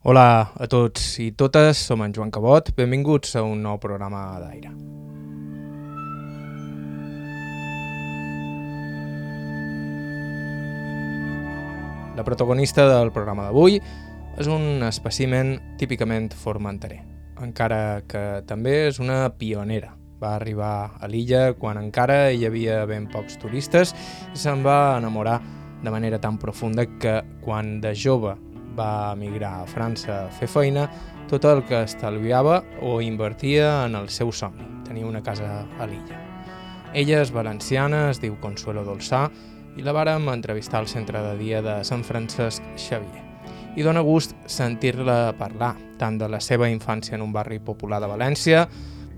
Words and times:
Hola 0.00 0.54
a 0.56 0.64
tots 0.64 1.18
i 1.20 1.26
totes, 1.36 1.76
som 1.76 2.00
en 2.00 2.14
Joan 2.16 2.30
Cabot, 2.32 2.70
benvinguts 2.72 3.34
a 3.36 3.42
un 3.44 3.58
nou 3.60 3.76
programa 3.76 4.22
d'aire. 4.40 4.70
La 12.16 12.24
protagonista 12.24 12.88
del 12.88 13.12
programa 13.12 13.50
d'avui 13.50 13.76
és 14.40 14.48
un 14.48 14.80
espècimen 14.88 15.58
típicament 15.76 16.32
formenterer, 16.32 17.02
encara 17.44 18.00
que 18.08 18.26
també 18.48 18.86
és 18.88 19.04
una 19.04 19.26
pionera. 19.36 19.98
Va 20.16 20.38
arribar 20.40 20.96
a 20.96 21.12
l'illa 21.12 21.50
quan 21.52 21.76
encara 21.76 22.30
hi 22.32 22.48
havia 22.48 22.86
ben 22.88 23.04
pocs 23.12 23.36
turistes 23.36 23.92
i 24.32 24.38
se'n 24.48 24.64
va 24.64 24.96
enamorar 24.96 25.42
de 25.84 25.92
manera 25.92 26.16
tan 26.16 26.40
profunda 26.40 26.88
que 26.88 27.20
quan 27.44 27.82
de 27.84 27.92
jove 27.92 28.38
va 28.76 29.12
emigrar 29.12 29.60
a 29.60 29.68
França 29.68 30.24
a 30.24 30.32
fer 30.34 30.48
feina, 30.48 30.88
tot 31.30 31.46
el 31.46 31.62
que 31.68 31.84
estalviava 31.86 32.60
o 32.82 32.98
invertia 33.00 33.84
en 33.86 33.94
el 33.94 34.08
seu 34.10 34.32
somni, 34.32 34.66
tenir 34.86 35.04
una 35.06 35.22
casa 35.22 35.64
a 35.78 35.86
l'illa. 35.86 36.18
Ella 36.92 37.20
és 37.22 37.30
valenciana, 37.30 38.08
es 38.10 38.18
diu 38.18 38.34
Consuelo 38.42 38.82
Dolçà, 38.86 39.28
i 39.78 39.84
la 39.86 39.94
vàrem 39.94 40.26
entrevistar 40.32 40.80
al 40.80 40.88
centre 40.90 41.20
de 41.22 41.36
dia 41.38 41.60
de 41.62 41.80
Sant 41.86 42.02
Francesc 42.04 42.64
Xavier. 42.74 43.26
I 43.78 43.86
dona 43.86 44.02
gust 44.02 44.34
sentir-la 44.50 45.36
parlar, 45.38 45.76
tant 46.00 46.18
de 46.18 46.26
la 46.28 46.40
seva 46.42 46.68
infància 46.68 47.14
en 47.14 47.22
un 47.22 47.32
barri 47.32 47.60
popular 47.62 48.00
de 48.02 48.10
València, 48.10 48.64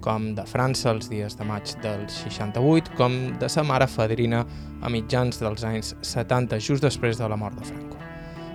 com 0.03 0.33
de 0.37 0.45
França 0.51 0.91
els 0.93 1.09
dies 1.09 1.39
de 1.39 1.47
maig 1.49 1.73
del 1.81 2.05
68, 2.11 2.93
com 2.99 3.17
de 3.41 3.49
sa 3.49 3.65
mare 3.65 3.89
fadrina 3.89 4.45
a 4.83 4.93
mitjans 4.93 5.41
dels 5.41 5.65
anys 5.65 5.95
70, 6.03 6.61
just 6.61 6.85
després 6.85 7.17
de 7.23 7.31
la 7.31 7.41
mort 7.41 7.57
de 7.57 7.71
Franco. 7.71 7.92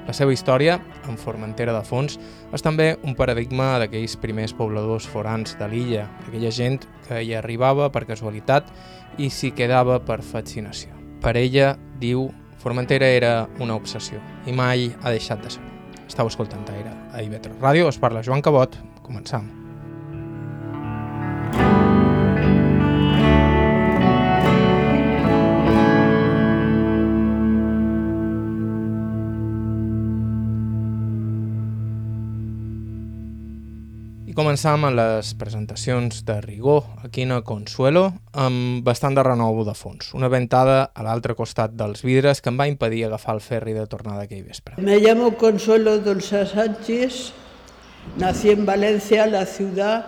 La 0.07 0.15
seva 0.15 0.31
història, 0.31 0.77
en 1.11 1.17
Formentera 1.19 1.73
de 1.75 1.83
fons, 1.83 2.15
és 2.55 2.63
també 2.63 2.93
un 3.03 3.15
paradigma 3.19 3.73
d'aquells 3.81 4.15
primers 4.23 4.55
pobladors 4.55 5.07
forans 5.11 5.57
de 5.59 5.67
l'illa, 5.67 6.07
aquella 6.23 6.51
gent 6.51 6.79
que 7.09 7.19
hi 7.25 7.35
arribava 7.35 7.89
per 7.91 8.05
casualitat 8.07 8.71
i 9.19 9.27
s'hi 9.27 9.51
quedava 9.51 9.99
per 9.99 10.21
fascinació. 10.23 10.95
Per 11.19 11.35
ella, 11.35 11.75
diu, 11.99 12.29
Formentera 12.57 13.07
era 13.11 13.47
una 13.59 13.75
obsessió 13.75 14.23
i 14.47 14.55
mai 14.55 14.89
ha 15.03 15.13
deixat 15.13 15.43
de 15.43 15.53
ser. 15.57 15.63
Estau 16.07 16.31
escoltant 16.31 16.65
Aire 16.71 16.95
a 17.11 17.21
Ivetra 17.21 17.53
Ràdio, 17.59 17.91
es 17.91 17.99
parla 17.99 18.23
Joan 18.23 18.41
Cabot, 18.41 18.79
començam. 19.03 19.66
Començam 34.37 34.83
amb 34.85 34.93
les 34.93 35.31
presentacions 35.33 36.19
de 36.25 36.35
rigor 36.43 36.83
aquí 37.03 37.23
a 37.25 37.41
Consuelo 37.41 38.03
amb 38.33 38.83
bastant 38.85 39.15
de 39.17 39.23
renou 39.25 39.63
de 39.65 39.73
fons. 39.73 40.13
Una 40.13 40.29
ventada 40.29 40.91
a 40.93 41.01
l'altre 41.01 41.33
costat 41.33 41.73
dels 41.73 42.03
vidres 42.05 42.41
que 42.41 42.51
em 42.53 42.59
va 42.59 42.67
impedir 42.69 43.05
agafar 43.05 43.33
el 43.33 43.41
ferri 43.41 43.73
de 43.73 43.87
tornada 43.87 44.27
aquell 44.27 44.43
vespre. 44.45 44.75
Me 44.77 44.99
llamo 44.99 45.31
Consuelo 45.37 45.97
Dolsa 45.97 46.45
Sánchez, 46.45 47.33
nací 48.17 48.51
en 48.51 48.65
Valencia, 48.65 49.25
la 49.25 49.45
ciudad, 49.47 50.05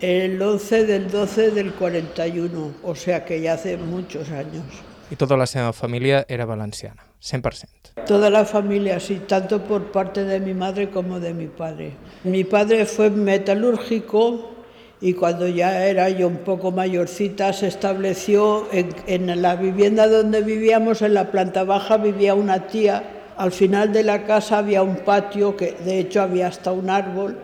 el 0.00 0.40
11 0.40 0.86
del 0.86 1.10
12 1.10 1.50
del 1.50 1.74
41, 1.74 2.72
o 2.82 2.94
sea 2.94 3.24
que 3.26 3.42
ya 3.42 3.54
hace 3.54 3.76
muchos 3.76 4.30
años. 4.30 4.64
I 5.10 5.16
tota 5.16 5.36
la 5.36 5.46
seva 5.46 5.74
família 5.74 6.24
era 6.26 6.46
valenciana, 6.46 7.04
100%. 7.22 7.68
Toda 8.06 8.30
la 8.30 8.44
familia, 8.44 8.98
sí, 8.98 9.22
tanto 9.28 9.62
por 9.62 9.92
parte 9.92 10.24
de 10.24 10.40
mi 10.40 10.54
madre 10.54 10.90
como 10.90 11.20
de 11.20 11.32
mi 11.32 11.46
padre. 11.46 11.92
Mi 12.24 12.42
padre 12.42 12.84
fue 12.84 13.10
metalúrgico 13.10 14.50
y 15.00 15.14
cuando 15.14 15.46
ya 15.46 15.86
era 15.86 16.08
yo 16.08 16.26
un 16.26 16.38
poco 16.38 16.72
mayorcita 16.72 17.52
se 17.52 17.68
estableció 17.68 18.68
en, 18.72 18.94
en, 19.06 19.40
la 19.40 19.54
vivienda 19.54 20.08
donde 20.08 20.42
vivíamos, 20.42 21.02
en 21.02 21.14
la 21.14 21.30
planta 21.30 21.62
baja, 21.62 21.96
vivía 21.96 22.34
una 22.34 22.66
tía. 22.66 23.04
Al 23.36 23.52
final 23.52 23.92
de 23.92 24.02
la 24.02 24.24
casa 24.24 24.58
había 24.58 24.82
un 24.82 24.96
patio, 24.96 25.56
que 25.56 25.72
de 25.72 26.00
hecho 26.00 26.22
había 26.22 26.48
hasta 26.48 26.72
un 26.72 26.90
árbol, 26.90 27.38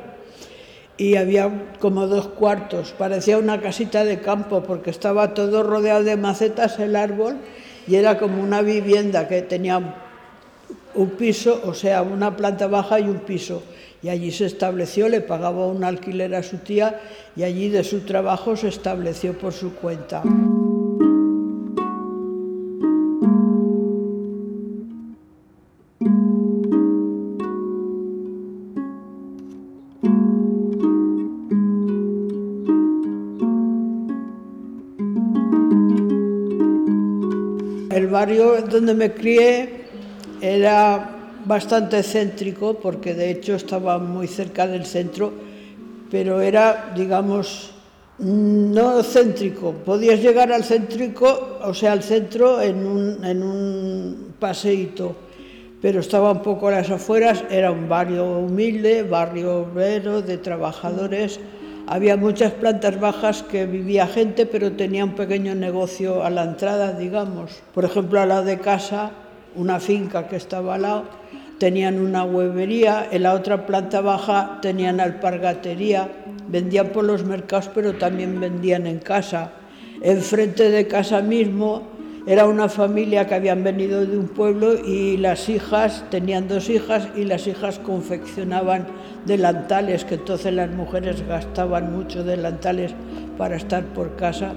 y 0.96 1.16
había 1.16 1.50
como 1.78 2.08
dos 2.08 2.28
cuartos. 2.28 2.94
Parecía 2.98 3.38
una 3.38 3.60
casita 3.60 4.04
de 4.04 4.20
campo 4.20 4.62
porque 4.64 4.90
estaba 4.90 5.34
todo 5.34 5.62
rodeado 5.62 6.02
de 6.02 6.16
macetas 6.16 6.78
el 6.80 6.96
árbol 6.96 7.38
y 7.88 7.96
era 7.96 8.18
como 8.18 8.42
una 8.42 8.60
vivienda 8.60 9.26
que 9.26 9.42
tenía 9.42 9.96
un 10.94 11.10
piso, 11.10 11.62
o 11.64 11.72
sea, 11.72 12.02
una 12.02 12.36
planta 12.36 12.66
baja 12.66 13.00
y 13.00 13.04
un 13.04 13.20
piso. 13.20 13.62
Y 14.02 14.10
allí 14.10 14.30
se 14.30 14.46
estableció, 14.46 15.08
le 15.08 15.20
pagaba 15.20 15.66
un 15.66 15.82
alquiler 15.82 16.34
a 16.34 16.42
su 16.42 16.58
tía 16.58 17.00
y 17.34 17.42
allí 17.42 17.68
de 17.68 17.82
su 17.82 18.00
trabajo 18.00 18.56
se 18.56 18.68
estableció 18.68 19.36
por 19.36 19.52
su 19.52 19.74
cuenta. 19.74 20.22
Barrio 38.18 38.62
donde 38.62 38.94
me 38.94 39.12
crié 39.12 39.86
era 40.40 40.82
bastante 41.44 42.02
céntrico 42.02 42.74
porque 42.74 43.14
de 43.14 43.30
hecho 43.30 43.54
estaba 43.54 43.98
muy 43.98 44.26
cerca 44.26 44.66
del 44.66 44.84
centro, 44.86 45.32
pero 46.10 46.40
era, 46.40 46.92
digamos, 46.96 47.70
no 48.18 49.04
céntrico. 49.04 49.72
Podías 49.72 50.20
llegar 50.20 50.50
al 50.50 50.64
céntrico, 50.64 51.58
o 51.62 51.72
sea, 51.72 51.92
al 51.92 52.02
centro 52.02 52.60
en 52.60 52.84
un, 52.84 53.24
en 53.24 53.40
un 53.40 54.34
paseíto, 54.40 55.14
pero 55.80 56.00
estaba 56.00 56.32
un 56.32 56.42
poco 56.42 56.66
a 56.66 56.72
las 56.72 56.90
afueras, 56.90 57.44
era 57.48 57.70
un 57.70 57.88
barrio 57.88 58.24
humilde, 58.40 59.04
barrio 59.04 59.60
obrero, 59.62 60.22
de 60.22 60.38
trabajadores. 60.38 61.38
Había 61.90 62.18
muchas 62.18 62.52
plantas 62.52 63.00
bajas 63.00 63.42
que 63.42 63.64
vivía 63.64 64.06
gente, 64.06 64.44
pero 64.44 64.72
tenía 64.72 65.06
un 65.06 65.14
pequeño 65.14 65.54
negocio 65.54 66.22
a 66.22 66.28
la 66.28 66.44
entrada, 66.44 66.92
digamos. 66.92 67.62
Por 67.72 67.86
ejemplo, 67.86 68.20
a 68.20 68.26
la 68.26 68.42
de 68.42 68.58
casa 68.58 69.10
una 69.54 69.80
finca 69.80 70.28
que 70.28 70.36
estaba 70.36 70.74
al 70.74 70.82
lado, 70.82 71.04
tenían 71.58 71.98
una 71.98 72.24
huevería, 72.24 73.08
en 73.10 73.22
la 73.22 73.32
otra 73.32 73.64
planta 73.64 74.02
baja 74.02 74.58
tenían 74.60 75.00
alpargatería, 75.00 76.10
vendían 76.46 76.88
por 76.88 77.04
los 77.04 77.24
mercados 77.24 77.70
pero 77.74 77.94
también 77.94 78.38
vendían 78.38 78.86
en 78.86 78.98
casa. 78.98 79.52
Enfrente 80.02 80.68
de 80.68 80.86
casa 80.86 81.22
mismo 81.22 81.97
era 82.28 82.46
una 82.46 82.68
familia 82.68 83.26
que 83.26 83.34
habían 83.34 83.64
venido 83.64 84.04
de 84.04 84.18
un 84.18 84.28
pueblo 84.28 84.74
y 84.74 85.16
las 85.16 85.48
hijas, 85.48 86.04
tenían 86.10 86.46
dos 86.46 86.68
hijas 86.68 87.08
y 87.16 87.24
las 87.24 87.46
hijas 87.46 87.78
confeccionaban 87.78 88.86
delantales, 89.24 90.04
que 90.04 90.16
entonces 90.16 90.52
las 90.52 90.70
mujeres 90.70 91.26
gastaban 91.26 91.90
mucho 91.90 92.24
delantales 92.24 92.94
para 93.38 93.56
estar 93.56 93.82
por 93.82 94.14
casa 94.16 94.52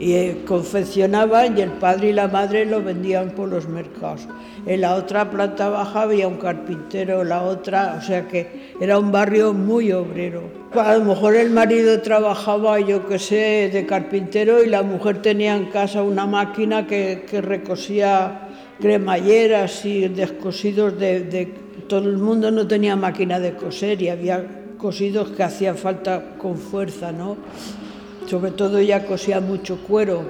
y 0.00 0.14
eh, 0.14 0.42
confeccionaban 0.46 1.58
y 1.58 1.60
el 1.60 1.72
padre 1.72 2.08
y 2.08 2.12
la 2.14 2.26
madre 2.26 2.64
lo 2.64 2.82
vendían 2.82 3.32
por 3.32 3.50
los 3.50 3.68
mercados. 3.68 4.26
En 4.64 4.80
la 4.80 4.94
otra 4.94 5.30
planta 5.30 5.68
baja 5.68 6.02
había 6.02 6.26
un 6.26 6.38
carpintero, 6.38 7.22
la 7.22 7.42
otra, 7.42 7.96
o 7.98 8.02
sea 8.02 8.26
que 8.26 8.72
era 8.80 8.98
un 8.98 9.12
barrio 9.12 9.52
muy 9.52 9.92
obrero. 9.92 10.42
A 10.72 10.96
lo 10.96 11.04
mejor 11.04 11.36
el 11.36 11.50
marido 11.50 12.00
trabajaba, 12.00 12.80
yo 12.80 13.06
qué 13.06 13.18
sé, 13.18 13.70
de 13.70 13.84
carpintero 13.84 14.64
y 14.64 14.68
la 14.70 14.82
mujer 14.82 15.20
tenía 15.20 15.54
en 15.54 15.66
casa 15.66 16.02
una 16.02 16.26
máquina 16.26 16.86
que, 16.86 17.26
que 17.28 17.42
recosía 17.42 18.48
cremalleras 18.80 19.84
y 19.84 20.08
descosidos 20.08 20.98
de, 20.98 21.20
de... 21.20 21.54
Todo 21.88 22.08
el 22.08 22.18
mundo 22.18 22.50
no 22.50 22.66
tenía 22.66 22.94
máquina 22.96 23.40
de 23.40 23.54
coser 23.54 24.00
y 24.00 24.08
había 24.08 24.46
cosidos 24.78 25.30
que 25.30 25.42
hacía 25.42 25.74
falta 25.74 26.36
con 26.38 26.56
fuerza, 26.56 27.10
¿no? 27.12 27.36
Sobre 28.26 28.50
todo 28.52 28.78
ella 28.78 29.06
cosía 29.06 29.40
mucho 29.40 29.78
cuero. 29.82 30.22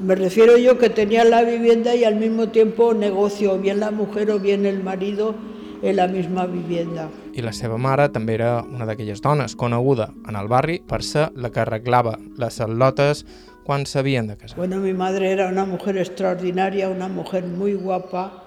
Me 0.00 0.14
refiero 0.14 0.56
yo 0.56 0.78
que 0.78 0.90
tenía 0.90 1.24
la 1.24 1.42
vivienda 1.42 1.94
y 1.94 2.04
al 2.04 2.16
mismo 2.16 2.48
tiempo 2.48 2.94
negocio, 2.94 3.58
bien 3.58 3.80
la 3.80 3.90
mujer 3.90 4.30
o 4.30 4.38
bien 4.38 4.66
el 4.66 4.82
marido, 4.82 5.34
en 5.82 5.96
la 5.96 6.08
misma 6.08 6.46
vivienda. 6.46 7.08
I 7.32 7.42
la 7.42 7.52
seva 7.56 7.78
mare 7.78 8.08
també 8.12 8.34
era 8.36 8.60
una 8.62 8.86
d'aquelles 8.88 9.22
dones 9.24 9.54
coneguda 9.56 10.10
en 10.28 10.36
el 10.36 10.48
barri 10.50 10.80
per 10.86 11.02
ser 11.06 11.30
la 11.36 11.50
que 11.54 11.62
arreglava 11.62 12.16
les 12.40 12.60
al·lotes 12.60 13.24
quan 13.64 13.86
s'havien 13.86 14.26
de 14.28 14.36
casar. 14.36 14.58
Bueno, 14.58 14.76
mi 14.78 14.92
madre 14.92 15.30
era 15.32 15.48
una 15.48 15.64
mujer 15.64 15.96
extraordinaria, 15.96 16.88
una 16.88 17.08
mujer 17.08 17.44
muy 17.46 17.74
guapa, 17.74 18.44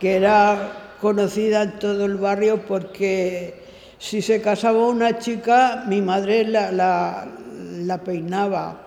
que 0.00 0.16
era 0.16 0.96
conocida 1.00 1.62
en 1.62 1.78
todo 1.78 2.04
el 2.04 2.16
barrio 2.16 2.60
porque 2.66 3.62
si 3.98 4.20
se 4.20 4.40
casaba 4.42 4.86
una 4.86 5.18
chica, 5.18 5.84
mi 5.88 6.02
madre 6.02 6.44
la, 6.44 6.70
la, 6.72 7.28
la 7.86 8.02
peinaba, 8.02 8.80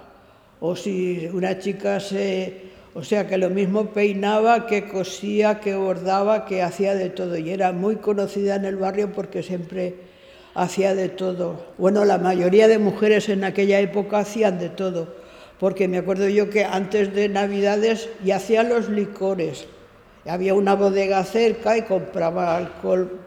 o 0.60 0.76
si 0.76 1.30
una 1.34 1.60
chica 1.60 2.00
se, 2.00 2.68
O 2.94 3.04
sea 3.04 3.28
que 3.28 3.38
lo 3.38 3.52
mismo 3.52 3.92
peinaba, 3.94 4.66
que 4.66 4.88
cosía, 4.88 5.60
que 5.60 5.76
bordaba, 5.76 6.46
que 6.46 6.64
hacía 6.64 6.96
de 6.96 7.12
todo. 7.12 7.38
Y 7.38 7.52
era 7.52 7.72
muy 7.72 7.98
conocida 7.98 8.56
en 8.56 8.66
el 8.66 8.76
barrio 8.76 9.12
porque 9.14 9.44
siempre 9.44 9.96
hacía 10.56 10.96
de 10.96 11.10
todo. 11.10 11.62
Bueno, 11.78 12.06
la 12.06 12.18
mayoría 12.18 12.68
de 12.68 12.80
mujeres 12.80 13.30
en 13.30 13.44
aquella 13.44 13.80
época 13.80 14.18
hacían 14.18 14.58
de 14.58 14.70
todo. 14.70 15.14
Porque 15.60 15.88
me 15.88 16.00
acuerdo 16.00 16.28
yo 16.28 16.50
que 16.50 16.66
antes 16.66 17.14
de 17.14 17.30
Navidades 17.30 18.10
ya 18.26 18.38
hacían 18.38 18.70
los 18.70 18.90
licores. 18.90 19.68
Había 20.26 20.56
una 20.56 20.74
bodega 20.74 21.24
cerca 21.24 21.78
y 21.78 21.84
compraba 21.84 22.58
alcohol 22.58 23.27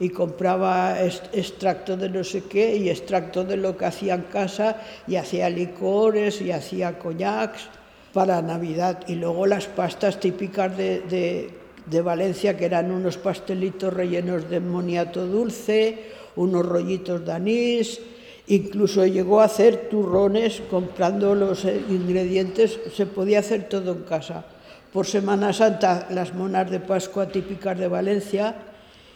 y 0.00 0.10
compraba 0.10 1.02
extracto 1.02 1.96
de 1.96 2.08
no 2.08 2.22
sé 2.22 2.44
qué 2.44 2.76
y 2.76 2.88
extracto 2.88 3.44
de 3.44 3.56
lo 3.56 3.76
que 3.76 3.86
hacía 3.86 4.14
en 4.14 4.22
casa 4.22 4.80
y 5.06 5.16
hacía 5.16 5.50
licores 5.50 6.40
y 6.40 6.52
hacía 6.52 6.98
coñacs 6.98 7.68
para 8.12 8.40
Navidad. 8.40 9.00
Y 9.08 9.16
luego 9.16 9.46
las 9.46 9.66
pastas 9.66 10.20
típicas 10.20 10.76
de, 10.76 11.50
de, 11.86 12.02
Valencia, 12.02 12.56
que 12.56 12.66
eran 12.66 12.92
unos 12.92 13.16
pastelitos 13.16 13.92
rellenos 13.92 14.48
de 14.48 14.60
moniato 14.60 15.26
dulce, 15.26 16.12
unos 16.36 16.64
rollitos 16.64 17.24
de 17.24 17.32
anís, 17.32 18.00
incluso 18.46 19.04
llegó 19.04 19.40
a 19.40 19.44
hacer 19.44 19.88
turrones 19.90 20.62
comprando 20.70 21.34
los 21.34 21.64
ingredientes, 21.64 22.78
se 22.94 23.06
podía 23.06 23.40
hacer 23.40 23.68
todo 23.68 23.92
en 23.92 24.02
casa. 24.02 24.44
Por 24.92 25.06
Semana 25.06 25.52
Santa, 25.52 26.06
las 26.10 26.34
monas 26.34 26.70
de 26.70 26.80
Pascua 26.80 27.28
típicas 27.28 27.78
de 27.78 27.88
Valencia, 27.88 28.54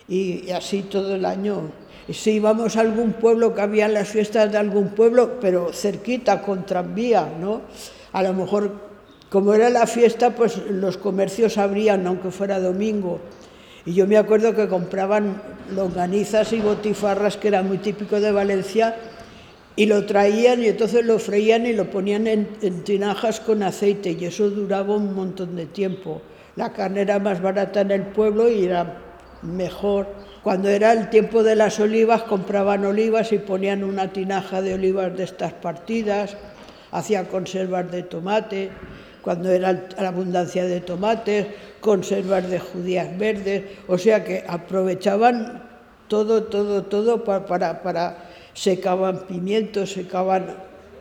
y, 0.09 0.51
así 0.51 0.83
todo 0.83 1.15
el 1.15 1.25
año. 1.25 1.71
si 2.11 2.33
íbamos 2.33 2.77
a 2.77 2.81
algún 2.81 3.13
pueblo, 3.13 3.55
que 3.55 3.61
había 3.61 3.89
las 3.89 4.09
fiestas 4.09 4.51
de 4.51 4.59
algún 4.59 4.89
pueblo, 4.91 5.39
pero 5.41 5.73
cerquita, 5.73 6.43
con 6.43 6.67
tranvía, 6.67 7.29
¿no? 7.41 7.63
A 8.13 8.23
lo 8.23 8.35
mejor, 8.35 8.73
como 9.31 9.55
era 9.55 9.71
la 9.71 9.87
fiesta, 9.87 10.35
pues 10.35 10.59
los 10.69 10.97
comercios 10.99 11.59
abrían, 11.59 12.07
aunque 12.07 12.31
fuera 12.31 12.61
domingo. 12.61 13.21
Y 13.87 13.95
yo 13.95 14.07
me 14.07 14.17
acuerdo 14.17 14.55
que 14.55 14.69
compraban 14.69 15.43
longanizas 15.75 16.53
y 16.53 16.61
botifarras, 16.61 17.37
que 17.37 17.49
era 17.49 17.63
muy 17.63 17.79
típico 17.79 18.21
de 18.21 18.31
Valencia, 18.31 18.97
y 19.75 19.87
lo 19.87 20.05
traían 20.05 20.63
y 20.63 20.69
entonces 20.69 21.05
lo 21.05 21.19
freían 21.19 21.67
y 21.67 21.73
lo 21.73 21.91
ponían 21.91 22.27
en, 22.27 22.49
en, 22.61 22.85
tinajas 22.85 23.41
con 23.41 23.63
aceite 23.63 24.11
y 24.11 24.27
eso 24.27 24.51
duraba 24.51 24.95
un 24.95 25.15
montón 25.15 25.57
de 25.57 25.67
tiempo. 25.67 26.21
La 26.57 26.73
carne 26.73 27.01
era 27.01 27.19
más 27.19 27.41
barata 27.41 27.81
en 27.81 27.91
el 27.91 28.03
pueblo 28.03 28.51
y 28.51 28.67
era 28.67 29.12
mejor. 29.43 30.07
Cuando 30.43 30.69
era 30.69 30.93
el 30.93 31.11
tiempo 31.11 31.43
de 31.43 31.57
las 31.57 31.79
olivas, 31.79 32.23
compraban 32.23 32.85
olivas 32.85 33.33
y 33.33 33.39
ponían 33.39 33.85
una 33.85 34.13
tinaja 34.13 34.63
de 34.63 34.75
olivas 34.75 35.17
de 35.17 35.25
estas 35.25 35.53
partidas, 35.53 36.37
hacían 36.91 37.27
conservas 37.27 37.91
de 37.91 38.03
tomate, 38.03 38.71
cuando 39.23 39.51
era 39.51 39.73
la 39.99 40.09
abundancia 40.09 40.65
de 40.65 40.81
tomates, 40.81 41.47
conservas 41.81 42.51
de 42.51 42.59
judías 42.59 43.17
verdes, 43.17 43.65
o 43.87 43.97
sea 43.97 44.25
que 44.25 44.45
aprovechaban 44.47 45.63
todo, 46.09 46.45
todo, 46.45 46.83
todo 46.83 47.23
para, 47.23 47.47
para, 47.47 47.83
para 47.83 48.19
secaban 48.53 49.21
pimientos, 49.21 49.93
secaban, 49.93 50.57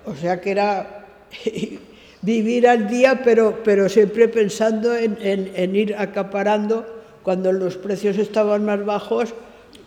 o 0.05 0.15
sea 0.15 0.39
que 0.39 0.51
era 0.51 1.05
vivir 2.21 2.67
al 2.67 2.88
día, 2.88 3.21
pero, 3.23 3.61
pero 3.63 3.89
siempre 3.89 4.27
pensando 4.27 4.95
en, 4.95 5.17
en 5.21 5.75
ir 5.75 5.95
acaparando 5.95 7.00
cuando 7.23 7.51
los 7.51 7.77
precios 7.77 8.18
estaban 8.18 8.65
más 8.65 8.83
bajos 8.85 9.33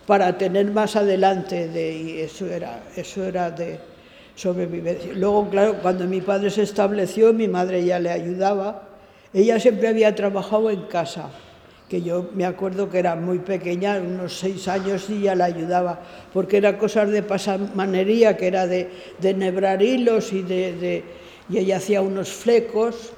para 0.05 0.37
tener 0.37 0.71
más 0.71 0.95
adelante 0.95 1.67
de, 1.67 1.97
y 1.97 2.19
eso 2.21 2.45
era, 2.45 2.83
eso 2.95 3.23
era 3.23 3.51
de 3.51 3.79
sobrevivencia. 4.35 5.13
Luego, 5.13 5.49
claro, 5.49 5.77
cuando 5.81 6.05
mi 6.05 6.21
padre 6.21 6.49
se 6.49 6.63
estableció, 6.63 7.33
mi 7.33 7.47
madre 7.47 7.83
ya 7.83 7.99
le 7.99 8.11
ayudaba. 8.11 8.89
Ella 9.33 9.59
siempre 9.59 9.87
había 9.87 10.13
trabajado 10.15 10.69
en 10.69 10.83
casa, 10.83 11.29
que 11.89 12.01
yo 12.01 12.29
me 12.33 12.45
acuerdo 12.45 12.89
que 12.89 12.99
era 12.99 13.15
muy 13.15 13.39
pequeña, 13.39 13.97
unos 13.97 14.37
seis 14.37 14.67
años, 14.67 15.09
y 15.09 15.21
ya 15.21 15.35
la 15.35 15.45
ayudaba, 15.45 15.99
porque 16.33 16.57
era 16.57 16.77
cosas 16.77 17.09
de 17.09 17.23
pasamanería, 17.23 18.37
que 18.37 18.47
era 18.47 18.67
de, 18.67 18.89
de 19.19 19.33
nebrar 19.33 19.81
hilos 19.81 20.31
y, 20.31 20.41
de, 20.41 20.73
de, 20.73 21.03
y 21.49 21.57
ella 21.57 21.77
hacía 21.77 22.01
unos 22.01 22.29
flecos, 22.29 23.13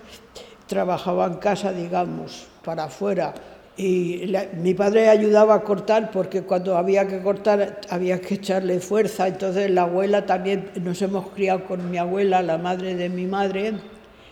trabajaba 0.68 1.28
en 1.28 1.36
casa, 1.36 1.72
digamos, 1.72 2.48
para 2.64 2.86
afuera 2.86 3.34
y 3.78 4.34
mi 4.60 4.74
padre 4.74 5.08
ayudaba 5.08 5.54
a 5.54 5.62
cortar 5.62 6.10
porque 6.10 6.42
cuando 6.42 6.76
había 6.76 7.08
que 7.08 7.22
cortar 7.22 7.80
había 7.90 8.20
que 8.20 8.36
echarle 8.36 8.80
fuerza, 8.80 9.28
entonces 9.28 9.70
la 9.70 9.84
abuela 9.84 10.26
también, 10.26 10.72
nos 10.82 11.00
hemos 11.04 11.28
criado 11.30 11.64
con 11.66 11.92
mi 11.92 12.00
abuela, 12.00 12.42
la 12.42 12.58
madre 12.58 12.96
de 12.96 13.08
mi 13.08 13.26
madre, 13.26 13.74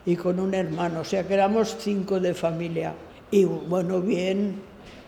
y 0.06 0.16
con 0.16 0.40
un 0.40 0.54
hermano, 0.54 1.02
o 1.02 1.04
sea 1.04 1.24
que 1.24 1.34
éramos 1.34 1.78
cinco 1.80 2.20
de 2.20 2.34
familia. 2.34 2.94
Y 3.32 3.46
bueno, 3.46 4.02
bien, 4.02 4.56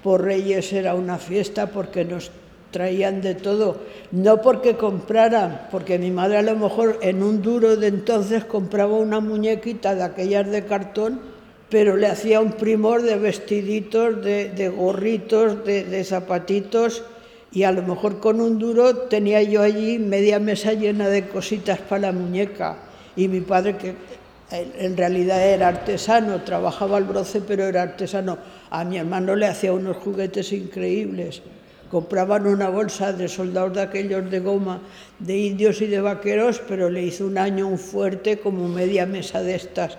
por 0.03 0.23
Reyes 0.23 0.71
era 0.73 0.93
una 0.93 1.17
fiesta 1.17 1.67
porque 1.67 2.05
nos 2.05 2.31
traían 2.71 3.21
de 3.21 3.35
todo, 3.35 3.77
no 4.11 4.41
porque 4.41 4.75
compraran, 4.75 5.67
porque 5.71 5.97
mi 5.97 6.11
madre 6.11 6.37
a 6.37 6.41
lo 6.41 6.55
mejor 6.55 6.99
en 7.01 7.23
un 7.23 7.41
duro 7.41 7.75
de 7.75 7.87
entonces 7.87 8.45
compraba 8.45 8.97
una 8.97 9.19
muñequita 9.19 9.95
de 9.95 10.03
aquellas 10.03 10.49
de 10.49 10.65
cartón 10.65 11.36
pero 11.69 11.97
le 11.97 12.07
hacía 12.07 12.39
un 12.39 12.53
primor 12.53 13.01
de 13.01 13.17
vestiditos, 13.17 14.23
de, 14.23 14.73
gorritos, 14.75 15.65
de, 15.65 16.03
zapatitos, 16.03 17.03
y 17.51 17.63
a 17.63 17.71
lo 17.71 17.81
mejor 17.81 18.19
con 18.19 18.39
un 18.39 18.59
duro 18.59 18.95
tenía 18.95 19.41
yo 19.41 19.61
allí 19.61 19.99
media 19.99 20.39
mesa 20.39 20.73
llena 20.73 21.09
de 21.09 21.27
cositas 21.27 21.79
para 21.79 22.03
la 22.03 22.11
muñeca. 22.11 22.77
Y 23.15 23.27
mi 23.27 23.41
padre, 23.41 23.77
que 23.77 23.95
en 24.51 24.95
realidad 24.95 25.45
era 25.45 25.67
artesano, 25.69 26.41
trabajaba 26.43 26.97
al 26.97 27.05
broce, 27.05 27.41
pero 27.41 27.65
era 27.65 27.81
artesano, 27.81 28.37
a 28.69 28.85
mi 28.85 28.97
hermano 28.97 29.35
le 29.35 29.47
hacía 29.47 29.73
unos 29.73 29.97
juguetes 29.97 30.53
increíbles. 30.53 31.41
Compraban 31.89 32.47
una 32.47 32.69
bolsa 32.69 33.13
de 33.13 33.29
soldados 33.29 33.73
de 33.73 33.81
aquellos 33.81 34.29
de 34.29 34.39
goma, 34.39 34.81
de 35.19 35.37
indios 35.37 35.81
y 35.81 35.87
de 35.87 36.01
vaqueros, 36.01 36.61
pero 36.67 36.89
le 36.89 37.03
hizo 37.03 37.25
un 37.25 37.37
año 37.37 37.67
un 37.67 37.79
fuerte 37.79 38.39
como 38.39 38.67
media 38.67 39.05
mesa 39.05 39.41
de 39.41 39.55
estas 39.55 39.97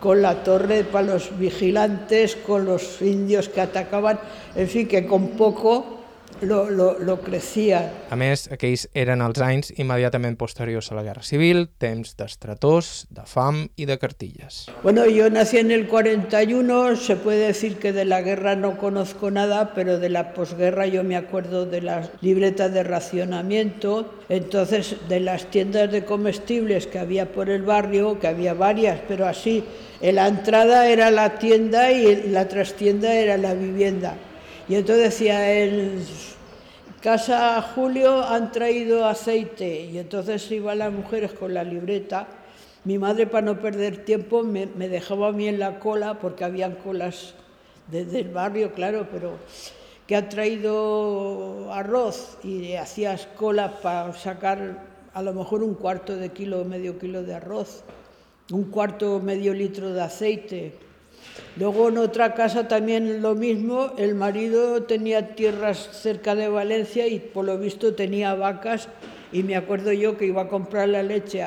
con 0.00 0.22
la 0.22 0.42
torre 0.42 0.82
para 0.84 1.06
los 1.06 1.38
vigilantes, 1.38 2.36
con 2.36 2.64
los 2.64 3.02
indios 3.02 3.48
que 3.48 3.60
atacaban, 3.60 4.18
en 4.56 4.66
fin, 4.66 4.88
que 4.88 5.06
con 5.06 5.28
poco 5.28 5.99
lo, 6.42 6.70
lo, 6.70 6.98
lo 6.98 7.20
crecía. 7.20 7.80
A 8.10 8.16
més, 8.18 8.46
aquells 8.52 8.86
eren 8.96 9.22
els 9.24 9.40
anys 9.44 9.72
immediatament 9.76 10.36
posteriors 10.40 10.90
a 10.90 10.96
la 10.98 11.04
Guerra 11.06 11.22
Civil, 11.26 11.66
temps 11.82 12.16
d'estrators, 12.18 13.06
de 13.10 13.24
fam 13.28 13.66
i 13.76 13.86
de 13.88 13.98
cartilles. 14.00 14.64
Bueno, 14.82 15.06
yo 15.06 15.28
nací 15.30 15.58
en 15.58 15.70
el 15.70 15.86
41, 15.88 16.96
se 16.96 17.16
puede 17.16 17.46
decir 17.48 17.76
que 17.76 17.92
de 17.92 18.04
la 18.04 18.22
guerra 18.22 18.56
no 18.56 18.78
conozco 18.78 19.30
nada, 19.30 19.72
pero 19.74 19.98
de 19.98 20.08
la 20.08 20.32
posguerra 20.34 20.86
yo 20.86 21.04
me 21.04 21.16
acuerdo 21.16 21.66
de 21.66 21.82
las 21.82 22.10
libretas 22.20 22.72
de 22.72 22.82
racionamiento, 22.82 24.14
entonces 24.28 24.96
de 25.08 25.20
las 25.20 25.50
tiendas 25.50 25.90
de 25.90 26.04
comestibles 26.04 26.86
que 26.86 26.98
había 26.98 27.32
por 27.32 27.50
el 27.50 27.62
barrio, 27.62 28.18
que 28.18 28.28
había 28.28 28.54
varias, 28.54 29.00
pero 29.06 29.26
así, 29.26 29.64
la 30.00 30.28
entrada 30.28 30.88
era 30.88 31.10
la 31.10 31.38
tienda 31.38 31.92
y 31.92 32.28
la 32.28 32.48
trastienda 32.48 33.12
era 33.14 33.36
la 33.36 33.54
vivienda. 33.54 34.16
Y 34.70 34.76
entonces 34.76 35.02
decía 35.06 35.52
el 35.52 36.00
Casa 37.02 37.60
Julio 37.60 38.22
han 38.22 38.52
traído 38.52 39.04
aceite 39.04 39.86
y 39.86 39.98
entonces 39.98 40.48
iban 40.52 40.78
las 40.78 40.92
mujeres 40.92 41.32
con 41.32 41.52
la 41.52 41.64
libreta. 41.64 42.28
Mi 42.84 42.96
madre, 42.96 43.26
para 43.26 43.46
no 43.46 43.58
perder 43.58 44.04
tiempo, 44.04 44.44
me, 44.44 44.66
dejaba 44.66 45.30
a 45.30 45.32
mí 45.32 45.48
en 45.48 45.58
la 45.58 45.80
cola, 45.80 46.20
porque 46.20 46.44
habían 46.44 46.76
colas 46.76 47.34
desde 47.88 48.20
el 48.20 48.28
barrio, 48.28 48.72
claro, 48.72 49.08
pero 49.10 49.38
que 50.06 50.14
ha 50.14 50.28
traído 50.28 51.72
arroz 51.72 52.38
y 52.44 52.74
hacías 52.74 53.26
cola 53.36 53.80
para 53.80 54.12
sacar 54.12 54.84
a 55.14 55.20
lo 55.20 55.34
mejor 55.34 55.64
un 55.64 55.74
cuarto 55.74 56.14
de 56.14 56.28
kilo 56.28 56.60
o 56.60 56.64
medio 56.64 56.96
kilo 56.96 57.24
de 57.24 57.34
arroz, 57.34 57.82
un 58.52 58.70
cuarto 58.70 59.18
medio 59.18 59.52
litro 59.52 59.92
de 59.92 60.02
aceite, 60.02 60.74
Luego 61.56 61.88
en 61.88 61.98
otra 61.98 62.34
casa 62.34 62.68
también 62.68 63.22
lo 63.22 63.34
mismo, 63.34 63.92
el 63.98 64.14
marido 64.14 64.84
tenía 64.84 65.34
tierras 65.34 65.88
cerca 65.92 66.34
de 66.34 66.48
Valencia 66.48 67.06
y 67.06 67.18
por 67.18 67.44
lo 67.44 67.58
visto 67.58 67.94
tenía 67.94 68.34
vacas 68.34 68.88
y 69.32 69.42
me 69.42 69.56
acuerdo 69.56 69.92
yo 69.92 70.16
que 70.16 70.26
iba 70.26 70.42
a 70.42 70.48
comprar 70.48 70.88
la 70.88 71.02
leche, 71.02 71.44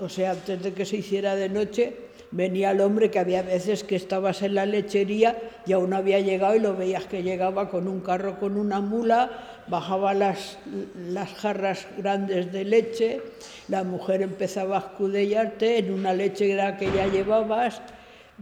o 0.00 0.08
sea, 0.08 0.32
antes 0.32 0.62
de 0.62 0.72
que 0.72 0.84
se 0.84 0.98
hiciera 0.98 1.36
de 1.36 1.48
noche, 1.48 1.96
venía 2.30 2.72
el 2.72 2.80
hombre 2.80 3.10
que 3.10 3.18
había 3.18 3.42
veces 3.42 3.84
que 3.84 3.96
estabas 3.96 4.42
en 4.42 4.54
la 4.56 4.66
lechería 4.66 5.38
y 5.66 5.72
aún 5.72 5.90
no 5.90 5.96
había 5.96 6.20
llegado 6.20 6.56
y 6.56 6.58
lo 6.58 6.76
veías 6.76 7.04
que 7.04 7.22
llegaba 7.22 7.70
con 7.70 7.86
un 7.86 8.00
carro 8.00 8.38
con 8.40 8.56
una 8.56 8.80
mula, 8.80 9.62
bajaba 9.68 10.12
las, 10.14 10.58
las 10.96 11.32
jarras 11.34 11.86
grandes 11.96 12.52
de 12.52 12.64
leche, 12.64 13.22
la 13.68 13.84
mujer 13.84 14.20
empezaba 14.22 14.76
a 14.76 14.80
escudellarte 14.80 15.78
en 15.78 15.92
una 15.92 16.12
leche 16.12 16.56
que 16.78 16.90
ya 16.92 17.06
llevabas, 17.06 17.80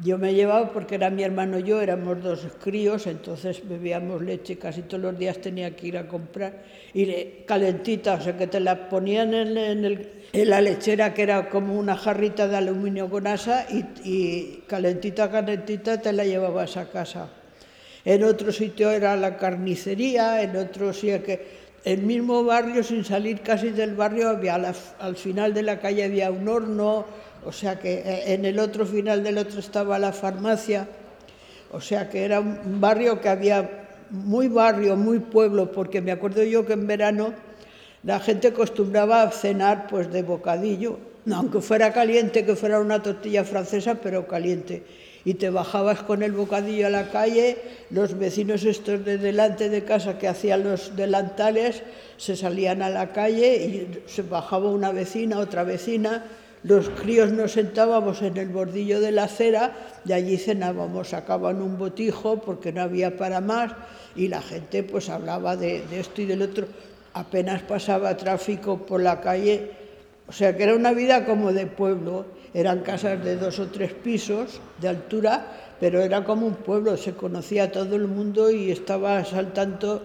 Yo 0.01 0.17
me 0.17 0.33
llevaba 0.33 0.73
porque 0.73 0.95
era 0.95 1.11
mi 1.11 1.23
hermano 1.23 1.59
y 1.59 1.65
yo, 1.65 1.83
éramos 1.83 2.23
dos 2.23 2.47
críos, 2.63 3.07
entonces 3.07 3.61
bebíamos 3.69 4.23
leche, 4.23 4.57
casi 4.57 4.83
todos 4.83 5.03
los 5.03 5.19
días 5.19 5.39
tenía 5.39 5.77
que 5.77 5.89
ir 5.89 5.99
a 5.99 6.09
comprar, 6.09 6.63
y 6.95 7.45
calentita, 7.47 8.15
o 8.15 8.21
sea 8.23 8.37
que 8.37 8.47
te 8.47 8.59
la 8.59 8.89
ponían 8.89 9.35
en, 9.35 9.57
en, 9.59 10.49
la 10.49 10.63
lechera, 10.63 11.13
que 11.13 11.23
era 11.23 11.51
como 11.51 11.79
una 11.79 11.95
jarrita 11.95 12.49
de 12.49 12.57
aluminio 12.57 13.11
con 13.11 13.27
asa, 13.27 13.67
y, 13.69 13.85
y 14.03 14.65
calentita, 14.67 15.31
calentita 15.31 16.01
te 16.01 16.13
la 16.15 16.25
llevabas 16.25 16.79
a 16.79 16.89
casa. 16.89 17.29
En 18.05 18.25
otro 18.25 18.51
sitio 18.51 18.91
era 18.91 19.15
la 19.15 19.37
carnicería, 19.37 20.43
en 20.43 20.57
otro 20.57 20.95
sitio 20.95 21.23
que 21.23 21.63
el 21.85 22.03
mismo 22.03 22.45
barrio, 22.45 22.83
sin 22.83 23.05
salir 23.05 23.41
casi 23.41 23.71
del 23.71 23.95
barrio, 23.95 24.29
había 24.29 24.55
al 24.99 25.17
final 25.17 25.53
de 25.53 25.63
la 25.63 25.81
calle 25.81 26.05
había 26.05 26.31
un 26.31 26.49
horno, 26.49 27.05
o 27.45 27.53
sea 27.53 27.79
que 27.79 27.95
eh, 27.95 28.35
en 28.35 28.45
el 28.45 28.59
otro 28.59 28.87
final 28.87 29.23
del 29.23 29.39
otro 29.39 29.61
estaba 29.61 29.99
la 29.99 30.13
farmacia, 30.13 30.89
o 31.73 31.81
sea 31.81 32.09
que 32.09 32.25
era 32.25 32.41
un 32.41 32.81
barrio 32.81 33.21
que 33.21 33.29
había 33.29 33.83
muy 34.11 34.49
barrio, 34.49 34.97
muy 34.97 35.19
pueblo, 35.19 35.73
porque 35.73 36.01
me 36.01 36.13
acuerdo 36.13 36.45
yo 36.45 36.67
que 36.67 36.75
en 36.75 36.87
verano 36.87 37.33
la 38.05 38.21
gente 38.21 38.49
acostumbraba 38.49 39.23
a 39.23 39.31
cenar 39.31 39.87
pues 39.89 40.13
de 40.13 40.23
bocadillo, 40.23 40.99
aunque 41.33 41.61
fuera 41.61 41.93
caliente, 41.93 42.45
que 42.45 42.57
fuera 42.57 42.81
una 42.81 43.03
tortilla 43.03 43.45
francesa, 43.45 43.95
pero 43.95 44.27
caliente. 44.27 44.83
Y 45.25 45.35
te 45.35 45.51
bajabas 45.51 46.03
con 46.03 46.25
el 46.25 46.33
bocadillo 46.33 46.89
a 46.89 46.91
la 46.91 47.11
calle, 47.11 47.57
los 47.91 48.19
vecinos 48.19 48.65
estos 48.65 49.05
de 49.05 49.19
delante 49.19 49.69
de 49.69 49.85
casa 49.85 50.19
que 50.19 50.27
hacían 50.27 50.65
los 50.65 50.97
delantales 50.97 51.83
se 52.17 52.35
salían 52.37 52.83
a 52.83 52.91
la 52.91 53.13
calle 53.13 53.55
y 53.55 54.03
se 54.07 54.23
bajaba 54.23 54.69
una 54.69 54.91
vecina, 54.91 55.39
otra 55.39 55.63
vecina, 55.63 56.25
los 56.65 56.91
críos 56.91 57.33
nos 57.33 57.53
sentábamos 57.53 58.23
en 58.23 58.37
el 58.37 58.49
bordillo 58.49 59.01
de 59.01 59.11
la 59.11 59.25
acera 59.25 59.73
y 60.05 60.13
allí 60.13 60.37
cenábamos, 60.37 61.09
sacaban 61.09 61.61
un 61.61 61.77
botijo 61.77 62.41
porque 62.41 62.73
no 62.73 62.83
había 62.83 63.17
para 63.17 63.41
más 63.41 63.73
y 64.15 64.29
la 64.29 64.41
gente 64.41 64.83
pues 64.85 65.09
hablaba 65.09 65.57
de, 65.57 65.83
esto 65.93 66.23
y 66.23 66.27
del 66.27 66.43
otro. 66.43 66.67
Apenas 67.15 67.63
pasaba 67.63 68.17
tráfico 68.17 68.79
por 68.87 69.03
la 69.03 69.21
calle, 69.21 69.71
o 70.29 70.33
sea 70.33 70.57
que 70.57 70.63
era 70.63 70.75
una 70.75 70.93
vida 70.93 71.25
como 71.27 71.53
de 71.53 71.67
pueblo. 71.67 72.27
Eran 72.55 72.81
casas 72.81 73.25
de 73.25 73.37
dos 73.37 73.59
o 73.59 73.69
tres 73.69 73.93
pisos 73.93 74.61
de 74.81 74.89
altura, 74.89 75.47
pero 75.81 76.01
era 76.01 76.23
como 76.23 76.47
un 76.47 76.55
pueblo, 76.55 76.97
se 76.97 77.15
conocía 77.15 77.65
a 77.65 77.73
todo 77.73 77.97
el 77.97 78.07
mundo 78.07 78.51
y 78.51 78.71
estabas 78.71 79.33
al 79.33 79.53
tanto 79.53 80.03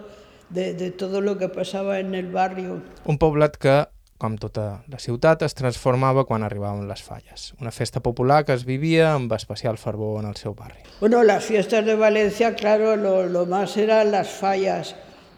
de, 0.50 0.90
todo 0.90 1.20
lo 1.20 1.36
que 1.38 1.48
pasaba 1.48 2.00
en 2.00 2.14
el 2.14 2.32
barrio. 2.32 2.80
Un 3.04 3.18
poblat 3.18 3.56
que 3.56 3.86
com 4.18 4.36
tota 4.36 4.82
la 4.90 4.98
ciutat, 4.98 5.44
es 5.46 5.54
transformava 5.54 6.24
quan 6.26 6.42
arribaven 6.42 6.88
les 6.90 7.02
falles. 7.02 7.52
Una 7.62 7.70
festa 7.70 8.02
popular 8.02 8.44
que 8.44 8.56
es 8.58 8.64
vivia 8.66 9.12
amb 9.14 9.32
especial 9.32 9.78
fervor 9.78 10.18
en 10.22 10.28
el 10.28 10.36
seu 10.36 10.54
barri. 10.58 10.82
Bueno, 11.00 11.22
las 11.22 11.44
fiestas 11.44 11.86
de 11.86 11.94
Valencia, 11.94 12.54
claro, 12.54 12.96
lo, 12.96 13.26
lo 13.26 13.46
más 13.46 13.76
eran 13.76 14.10
las 14.10 14.28
fallas. 14.28 14.96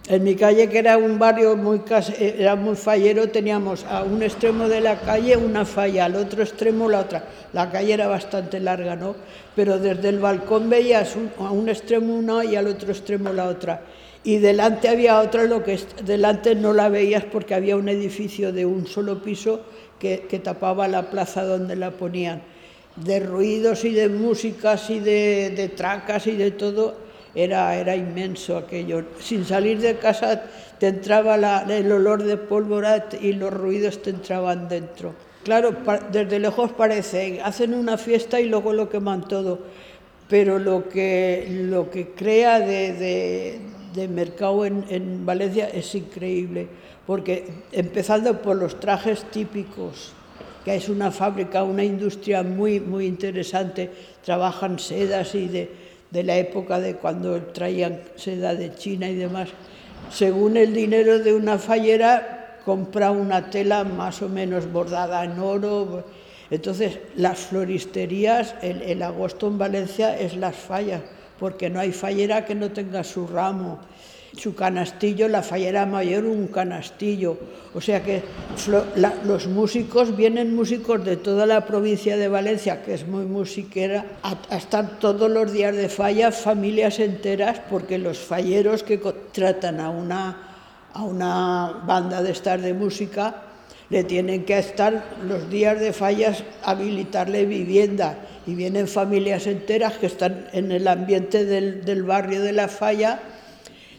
En 0.08 0.24
mi 0.24 0.34
calle, 0.34 0.68
que 0.70 0.78
era 0.78 0.96
un 0.96 1.18
barrio 1.18 1.56
muy, 1.56 1.82
era 2.18 2.56
muy 2.56 2.74
fallero, 2.74 3.28
teníamos 3.28 3.84
a 3.84 4.02
un 4.02 4.22
extremo 4.22 4.66
de 4.66 4.80
la 4.80 4.98
calle 4.98 5.36
una 5.36 5.66
falla, 5.66 6.06
al 6.06 6.16
otro 6.16 6.42
extremo 6.42 6.88
la 6.88 7.00
otra. 7.00 7.24
La 7.52 7.70
calle 7.70 7.92
era 7.92 8.08
bastante 8.08 8.58
larga, 8.60 8.96
¿no? 8.96 9.14
Pero 9.54 9.78
desde 9.78 10.08
el 10.08 10.18
balcón 10.18 10.70
veías 10.70 11.14
a 11.38 11.50
un 11.50 11.68
extremo 11.68 12.14
una 12.14 12.44
y 12.44 12.56
al 12.56 12.66
otro 12.66 12.90
extremo 12.90 13.30
la 13.30 13.44
otra 13.44 13.82
y 14.22 14.38
delante 14.38 14.88
había 14.88 15.20
otra, 15.20 15.44
lo 15.44 15.64
que 15.64 15.78
delante 16.04 16.54
no 16.54 16.72
la 16.72 16.88
veías 16.88 17.24
porque 17.24 17.54
había 17.54 17.76
un 17.76 17.88
edificio 17.88 18.52
de 18.52 18.66
un 18.66 18.86
solo 18.86 19.22
piso 19.22 19.62
que, 19.98 20.18
tapaba 20.42 20.88
la 20.88 21.10
plaza 21.10 21.44
donde 21.44 21.76
la 21.76 21.92
ponían. 21.92 22.42
De 22.96 23.20
ruidos 23.20 23.84
y 23.84 23.92
de 23.92 24.08
músicas 24.08 24.90
y 24.90 25.00
de, 25.00 25.72
tracas 25.74 26.26
y 26.26 26.32
de 26.32 26.50
todo, 26.50 26.96
era, 27.34 27.74
era 27.76 27.96
inmenso 27.96 28.58
aquello. 28.58 29.04
Sin 29.20 29.44
salir 29.44 29.80
de 29.80 29.96
casa 29.96 30.42
te 30.78 30.88
entraba 30.88 31.36
el 31.62 31.90
olor 31.90 32.22
de 32.22 32.36
pólvora 32.36 33.08
y 33.20 33.32
los 33.32 33.52
ruidos 33.52 34.02
te 34.02 34.10
entraban 34.10 34.68
dentro. 34.68 35.14
Claro, 35.44 35.74
desde 36.12 36.38
lejos 36.38 36.72
parece, 36.72 37.40
hacen 37.42 37.72
una 37.72 37.96
fiesta 37.96 38.38
y 38.38 38.48
luego 38.48 38.74
lo 38.74 38.90
queman 38.90 39.26
todo, 39.26 39.60
pero 40.28 40.58
lo 40.58 40.86
que, 40.90 41.46
lo 41.48 41.90
que 41.90 42.08
crea 42.10 42.60
de 42.60 42.92
de 42.92 43.69
mercado 44.08 44.64
en, 44.64 45.24
Valencia 45.26 45.68
es 45.68 45.94
increíble, 45.94 46.68
porque 47.06 47.46
empezando 47.72 48.40
por 48.40 48.56
los 48.56 48.78
trajes 48.78 49.24
típicos, 49.30 50.12
que 50.64 50.76
es 50.76 50.88
una 50.88 51.10
fábrica, 51.10 51.64
una 51.64 51.84
industria 51.84 52.42
muy, 52.42 52.80
muy 52.80 53.06
interesante, 53.06 53.90
trabajan 54.24 54.78
sedas 54.78 55.34
y 55.34 55.48
de, 55.48 55.70
de 56.10 56.22
la 56.22 56.36
época 56.36 56.78
de 56.80 56.96
cuando 56.96 57.40
traían 57.42 58.00
seda 58.16 58.54
de 58.54 58.74
China 58.74 59.08
y 59.08 59.14
demás. 59.14 59.48
Según 60.12 60.56
el 60.56 60.72
dinero 60.74 61.18
de 61.18 61.34
una 61.34 61.58
fallera, 61.58 62.58
compra 62.64 63.10
una 63.10 63.50
tela 63.50 63.84
más 63.84 64.22
o 64.22 64.28
menos 64.28 64.70
bordada 64.70 65.24
en 65.24 65.38
oro. 65.38 66.04
Entonces, 66.50 66.98
las 67.16 67.38
floristerías, 67.38 68.54
el, 68.60 68.82
el 68.82 69.02
agosto 69.02 69.46
en 69.46 69.58
Valencia 69.58 70.18
es 70.18 70.36
las 70.36 70.56
fallas 70.56 71.00
porque 71.40 71.70
no 71.70 71.80
hay 71.80 71.90
fallera 71.90 72.44
que 72.44 72.54
no 72.54 72.70
tenga 72.70 73.02
su 73.02 73.26
ramo, 73.26 73.80
su 74.36 74.54
canastillo, 74.54 75.26
la 75.26 75.42
fallera 75.42 75.86
mayor 75.86 76.24
un 76.24 76.48
canastillo. 76.48 77.36
O 77.74 77.80
sea 77.80 78.02
que 78.02 78.22
los 79.24 79.46
músicos, 79.46 80.14
vienen 80.14 80.54
músicos 80.54 81.02
de 81.04 81.16
toda 81.16 81.46
la 81.46 81.64
provincia 81.64 82.16
de 82.16 82.28
Valencia, 82.28 82.82
que 82.82 82.94
es 82.94 83.08
muy 83.08 83.24
musiquera, 83.24 84.04
a, 84.22 84.56
estar 84.56 84.98
todos 84.98 85.30
los 85.30 85.50
días 85.50 85.74
de 85.74 85.88
falla, 85.88 86.30
familias 86.30 87.00
enteras, 87.00 87.60
porque 87.70 87.98
los 87.98 88.18
falleros 88.18 88.82
que 88.82 89.00
contratan 89.00 89.80
a 89.80 89.88
una, 89.88 90.48
a 90.92 91.02
una 91.02 91.82
banda 91.86 92.22
de 92.22 92.32
estar 92.32 92.60
de 92.60 92.74
música, 92.74 93.49
le 93.90 94.04
tienen 94.04 94.44
que 94.44 94.58
estar 94.58 95.04
los 95.26 95.50
días 95.50 95.78
de 95.78 95.92
fallas, 95.92 96.44
habilitarle 96.62 97.44
vivienda 97.44 98.16
y 98.46 98.54
vienen 98.54 98.86
familias 98.86 99.46
enteras 99.46 99.98
que 99.98 100.06
están 100.06 100.46
en 100.52 100.70
el 100.70 100.86
ambiente 100.86 101.44
del, 101.44 102.02
barrio 102.04 102.40
de 102.40 102.52
la 102.52 102.68
falla. 102.68 103.20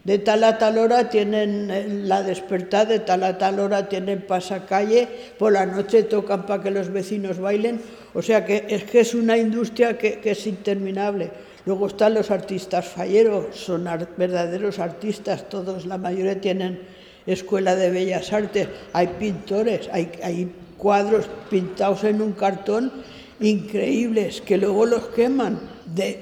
De 0.03 0.17
tal 0.17 0.43
a 0.43 0.57
tal 0.57 0.79
hora 0.79 1.10
tienen 1.10 1.69
eh, 1.69 1.86
la 1.88 2.24
despertada, 2.24 2.86
de 2.86 3.00
tal 3.00 3.21
a 3.24 3.38
tal 3.38 3.60
hora 3.60 3.88
tienen 3.88 4.25
pasacalle, 4.25 5.07
por 5.38 5.51
la 5.51 5.67
noche 5.67 6.03
tocan 6.03 6.48
para 6.48 6.63
que 6.63 6.71
los 6.71 6.89
vecinos 6.89 7.38
bailen. 7.38 7.79
O 8.15 8.21
sea 8.24 8.43
que 8.43 8.65
es 8.67 8.86
que 8.86 9.01
es 9.01 9.13
una 9.13 9.38
industria 9.38 10.00
que, 10.00 10.19
que 10.19 10.31
es 10.31 10.48
interminable. 10.48 11.29
Luego 11.65 11.86
están 11.86 12.15
los 12.15 12.31
artistas 12.31 12.88
falleros, 12.88 13.55
son 13.55 13.88
verdaderos 14.17 14.79
artistas, 14.79 15.48
todos, 15.48 15.86
la 15.86 16.00
mayoría 16.00 16.41
tienen 16.41 16.79
escuela 17.25 17.75
de 17.75 17.90
bellas 17.90 18.32
artes, 18.34 18.68
hay 18.94 19.08
pintores, 19.20 19.90
hay, 19.92 20.12
hay 20.24 20.51
cuadros 20.78 21.28
pintados 21.50 22.04
en 22.04 22.22
un 22.22 22.32
cartón 22.34 22.92
increíbles 23.42 24.42
que 24.42 24.58
luego 24.58 24.86
los 24.86 25.08
queman. 25.10 25.60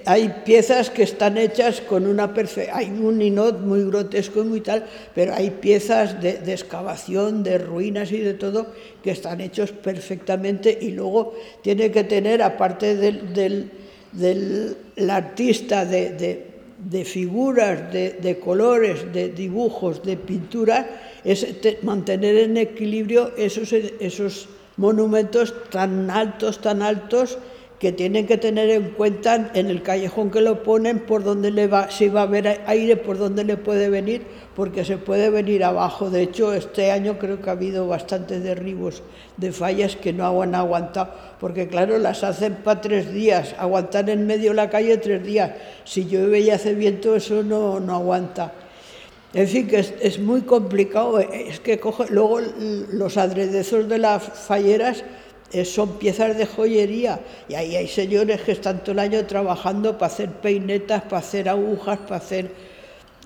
Hay 0.05 0.33
piezas 0.45 0.89
que 0.89 1.03
están 1.03 1.37
hechas 1.37 1.79
con 1.81 2.07
una 2.07 2.33
perfección, 2.33 2.75
hay 2.75 2.87
un 2.87 3.19
ninot 3.19 3.59
muy 3.59 3.83
grotesco 3.83 4.41
y 4.41 4.45
muy 4.45 4.61
tal, 4.61 4.85
pero 5.13 5.35
hay 5.35 5.51
piezas 5.51 6.19
de, 6.19 6.41
excavación, 6.47 7.43
de 7.43 7.59
ruinas 7.59 8.11
y 8.11 8.17
de 8.17 8.33
todo 8.33 8.67
que 9.03 9.11
están 9.11 9.41
hechos 9.41 9.71
perfectamente 9.71 10.75
y 10.81 10.91
luego 10.91 11.35
tiene 11.61 11.91
que 11.91 12.03
tener, 12.03 12.41
aparte 12.41 12.95
del, 12.95 13.33
del, 14.11 15.11
artista, 15.11 15.85
de, 15.85 16.13
de 16.13 16.48
figuras, 17.05 17.91
de, 17.91 18.39
colores, 18.39 19.11
de 19.11 19.29
dibujos, 19.29 20.03
de 20.03 20.17
pintura, 20.17 21.19
es 21.23 21.45
mantener 21.83 22.37
en 22.37 22.57
equilibrio 22.57 23.31
esos, 23.37 23.73
esos 23.73 24.47
monumentos 24.77 25.53
tan 25.69 26.09
altos, 26.09 26.61
tan 26.61 26.81
altos, 26.81 27.37
que 27.79 27.93
tienen 27.93 28.27
que 28.27 28.37
tener 28.37 28.69
en 28.69 28.89
cuenta 28.91 29.51
en 29.53 29.67
el 29.67 29.81
callejón 29.81 30.31
que 30.31 30.41
lo 30.41 30.63
ponen 30.63 30.99
por 30.99 31.23
donde 31.23 31.49
le 31.49 31.67
va, 31.67 31.89
si 31.89 32.09
va 32.09 32.21
a 32.21 32.23
haber 32.23 32.61
aire, 32.67 32.97
por 32.97 33.17
dónde 33.17 33.45
le 33.45 33.55
puede 33.55 33.89
venir, 33.89 34.23
porque 34.53 34.83
se 34.83 34.97
puede 34.97 35.29
venir 35.29 35.63
abajo. 35.63 36.09
De 36.09 36.21
hecho, 36.21 36.53
este 36.53 36.91
año 36.91 37.17
creo 37.17 37.41
que 37.41 37.49
ha 37.49 37.53
habido 37.53 37.87
bastantes 37.87 38.43
derribos 38.43 39.01
de 39.37 39.53
fallas 39.53 39.95
que 39.95 40.11
no 40.11 40.41
han 40.41 40.55
aguantado, 40.55 41.13
porque 41.39 41.69
claro, 41.69 41.97
las 41.97 42.25
hacen 42.25 42.55
para 42.65 42.81
tres 42.81 43.13
días, 43.13 43.55
aguantar 43.57 44.09
en 44.09 44.27
medio 44.27 44.49
de 44.49 44.55
la 44.57 44.69
calle 44.69 44.97
tres 44.97 45.23
días. 45.23 45.51
Si 45.85 46.05
llueve 46.05 46.41
y 46.41 46.49
hace 46.49 46.75
viento, 46.75 47.15
eso 47.15 47.43
no, 47.43 47.79
no 47.79 47.95
aguanta. 47.95 48.51
En 49.33 49.47
fin, 49.47 49.67
que 49.67 49.79
es, 49.79 50.19
muy 50.19 50.41
complicado. 50.41 51.19
Es 51.19 51.59
que 51.59 51.79
luego 52.09 52.39
los 52.91 53.15
adredezos 53.15 53.87
de 53.87 53.99
las 53.99 54.23
falleras 54.23 54.97
eh, 54.99 55.03
son 55.65 55.97
piezas 55.97 56.37
de 56.37 56.45
joyería 56.45 57.19
y 57.47 57.55
ahí 57.55 57.75
hay 57.75 57.87
señores 57.87 58.41
que 58.41 58.51
están 58.51 58.79
todo 58.79 58.93
el 58.93 58.99
año 58.99 59.25
trabajando 59.25 59.97
para 59.97 60.11
hacer 60.11 60.29
peinetas, 60.29 61.03
para 61.03 61.19
hacer 61.19 61.49
agujas, 61.49 61.99
para 61.99 62.17
hacer... 62.17 62.51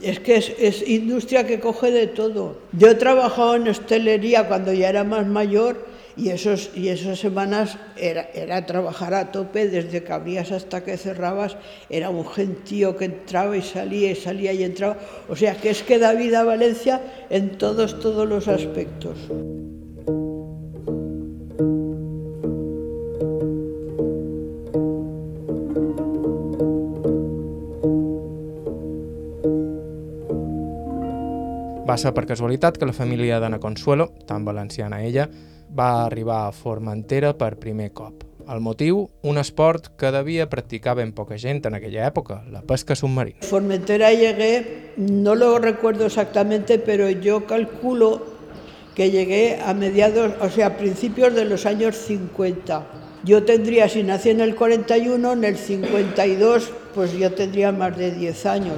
Es 0.02 0.20
que 0.20 0.38
es, 0.38 0.52
es 0.58 0.88
industria 0.88 1.46
que 1.46 1.60
coge 1.60 1.92
de 1.92 2.08
todo. 2.08 2.58
Yo 2.72 2.90
he 2.90 2.96
trabajado 2.96 3.56
en 3.56 3.68
hostelería 3.68 4.48
cuando 4.48 4.74
ya 4.74 4.90
era 4.90 5.04
más 5.04 5.28
mayor 5.28 5.86
y, 6.16 6.30
esos, 6.30 6.72
y 6.76 6.90
esas 6.90 7.20
semanas 7.20 7.78
era, 7.96 8.30
era, 8.34 8.66
trabajar 8.66 9.14
a 9.14 9.32
tope, 9.32 9.68
desde 9.68 10.04
que 10.04 10.14
abrías 10.14 10.52
hasta 10.52 10.84
que 10.84 10.98
cerrabas, 10.98 11.58
era 11.90 12.10
un 12.10 12.28
gentío 12.28 12.96
que 12.96 13.06
entraba 13.06 13.58
y 13.58 13.62
salía 13.62 14.12
y 14.12 14.16
salía 14.16 14.54
y 14.54 14.64
entraba. 14.64 14.98
O 15.30 15.36
sea 15.36 15.56
que 15.56 15.70
es 15.70 15.84
que 15.84 16.00
da 16.00 16.14
vida 16.14 16.42
a 16.42 16.44
Valencia 16.44 17.02
en 17.30 17.58
todos, 17.58 18.00
todos 18.00 18.28
los 18.28 18.48
aspectos. 18.48 19.18
Ser 31.98 32.14
per 32.16 32.26
casualitat 32.26 32.78
que 32.80 32.88
la 32.90 32.94
família 32.96 33.40
d'Anna 33.40 33.60
Consuelo, 33.62 34.10
tan 34.28 34.46
valenciana 34.46 35.04
ella, 35.04 35.28
va 35.70 36.06
arribar 36.06 36.48
a 36.48 36.52
Formentera 36.52 37.34
per 37.38 37.58
primer 37.60 37.92
cop. 37.94 38.24
El 38.50 38.60
motiu, 38.60 39.06
un 39.24 39.38
esport 39.40 39.88
que 39.96 40.12
devia 40.12 40.50
practicar 40.52 40.98
ben 41.00 41.14
poca 41.16 41.38
gent 41.40 41.62
en 41.70 41.78
aquella 41.78 42.08
època, 42.10 42.42
la 42.52 42.62
pesca 42.62 42.96
submarina. 42.96 43.46
Formentera 43.48 44.12
llegué, 44.12 44.94
no 44.98 45.36
lo 45.36 45.60
recuerdo 45.60 46.08
exactamente, 46.08 46.80
pero 46.80 47.10
yo 47.10 47.46
calculo 47.48 48.26
que 48.96 49.12
llegué 49.12 49.60
a 49.64 49.74
mediados, 49.74 50.34
o 50.42 50.50
sea, 50.50 50.68
a 50.68 50.78
principios 50.78 51.34
de 51.34 51.46
los 51.46 51.66
años 51.66 51.96
50. 51.96 52.86
Yo 53.24 53.44
tendría, 53.44 53.88
si 53.88 54.04
nací 54.04 54.30
en 54.30 54.42
el 54.42 54.56
41, 54.56 55.34
en 55.34 55.44
el 55.46 55.58
52, 55.58 56.72
pues 56.94 57.14
yo 57.14 57.32
tendría 57.32 57.72
más 57.72 57.98
de 57.98 58.12
10 58.12 58.46
años. 58.46 58.78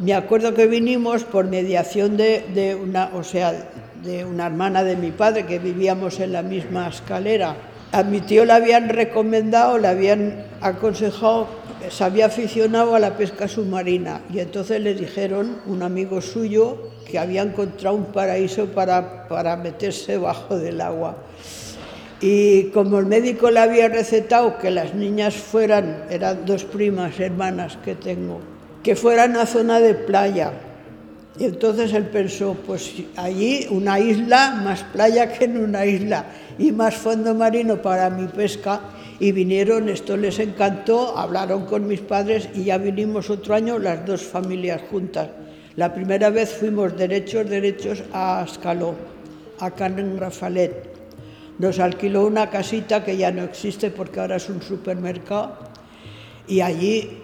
Me 0.00 0.14
acuerdo 0.14 0.54
que 0.54 0.66
vinimos 0.66 1.24
por 1.24 1.44
mediación 1.44 2.16
de, 2.16 2.74
una, 2.82 3.10
o 3.12 3.22
sea, 3.22 3.68
de 4.02 4.24
una 4.24 4.46
hermana 4.46 4.82
de 4.82 4.96
mi 4.96 5.10
padre, 5.10 5.44
que 5.44 5.58
vivíamos 5.58 6.20
en 6.20 6.32
la 6.32 6.42
misma 6.42 6.88
escalera. 6.88 7.54
A 7.92 8.02
mi 8.02 8.22
tío 8.22 8.46
le 8.46 8.54
habían 8.54 8.88
recomendado, 8.88 9.76
le 9.76 9.88
habían 9.88 10.46
aconsejado, 10.62 11.48
se 11.90 12.02
había 12.02 12.26
aficionado 12.26 12.94
a 12.94 12.98
la 12.98 13.18
pesca 13.18 13.46
submarina 13.46 14.22
y 14.32 14.38
entonces 14.38 14.80
le 14.80 14.94
dijeron, 14.94 15.58
un 15.66 15.82
amigo 15.82 16.22
suyo, 16.22 16.78
que 17.04 17.18
había 17.18 17.42
encontrado 17.42 17.96
un 17.96 18.06
paraíso 18.06 18.68
para, 18.68 19.28
para 19.28 19.54
meterse 19.56 20.16
bajo 20.16 20.56
del 20.56 20.80
agua. 20.80 21.18
Y 22.22 22.70
como 22.70 23.00
el 23.00 23.04
médico 23.04 23.50
le 23.50 23.60
había 23.60 23.88
recetado 23.88 24.56
que 24.56 24.70
las 24.70 24.94
niñas 24.94 25.34
fueran, 25.34 26.04
eran 26.08 26.46
dos 26.46 26.64
primas 26.64 27.20
hermanas 27.20 27.76
que 27.84 27.96
tengo, 27.96 28.40
que 28.82 28.96
fueran 28.96 29.36
a 29.36 29.46
zona 29.46 29.80
de 29.80 29.94
playa, 29.94 30.52
y 31.40 31.44
entonces 31.44 31.94
él 31.94 32.04
pensó, 32.04 32.54
pues 32.66 32.92
allí 33.16 33.66
una 33.70 33.98
isla, 33.98 34.60
más 34.62 34.82
playa 34.82 35.32
que 35.32 35.46
en 35.46 35.56
una 35.56 35.86
isla 35.86 36.26
y 36.58 36.70
más 36.70 36.96
fondo 36.96 37.34
marino 37.34 37.80
para 37.80 38.10
mi 38.10 38.26
pesca. 38.26 38.80
Y 39.18 39.32
vinieron, 39.32 39.88
esto 39.88 40.18
les 40.18 40.38
encantó, 40.38 41.16
hablaron 41.16 41.64
con 41.64 41.86
mis 41.86 42.00
padres 42.00 42.50
y 42.54 42.64
ya 42.64 42.76
vinimos 42.76 43.30
otro 43.30 43.54
año 43.54 43.78
las 43.78 44.04
dos 44.04 44.22
familias 44.22 44.82
juntas. 44.90 45.30
La 45.76 45.94
primera 45.94 46.28
vez 46.28 46.50
fuimos 46.50 46.94
derechos, 46.94 47.48
derechos 47.48 48.02
a 48.12 48.42
Ascaló, 48.42 48.94
a 49.60 49.70
Carmen 49.70 50.18
Rafalet. 50.18 50.90
Nos 51.58 51.78
alquiló 51.78 52.26
una 52.26 52.50
casita 52.50 53.02
que 53.02 53.16
ya 53.16 53.30
no 53.30 53.44
existe 53.44 53.90
porque 53.90 54.20
ahora 54.20 54.36
es 54.36 54.50
un 54.50 54.60
supermercado 54.60 55.56
y 56.46 56.60
allí 56.60 57.22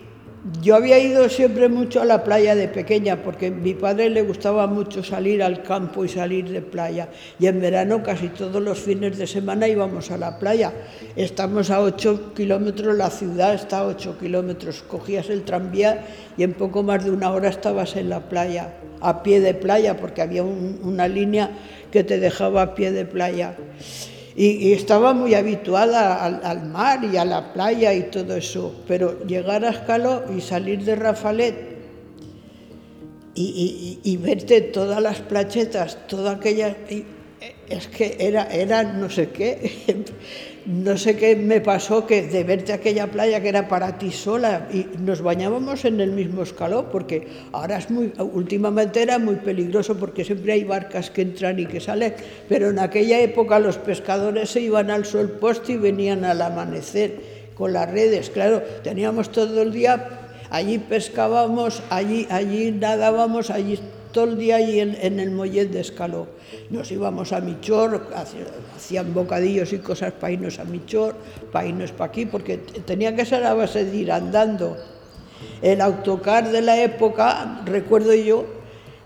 yo 0.63 0.77
había 0.77 0.99
ido 0.99 1.29
siempre 1.29 1.69
mucho 1.69 2.01
a 2.01 2.05
la 2.05 2.23
playa 2.23 2.55
de 2.55 2.69
pequeña 2.69 3.23
porque 3.23 3.49
a 3.49 3.51
mi 3.51 3.75
padre 3.75 4.11
le 4.11 4.23
gustaba 4.23 4.67
mucho 4.67 5.03
salir 5.03 5.43
al 5.43 5.63
campo 5.63 6.05
y 6.05 6.09
salir 6.09 6.49
de 6.49 6.63
playa. 6.63 7.09
Y 7.41 7.47
en 7.47 7.61
verano 7.61 8.03
casi 8.03 8.29
todos 8.29 8.63
los 8.63 8.79
fines 8.79 9.19
de 9.19 9.27
semana 9.27 9.67
íbamos 9.67 10.11
a 10.11 10.19
la 10.19 10.39
playa. 10.39 10.73
Estamos 11.17 11.71
a 11.71 11.81
8 11.81 12.33
kilómetros, 12.35 12.97
la 12.97 13.11
ciudad 13.11 13.55
está 13.55 13.81
a 13.81 13.87
8 13.87 14.19
kilómetros. 14.19 14.83
Cogías 14.83 15.31
el 15.31 15.43
tranvía 15.43 16.05
y 16.37 16.45
en 16.45 16.53
poco 16.53 16.83
más 16.83 17.05
de 17.05 17.11
una 17.11 17.33
hora 17.33 17.49
estabas 17.49 17.97
en 17.97 18.09
la 18.09 18.29
playa, 18.29 18.75
a 19.01 19.23
pie 19.23 19.41
de 19.41 19.55
playa, 19.55 19.97
porque 19.97 20.23
había 20.23 20.45
una 20.45 21.09
línea 21.09 21.51
que 21.91 22.05
te 22.05 22.21
dejaba 22.21 22.63
a 22.63 22.75
pie 22.75 22.93
de 22.93 23.05
playa 23.05 23.57
y, 24.37 24.73
estaba 24.73 25.15
muy 25.15 25.35
habituada 25.35 26.25
al, 26.25 26.67
mar 26.67 27.03
y 27.05 27.17
a 27.17 27.25
la 27.25 27.53
playa 27.53 27.95
y 27.95 28.11
todo 28.11 28.37
eso, 28.37 28.83
pero 28.87 29.25
llegar 29.27 29.65
a 29.65 29.71
Escalo 29.71 30.25
y 30.37 30.41
salir 30.41 30.85
de 30.85 30.95
Rafalet 30.95 31.77
y, 33.35 33.99
y 34.03 34.17
verte 34.17 34.61
todas 34.61 35.03
las 35.03 35.21
plachetas, 35.21 36.07
toda 36.07 36.33
aquella... 36.33 36.77
es 37.69 37.89
que 37.89 38.17
era, 38.19 38.47
era 38.49 38.83
no 38.83 39.11
sé 39.11 39.31
qué, 39.31 39.73
no 40.67 40.99
sé 40.99 41.17
qué 41.17 41.37
me 41.37 41.61
pasó 41.61 42.07
que 42.07 42.23
de 42.23 42.43
verte 42.43 42.73
aquella 42.73 43.07
playa 43.07 43.41
que 43.41 43.49
era 43.49 43.69
para 43.69 43.99
ti 43.99 44.11
sola 44.11 44.67
y 44.73 44.87
nos 44.99 45.23
bañábamos 45.23 45.85
en 45.85 46.01
el 46.01 46.11
mismo 46.11 46.43
escalón 46.43 46.87
porque 46.91 47.29
ahora 47.53 47.79
es 47.79 47.89
muy 47.89 48.13
últimamente 48.19 49.03
era 49.03 49.19
muy 49.19 49.37
peligroso 49.37 49.97
porque 49.97 50.25
siempre 50.25 50.53
hay 50.53 50.65
barcas 50.65 51.11
que 51.11 51.23
entran 51.23 51.59
y 51.61 51.67
que 51.67 51.81
salen, 51.81 52.15
pero 52.49 52.71
en 52.71 52.81
aquella 52.81 53.21
época 53.21 53.61
los 53.61 53.79
pescadores 53.79 54.51
se 54.51 54.61
iban 54.61 54.91
al 54.91 55.05
sol 55.05 55.31
puesto 55.41 55.71
y 55.71 55.77
venían 55.77 56.25
al 56.25 56.43
amanecer 56.43 57.37
con 57.55 57.73
las 57.73 57.91
redes, 57.91 58.29
claro, 58.31 58.61
teníamos 58.83 59.31
todo 59.31 59.63
el 59.63 59.73
día 59.73 60.27
allí 60.51 60.79
pescábamos, 60.79 61.83
allí 61.91 62.27
allí 62.29 62.73
nadábamos, 62.73 63.51
allí 63.51 63.79
todo 64.17 64.25
el 64.25 64.39
día 64.39 64.57
allí 64.57 64.81
en, 64.81 65.21
el 65.21 65.31
mollet 65.31 65.69
de 65.69 65.81
Escaló. 65.81 66.27
Nos 66.71 66.91
íbamos 66.91 67.35
a 67.35 67.41
Michor, 67.43 68.09
hacían 68.75 69.13
bocadillos 69.13 69.75
y 69.75 69.79
cosas 69.81 70.15
para 70.15 70.33
irnos 70.33 70.59
a 70.59 70.65
Michor, 70.65 71.15
para 71.53 71.67
irnos 71.67 71.93
para 71.93 72.09
aquí, 72.09 72.25
porque 72.25 72.57
tenía 72.57 73.15
que 73.15 73.27
ser 73.27 73.45
a 73.45 73.53
base 73.53 73.85
de 73.85 73.95
ir 73.95 74.11
andando. 74.11 74.75
El 75.61 75.83
autocar 75.83 76.51
de 76.51 76.63
la 76.63 76.81
época, 76.83 77.61
recuerdo 77.67 78.15
yo, 78.15 78.47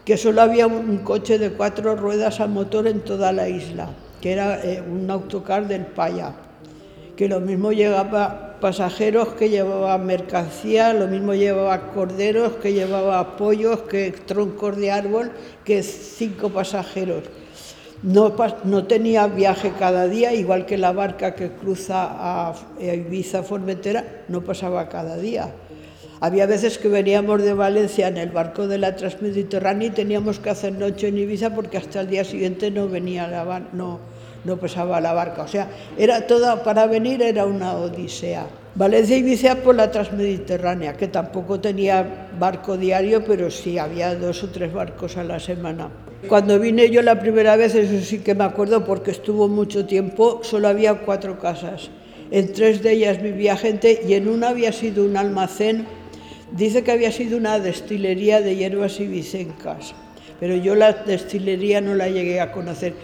que 0.04 0.16
solo 0.16 0.42
había 0.42 0.68
un 0.68 0.98
coche 0.98 1.40
de 1.40 1.50
cuatro 1.54 1.96
ruedas 1.96 2.38
a 2.38 2.46
motor 2.46 2.86
en 2.86 3.00
toda 3.00 3.32
la 3.32 3.48
isla, 3.48 3.88
que 4.20 4.30
era 4.30 4.64
eh, 4.64 4.80
un 4.80 5.10
autocar 5.10 5.66
del 5.66 5.86
Paya, 5.86 6.34
que 7.20 7.28
lo 7.28 7.38
mismo 7.38 7.70
llegaba 7.70 8.56
pasajeros 8.62 9.34
que 9.34 9.50
llevaba 9.50 9.98
mercancía, 9.98 10.94
lo 10.94 11.06
mismo 11.06 11.34
llevaba 11.34 11.90
corderos, 11.92 12.54
que 12.62 12.72
llevaba 12.72 13.36
pollos, 13.36 13.80
que 13.80 14.10
troncos 14.10 14.78
de 14.78 14.90
árbol, 14.90 15.30
que 15.62 15.82
cinco 15.82 16.48
pasajeros. 16.48 17.24
No, 18.02 18.34
no 18.64 18.86
tenía 18.86 19.26
viaje 19.26 19.74
cada 19.78 20.08
día, 20.08 20.32
igual 20.32 20.64
que 20.64 20.78
la 20.78 20.92
barca 20.92 21.34
que 21.34 21.50
cruza 21.50 22.08
a 22.08 22.54
Ibiza 22.80 23.42
Formentera, 23.42 24.22
no 24.28 24.40
pasaba 24.40 24.88
cada 24.88 25.18
día. 25.18 25.52
Había 26.20 26.46
veces 26.46 26.78
que 26.78 26.88
veníamos 26.88 27.42
de 27.42 27.52
Valencia 27.52 28.08
en 28.08 28.16
el 28.16 28.30
barco 28.30 28.66
de 28.66 28.78
la 28.78 28.96
Transmediterránea 28.96 29.88
y 29.88 29.90
teníamos 29.90 30.38
que 30.38 30.48
hacer 30.48 30.72
noche 30.72 31.08
en 31.08 31.18
Ibiza 31.18 31.54
porque 31.54 31.76
hasta 31.76 32.00
el 32.00 32.08
día 32.08 32.24
siguiente 32.24 32.70
no 32.70 32.88
venía 32.88 33.28
la 33.28 33.60
no, 33.74 34.00
no 34.44 34.56
pasaba 34.56 35.00
la 35.00 35.12
barca. 35.12 35.42
O 35.42 35.48
sea, 35.48 35.68
era 35.98 36.26
toda, 36.26 36.62
para 36.62 36.86
venir 36.86 37.22
era 37.22 37.44
una 37.46 37.74
odisea. 37.74 38.46
Valencia 38.74 39.16
y 39.16 39.20
Ibiza 39.20 39.56
por 39.56 39.74
la 39.74 39.90
Transmediterránea, 39.90 40.96
que 40.96 41.08
tampoco 41.08 41.60
tenía 41.60 42.28
barco 42.38 42.76
diario, 42.76 43.24
pero 43.24 43.50
sí 43.50 43.78
había 43.78 44.14
dos 44.14 44.44
o 44.44 44.48
tres 44.48 44.72
barcos 44.72 45.16
a 45.16 45.24
la 45.24 45.40
semana. 45.40 45.90
Cuando 46.28 46.58
vine 46.58 46.90
yo 46.90 47.02
la 47.02 47.18
primera 47.18 47.56
vez, 47.56 47.74
eso 47.74 48.04
sí 48.04 48.18
que 48.20 48.34
me 48.34 48.44
acuerdo 48.44 48.84
porque 48.84 49.10
estuvo 49.10 49.48
mucho 49.48 49.86
tiempo, 49.86 50.40
solo 50.42 50.68
había 50.68 51.00
cuatro 51.00 51.38
casas. 51.38 51.90
En 52.30 52.52
tres 52.52 52.82
de 52.82 52.92
ellas 52.92 53.20
vivía 53.20 53.56
gente 53.56 54.02
y 54.06 54.14
en 54.14 54.28
una 54.28 54.50
había 54.50 54.70
sido 54.70 55.04
un 55.04 55.16
almacén, 55.16 55.86
dice 56.52 56.84
que 56.84 56.92
había 56.92 57.10
sido 57.10 57.36
una 57.38 57.58
destilería 57.58 58.40
de 58.40 58.54
hierbas 58.54 59.00
ibicencas, 59.00 59.94
pero 60.38 60.54
yo 60.54 60.74
la 60.76 60.92
destilería 60.92 61.80
no 61.80 61.94
la 61.94 62.08
llegué 62.08 62.40
a 62.40 62.52
conocer 62.52 62.94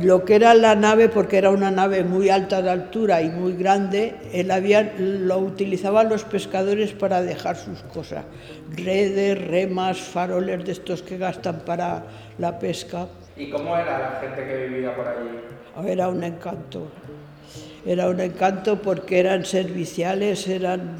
lo 0.00 0.24
que 0.24 0.34
era 0.34 0.54
la 0.54 0.74
nave, 0.74 1.08
porque 1.08 1.38
era 1.38 1.50
una 1.50 1.70
nave 1.70 2.02
muy 2.02 2.28
alta 2.28 2.62
de 2.62 2.70
altura 2.70 3.22
y 3.22 3.30
muy 3.30 3.54
grande, 3.54 4.16
el 4.32 4.50
avión 4.50 4.90
lo 4.98 5.38
utilizaban 5.38 6.08
los 6.08 6.24
pescadores 6.24 6.92
para 6.92 7.22
dejar 7.22 7.56
sus 7.56 7.82
cosas, 7.82 8.24
redes, 8.76 9.40
remas, 9.46 9.98
faroles 9.98 10.64
de 10.64 10.72
estos 10.72 11.02
que 11.02 11.16
gastan 11.16 11.60
para 11.60 12.04
la 12.38 12.58
pesca. 12.58 13.06
¿Y 13.36 13.50
cómo 13.50 13.76
era 13.76 13.98
la 13.98 14.20
gente 14.20 14.44
que 14.44 14.66
vivía 14.66 14.94
por 14.94 15.06
allí? 15.06 15.90
Era 15.90 16.08
un 16.08 16.22
encanto, 16.24 16.88
era 17.86 18.08
un 18.08 18.20
encanto 18.20 18.80
porque 18.80 19.20
eran 19.20 19.44
serviciales, 19.44 20.48
eran, 20.48 20.96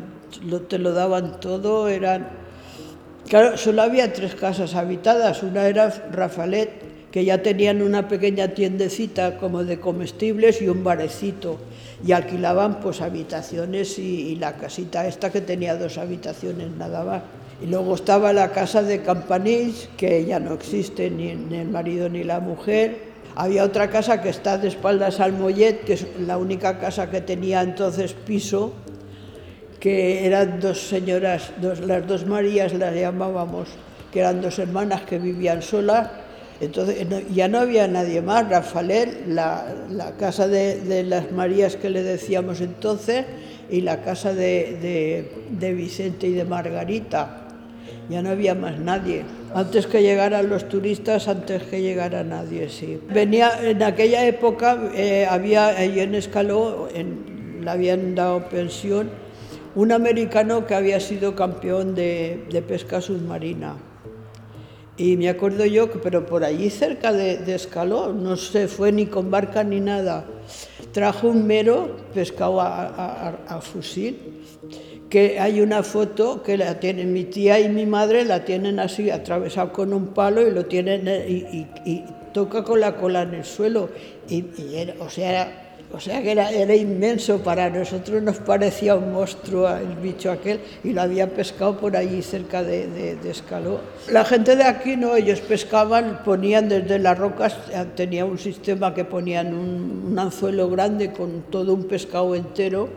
te 0.69 0.79
lo 0.79 0.93
daban 0.93 1.41
todo, 1.41 1.89
eran... 1.89 2.45
Claro, 3.29 3.57
solo 3.57 3.83
había 3.83 4.13
tres 4.13 4.35
casas 4.35 4.75
habitadas, 4.75 5.43
una 5.43 5.67
era 5.67 5.89
Rafalet, 6.13 6.94
que 7.15 7.25
ya 7.25 7.41
tenían 7.45 7.81
una 7.81 8.09
pequeña 8.09 8.49
tiendecita 8.49 9.37
como 9.37 9.63
de 9.63 9.79
comestibles 9.79 10.61
y 10.61 10.67
un 10.67 10.83
barecito 10.83 11.59
y 12.05 12.11
alquilaban 12.11 12.81
pues 12.81 13.01
habitaciones 13.01 14.01
y, 14.01 14.35
la 14.35 14.55
casita 14.55 15.07
esta 15.07 15.31
que 15.31 15.41
tenía 15.41 15.77
dos 15.77 15.97
habitaciones 15.97 16.73
nada 16.77 17.05
más. 17.05 17.23
Y 17.63 17.67
luego 17.67 17.95
estaba 17.95 18.33
la 18.33 18.51
casa 18.51 18.83
de 18.83 19.01
Campanís, 19.03 19.89
que 19.97 20.25
ya 20.25 20.41
no 20.41 20.55
existe 20.55 21.09
ni, 21.09 21.29
el 21.29 21.69
marido 21.69 22.09
ni 22.09 22.25
la 22.25 22.41
mujer. 22.41 22.99
Había 23.37 23.63
otra 23.63 23.91
casa 23.91 24.21
que 24.21 24.31
está 24.31 24.59
de 24.59 24.67
espaldas 24.67 25.21
al 25.21 25.35
Mollet, 25.35 25.85
que 25.85 25.93
es 25.93 26.07
la 26.19 26.37
única 26.37 26.81
casa 26.81 27.13
que 27.13 27.21
tenía 27.21 27.63
entonces 27.63 28.13
piso, 28.13 28.73
que 29.79 30.27
eran 30.27 30.59
dos 30.59 30.89
señoras, 30.89 31.53
las 31.63 32.09
dos 32.09 32.27
Marías 32.27 32.75
las 32.75 32.93
llamábamos, 32.93 33.69
que 34.13 34.19
eran 34.19 34.41
dos 34.41 34.59
hermanas 34.59 35.03
que 35.03 35.21
vivían 35.21 35.63
solas. 35.63 36.24
Entonces 36.65 37.07
ya 37.33 37.49
no 37.49 37.59
había 37.59 37.87
nadie 37.89 38.23
más. 38.23 38.49
Rafael, 38.49 39.25
la, 39.29 40.15
casa 40.19 40.49
de, 40.49 41.05
las 41.05 41.33
Marías 41.33 41.77
que 41.77 41.91
le 41.91 42.03
decíamos 42.03 42.61
entonces, 42.61 43.25
y 43.71 43.81
la 43.81 44.03
casa 44.03 44.35
de, 44.35 45.29
Vicente 45.77 46.27
y 46.27 46.33
de 46.33 46.45
Margarita. 46.45 47.41
Ya 48.09 48.21
no 48.21 48.31
había 48.31 48.55
más 48.55 48.79
nadie. 48.79 49.25
Antes 49.55 49.87
que 49.87 50.03
llegaran 50.03 50.51
los 50.51 50.69
turistas, 50.69 51.27
antes 51.29 51.63
que 51.63 51.81
llegara 51.81 52.23
nadie, 52.23 52.69
sí. 52.69 53.01
Venía, 53.13 53.53
en 53.63 53.83
aquella 53.83 54.27
época 54.27 54.91
eh, 54.95 55.27
había 55.29 55.69
ahí 55.69 56.01
en 56.01 56.15
Escaló, 56.15 56.89
le 56.93 57.71
habían 57.71 58.15
dado 58.15 58.49
pensión, 58.49 59.09
un 59.75 59.91
americano 59.93 60.67
que 60.67 60.75
había 60.75 61.01
sido 61.01 61.35
campeón 61.35 61.95
de, 61.95 62.65
pesca 62.67 63.01
submarina. 63.01 63.77
Y 64.97 65.17
me 65.17 65.29
acuerdo 65.29 65.65
yo 65.67 65.91
que, 65.91 65.99
pero 65.99 66.25
por 66.27 66.45
allí 66.45 66.71
cerca 66.71 67.13
de, 67.13 67.55
Escaló, 67.55 68.13
no 68.13 68.37
se 68.37 68.69
fue 68.69 68.93
ni 68.93 69.07
con 69.07 69.31
barca 69.31 69.65
ni 69.65 69.81
nada, 69.81 70.25
trajo 70.93 71.29
un 71.29 71.47
mero 71.47 71.97
pescado 72.15 72.61
a 72.61 73.61
fusil 73.61 74.35
que 75.15 75.39
hay 75.39 75.61
una 75.61 75.85
foto 75.85 76.43
que 76.43 76.57
la 76.57 76.81
tienen 76.81 77.13
mi 77.13 77.23
tía 77.23 77.61
y 77.61 77.69
mi 77.69 77.87
madre, 77.87 78.25
la 78.25 78.45
tienen 78.45 78.81
así 78.81 79.11
atravesado 79.11 79.73
con 79.73 79.93
un 79.93 80.09
palo 80.09 80.45
y 80.45 80.51
lo 80.51 80.67
tienen 80.67 81.07
eh, 81.07 81.69
y, 81.85 82.05
toca 82.33 82.65
con 82.65 82.81
la 82.81 82.97
cola 82.97 83.23
en 83.23 83.35
el 83.35 83.45
suelo. 83.45 83.91
Y, 84.29 84.45
o 84.99 85.09
sea, 85.09 85.64
o 85.95 86.01
sea 86.01 86.21
que 86.23 86.33
era, 86.33 86.51
era, 86.51 86.75
inmenso 86.75 87.39
para 87.39 87.71
nosotros, 87.71 88.21
nos 88.21 88.39
parecía 88.39 88.97
un 88.97 89.13
monstruo 89.13 89.69
el 89.69 89.95
bicho 89.97 90.33
aquel 90.33 90.61
y 90.83 90.93
lo 90.93 91.03
había 91.03 91.29
pescado 91.29 91.79
por 91.79 91.97
allí 91.97 92.21
cerca 92.21 92.63
de, 92.63 93.17
Escaló. 93.31 93.81
La 94.11 94.25
gente 94.25 94.57
de 94.57 94.65
aquí 94.65 94.97
no, 94.97 95.15
ellos 95.15 95.41
pescaban, 95.41 96.21
ponían 96.25 96.69
desde 96.69 96.99
las 96.99 97.17
rocas, 97.17 97.57
tenía 97.95 98.25
un 98.25 98.39
sistema 98.39 98.93
que 98.93 99.05
ponían 99.05 99.55
un, 99.55 100.09
un 100.11 100.19
anzuelo 100.19 100.69
grande 100.69 101.13
con 101.13 101.43
todo 101.51 101.75
un 101.75 101.85
pescado 101.85 102.35
entero 102.35 102.89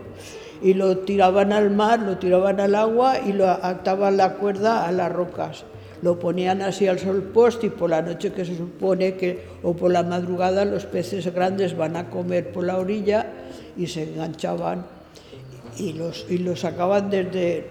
y 0.60 0.74
lo 0.74 0.98
tiraban 0.98 1.52
al 1.52 1.70
mar, 1.70 2.00
lo 2.00 2.18
tiraban 2.18 2.60
al 2.60 2.74
agua 2.74 3.18
y 3.24 3.32
lo 3.32 3.48
ataban 3.48 4.16
la 4.16 4.34
cuerda 4.34 4.86
a 4.86 4.92
las 4.92 5.12
rocas. 5.12 5.64
Lo 6.02 6.18
ponían 6.18 6.62
así 6.62 6.86
al 6.86 6.98
sol 6.98 7.22
post 7.34 7.64
y 7.64 7.70
por 7.70 7.90
la 7.90 8.02
noche 8.02 8.32
que 8.32 8.44
se 8.44 8.56
supone 8.56 9.14
que, 9.16 9.42
o 9.62 9.74
por 9.74 9.90
la 9.90 10.02
madrugada, 10.02 10.64
los 10.64 10.86
peces 10.86 11.32
grandes 11.34 11.76
van 11.76 11.96
a 11.96 12.08
comer 12.10 12.52
por 12.52 12.64
la 12.64 12.78
orilla 12.78 13.26
y 13.76 13.86
se 13.86 14.04
enganchaban 14.04 14.86
y 15.78 15.92
los, 15.92 16.26
y 16.28 16.38
los 16.38 16.60
sacaban 16.60 17.10
desde, 17.10 17.66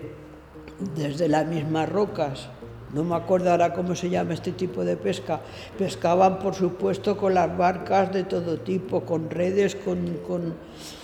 desde 0.96 1.28
las 1.28 1.48
mismas 1.48 1.90
rocas. 1.90 2.50
No 2.94 3.04
me 3.04 3.16
acuerdo 3.16 3.52
cómo 3.76 3.96
se 3.96 4.10
llama 4.10 4.34
este 4.34 4.54
tipo 4.54 4.86
de 4.86 4.96
pesca. 4.96 5.42
Pescaban, 5.78 6.40
por 6.40 6.56
supuesto, 6.56 7.18
con 7.18 7.34
las 7.34 7.56
barcas 7.58 8.14
de 8.14 8.24
todo 8.24 8.60
tipo, 8.60 9.02
con 9.02 9.30
redes, 9.30 9.76
con, 9.76 10.20
con 10.26 10.54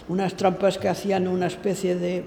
unas 0.08 0.36
trampas 0.36 0.78
que 0.78 0.88
hacían 0.88 1.28
una 1.28 1.48
especie 1.48 1.96
de, 1.96 2.24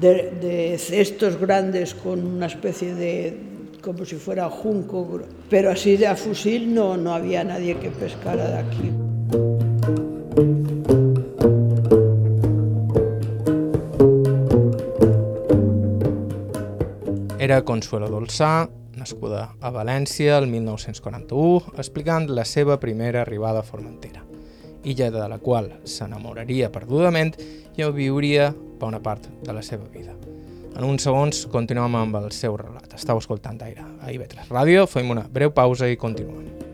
de, 0.00 0.78
cestos 0.78 1.36
grandes 1.36 1.94
con 1.94 2.26
una 2.26 2.46
especie 2.46 2.94
de, 2.94 3.36
como 3.82 4.04
si 4.04 4.16
fuera 4.16 4.48
junco, 4.50 5.22
pero 5.48 5.70
así 5.70 5.96
de 5.96 6.06
a 6.06 6.16
fusil 6.16 6.74
no, 6.74 6.96
no 6.96 7.14
había 7.14 7.44
nadie 7.44 7.76
que 7.76 7.90
pescara 7.90 8.48
de 8.48 8.58
aquí. 8.58 8.90
Era 17.38 17.64
Consuelo 17.64 18.10
Dolçà, 18.10 18.68
nascuda 18.94 19.56
a 19.60 19.70
València 19.72 20.36
el 20.38 20.46
1941, 20.46 21.72
explicant 21.80 22.28
la 22.28 22.44
seva 22.44 22.78
primera 22.78 23.22
arribada 23.22 23.64
a 23.64 23.66
Formentera 23.66 24.26
illa 24.84 25.10
de 25.10 25.28
la 25.28 25.38
qual 25.38 25.70
s'enamoraria 25.84 26.70
perdudament 26.72 27.34
i 27.76 27.84
on 27.84 27.94
viuria 27.96 28.50
bona 28.80 29.00
part 29.02 29.28
de 29.44 29.52
la 29.52 29.62
seva 29.62 29.88
vida. 29.92 30.16
En 30.76 30.86
uns 30.86 31.04
segons 31.04 31.44
continuem 31.52 31.98
amb 31.98 32.18
el 32.22 32.30
seu 32.36 32.56
relat. 32.60 32.94
Estau 32.96 33.20
escoltant 33.20 33.60
Aire 33.66 33.84
a 34.00 34.10
IB3 34.12 34.50
Ràdio, 34.50 34.86
fem 34.90 35.10
una 35.10 35.26
breu 35.28 35.52
pausa 35.54 35.90
i 35.90 35.98
continuem. 36.00 36.69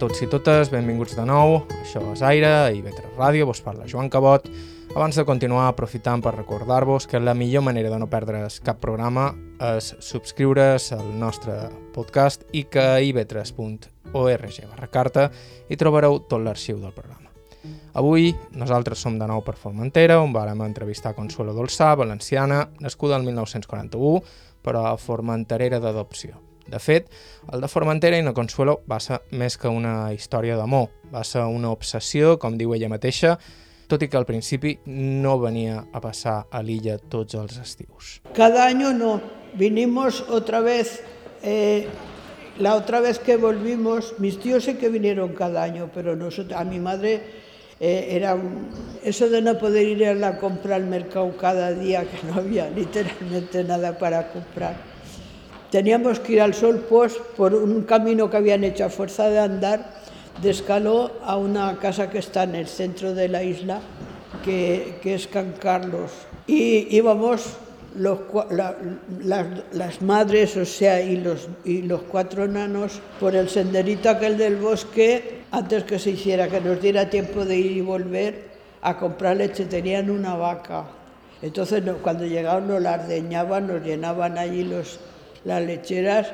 Tots 0.00 0.22
i 0.24 0.26
totes, 0.32 0.70
benvinguts 0.72 1.12
de 1.18 1.24
nou. 1.28 1.58
Això 1.82 2.00
és 2.14 2.22
Aire 2.24 2.70
i 2.72 2.80
Vetre 2.80 3.10
Ràdio, 3.18 3.44
vos 3.50 3.60
parla 3.60 3.88
Joan 3.88 4.08
Cabot. 4.08 4.46
Abans 4.94 5.18
de 5.18 5.26
continuar, 5.28 5.66
aprofitant 5.68 6.22
per 6.24 6.32
recordar-vos 6.38 7.06
que 7.06 7.20
la 7.20 7.34
millor 7.36 7.66
manera 7.66 7.92
de 7.92 7.98
no 8.00 8.08
perdre's 8.10 8.58
cap 8.64 8.80
programa 8.80 9.28
és 9.76 9.92
subscriure's 10.00 10.88
al 10.96 11.12
nostre 11.20 11.68
podcast 11.94 12.48
i 12.56 12.64
que 12.72 12.80
a 12.80 12.98
ivetres.org 13.04 14.60
barra 14.72 14.90
carta 14.90 15.28
hi 15.68 15.76
trobareu 15.76 16.22
tot 16.24 16.40
l'arxiu 16.40 16.80
del 16.80 16.96
programa. 16.96 17.28
Avui 17.92 18.32
nosaltres 18.56 19.04
som 19.04 19.18
de 19.20 19.28
nou 19.28 19.44
per 19.44 19.58
Formentera, 19.60 20.22
on 20.24 20.32
vàrem 20.32 20.64
entrevistar 20.64 21.12
Consuelo 21.14 21.52
Dolçà, 21.52 21.92
valenciana, 21.94 22.70
nascuda 22.80 23.20
el 23.20 23.28
1941, 23.28 24.22
però 24.64 24.94
formenterera 24.96 25.78
d'adopció. 25.78 26.49
De 26.68 26.78
fet, 26.78 27.08
el 27.52 27.60
de 27.60 27.68
Formentera 27.68 28.18
i 28.18 28.22
no 28.22 28.34
Consuelo 28.36 28.80
va 28.90 29.00
ser 29.00 29.20
més 29.32 29.56
que 29.58 29.70
una 29.70 30.12
història 30.14 30.58
d'amor, 30.58 30.90
va 31.12 31.24
ser 31.24 31.42
una 31.48 31.72
obsessió, 31.72 32.36
com 32.38 32.58
diu 32.58 32.74
ella 32.76 32.90
mateixa, 32.92 33.36
tot 33.90 34.04
i 34.04 34.08
que 34.08 34.18
al 34.20 34.26
principi 34.26 34.76
no 34.86 35.34
venia 35.42 35.80
a 35.92 36.00
passar 36.02 36.44
a 36.50 36.62
l'illa 36.62 36.96
tots 37.10 37.34
els 37.34 37.58
estius. 37.58 38.20
Cada 38.36 38.64
año 38.66 38.92
no, 38.94 39.20
vinimos 39.54 40.22
otra 40.28 40.60
vez, 40.60 41.02
eh, 41.42 41.88
la 42.58 42.76
otra 42.76 43.00
vez 43.00 43.18
que 43.18 43.36
volvimos, 43.36 44.14
mis 44.18 44.38
tíos 44.38 44.64
sí 44.64 44.74
que 44.74 44.88
vinieron 44.88 45.34
cada 45.34 45.62
año, 45.62 45.90
pero 45.92 46.14
nosotros, 46.14 46.60
a 46.60 46.64
mi 46.64 46.78
madre 46.78 47.22
eh, 47.80 48.08
era 48.10 48.34
un, 48.34 48.68
eso 49.02 49.28
de 49.28 49.42
no 49.42 49.58
poder 49.58 49.88
ir 49.88 50.06
a 50.06 50.14
la 50.14 50.38
compra 50.38 50.76
al 50.76 50.86
mercado 50.86 51.36
cada 51.36 51.72
día, 51.72 52.04
que 52.04 52.26
no 52.28 52.34
había 52.34 52.70
literalmente 52.70 53.64
nada 53.64 53.98
para 53.98 54.30
comprar 54.30 54.89
Teníamos 55.70 56.18
que 56.18 56.32
ir 56.34 56.40
al 56.40 56.54
Sol 56.54 56.84
pues, 56.88 57.14
por 57.36 57.54
un 57.54 57.82
camino 57.82 58.28
que 58.28 58.36
habían 58.36 58.64
hecho 58.64 58.84
a 58.84 58.88
fuerza 58.90 59.28
de 59.28 59.38
andar 59.38 60.00
de 60.42 60.50
Escaló 60.50 61.12
a 61.22 61.36
una 61.36 61.78
casa 61.78 62.10
que 62.10 62.18
está 62.18 62.44
en 62.44 62.54
el 62.54 62.66
centro 62.66 63.14
de 63.14 63.28
la 63.28 63.42
isla, 63.42 63.80
que, 64.44 64.98
que 65.02 65.14
es 65.14 65.26
Can 65.26 65.54
Carlos. 65.60 66.10
Y 66.46 66.96
íbamos 66.96 67.56
los, 67.94 68.20
la, 68.50 68.76
las, 69.22 69.46
las, 69.72 70.02
madres, 70.02 70.56
o 70.56 70.64
sea, 70.64 71.00
y 71.02 71.18
los, 71.18 71.48
y 71.64 71.82
los 71.82 72.02
cuatro 72.02 72.48
nanos 72.48 73.00
por 73.18 73.36
el 73.36 73.48
senderito 73.48 74.08
aquel 74.08 74.38
del 74.38 74.56
bosque 74.56 75.42
antes 75.50 75.84
que 75.84 75.98
se 75.98 76.10
hiciera, 76.10 76.48
que 76.48 76.60
nos 76.60 76.80
diera 76.80 77.10
tiempo 77.10 77.44
de 77.44 77.56
ir 77.56 77.72
y 77.72 77.80
volver 77.80 78.50
a 78.82 78.96
comprar 78.96 79.36
leche. 79.36 79.66
Tenían 79.66 80.10
una 80.10 80.34
vaca. 80.34 80.86
Entonces, 81.42 81.82
cuando 82.02 82.24
llegaban, 82.24 82.68
nos 82.68 82.80
la 82.80 82.94
ardeñaban, 82.94 83.66
nos 83.66 83.82
llenaban 83.82 84.38
allí 84.38 84.64
los, 84.64 84.98
las 85.44 85.62
lecheras 85.62 86.32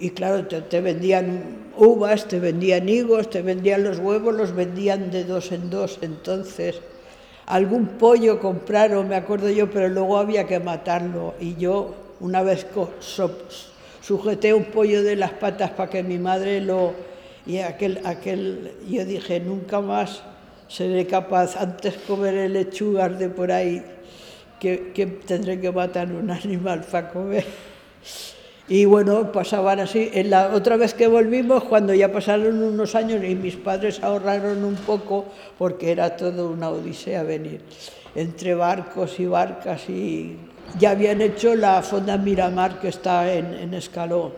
y 0.00 0.10
claro, 0.10 0.46
te, 0.46 0.80
vendían 0.80 1.72
uvas, 1.76 2.28
te 2.28 2.38
vendían 2.38 2.88
higos, 2.88 3.30
te 3.30 3.42
vendían 3.42 3.82
los 3.82 3.98
huevos, 3.98 4.32
los 4.32 4.54
vendían 4.54 5.10
de 5.10 5.24
dos 5.24 5.50
en 5.50 5.70
dos. 5.70 5.98
Entonces, 6.02 6.80
algún 7.46 7.86
pollo 7.98 8.38
compraron, 8.38 9.08
me 9.08 9.16
acuerdo 9.16 9.50
yo, 9.50 9.68
pero 9.70 9.88
luego 9.88 10.18
había 10.18 10.46
que 10.46 10.60
matarlo. 10.60 11.34
Y 11.40 11.56
yo 11.56 11.94
una 12.20 12.42
vez 12.42 12.66
sujeté 14.00 14.54
un 14.54 14.66
pollo 14.66 15.02
de 15.02 15.16
las 15.16 15.32
patas 15.32 15.70
para 15.72 15.90
que 15.90 16.02
mi 16.02 16.18
madre 16.18 16.60
lo... 16.60 16.92
Y 17.44 17.58
aquel, 17.58 18.00
aquel, 18.04 18.72
yo 18.88 19.04
dije, 19.04 19.40
nunca 19.40 19.80
más 19.80 20.22
seré 20.68 21.06
capaz, 21.06 21.56
antes 21.56 21.96
comer 22.06 22.34
el 22.34 22.52
lechugas 22.52 23.18
de 23.18 23.30
por 23.30 23.50
ahí, 23.50 23.82
que, 24.60 24.92
que 24.92 25.06
tendré 25.06 25.58
que 25.58 25.72
matar 25.72 26.12
un 26.12 26.30
animal 26.44 26.84
para 26.88 27.08
comer. 27.08 27.44
Y 28.68 28.84
bueno, 28.84 29.32
pasaban 29.32 29.80
así. 29.80 30.10
En 30.12 30.30
la 30.30 30.54
otra 30.54 30.76
vez 30.76 30.92
que 30.92 31.06
volvimos, 31.06 31.64
cuando 31.64 31.94
ya 31.94 32.12
pasaron 32.12 32.62
unos 32.62 32.94
años 32.94 33.24
y 33.24 33.34
mis 33.34 33.56
padres 33.56 34.02
ahorraron 34.02 34.62
un 34.62 34.74
poco, 34.74 35.24
porque 35.56 35.90
era 35.90 36.16
todo 36.16 36.50
una 36.50 36.68
odisea 36.68 37.22
venir, 37.22 37.62
entre 38.14 38.54
barcos 38.54 39.18
y 39.20 39.26
barcas, 39.26 39.88
y 39.88 40.36
ya 40.78 40.90
habían 40.90 41.22
hecho 41.22 41.54
la 41.54 41.80
fonda 41.82 42.18
Miramar 42.18 42.78
que 42.78 42.88
está 42.88 43.32
en, 43.32 43.54
en 43.54 43.72
Escaló. 43.72 44.32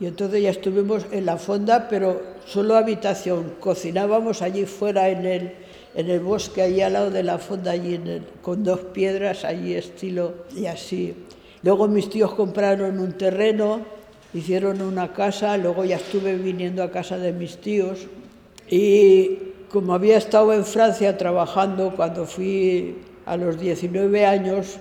Y 0.00 0.06
entonces 0.06 0.42
ya 0.42 0.50
estuvimos 0.50 1.04
en 1.10 1.26
la 1.26 1.36
fonda, 1.36 1.88
pero 1.90 2.22
solo 2.46 2.76
habitación. 2.76 3.54
Cocinábamos 3.60 4.40
allí 4.40 4.64
fuera 4.64 5.08
en 5.10 5.26
el, 5.26 5.52
en 5.94 6.08
el 6.08 6.20
bosque, 6.20 6.62
allí 6.62 6.80
al 6.80 6.94
lado 6.94 7.10
de 7.10 7.24
la 7.24 7.38
fonda, 7.38 7.72
allí 7.72 7.96
en 7.96 8.06
el, 8.06 8.22
con 8.40 8.64
dos 8.64 8.80
piedras, 8.80 9.44
allí 9.44 9.74
estilo 9.74 10.46
y 10.56 10.64
así. 10.66 11.14
Luego 11.62 11.88
mis 11.88 12.08
tíos 12.08 12.34
compraron 12.34 13.00
un 13.00 13.12
terreno, 13.12 13.80
hicieron 14.32 14.80
una 14.80 15.12
casa, 15.12 15.56
luego 15.56 15.84
ya 15.84 15.96
estuve 15.96 16.36
viniendo 16.36 16.82
a 16.82 16.90
casa 16.90 17.18
de 17.18 17.32
mis 17.32 17.58
tíos 17.58 18.06
y 18.68 19.38
como 19.70 19.94
había 19.94 20.18
estado 20.18 20.52
en 20.52 20.64
Francia 20.64 21.16
trabajando 21.16 21.94
cuando 21.96 22.26
fui 22.26 22.98
a 23.26 23.36
los 23.36 23.58
19 23.58 24.24
años, 24.24 24.78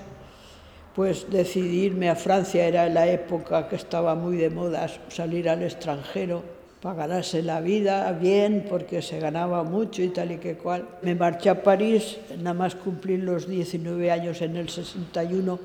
pues 0.96 1.30
decidí 1.30 1.86
irme 1.86 2.10
a 2.10 2.16
Francia, 2.16 2.66
era 2.66 2.88
la 2.90 3.08
época 3.08 3.68
que 3.68 3.76
estaba 3.76 4.16
muy 4.16 4.38
de 4.38 4.50
moda 4.50 4.88
salir 5.10 5.50
al 5.50 5.64
extranjero 5.64 6.44
para 6.82 7.08
ganarse 7.08 7.42
la 7.42 7.60
vida 7.60 8.12
bien, 8.14 8.66
porque 8.70 9.02
se 9.02 9.20
ganaba 9.20 9.64
mucho 9.64 10.04
y 10.04 10.10
tal 10.10 10.32
y 10.32 10.38
que 10.38 10.56
cual. 10.56 10.88
Me 11.02 11.16
marché 11.16 11.50
a 11.50 11.64
París, 11.64 12.18
nada 12.38 12.54
más 12.54 12.76
cumplir 12.76 13.24
los 13.24 13.48
19 13.48 14.12
años 14.12 14.42
en 14.42 14.56
el 14.56 14.70
61 14.70 15.60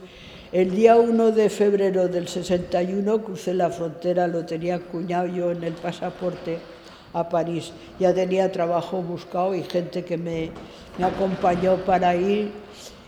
el 0.52 0.70
día 0.76 0.96
1 0.96 1.32
de 1.32 1.48
febrero 1.48 2.08
del 2.08 2.28
61 2.28 3.22
crucé 3.22 3.54
la 3.54 3.70
frontera, 3.70 4.26
lo 4.26 4.44
tenía 4.44 4.78
cuñado 4.80 5.26
yo 5.26 5.50
en 5.50 5.64
el 5.64 5.72
pasaporte 5.72 6.58
a 7.14 7.26
París. 7.26 7.72
Ya 7.98 8.12
tenía 8.12 8.52
trabajo 8.52 9.00
buscado 9.00 9.54
y 9.54 9.62
gente 9.62 10.04
que 10.04 10.18
me, 10.18 10.50
me 10.98 11.06
acompañó 11.06 11.76
para 11.78 12.14
ir 12.14 12.52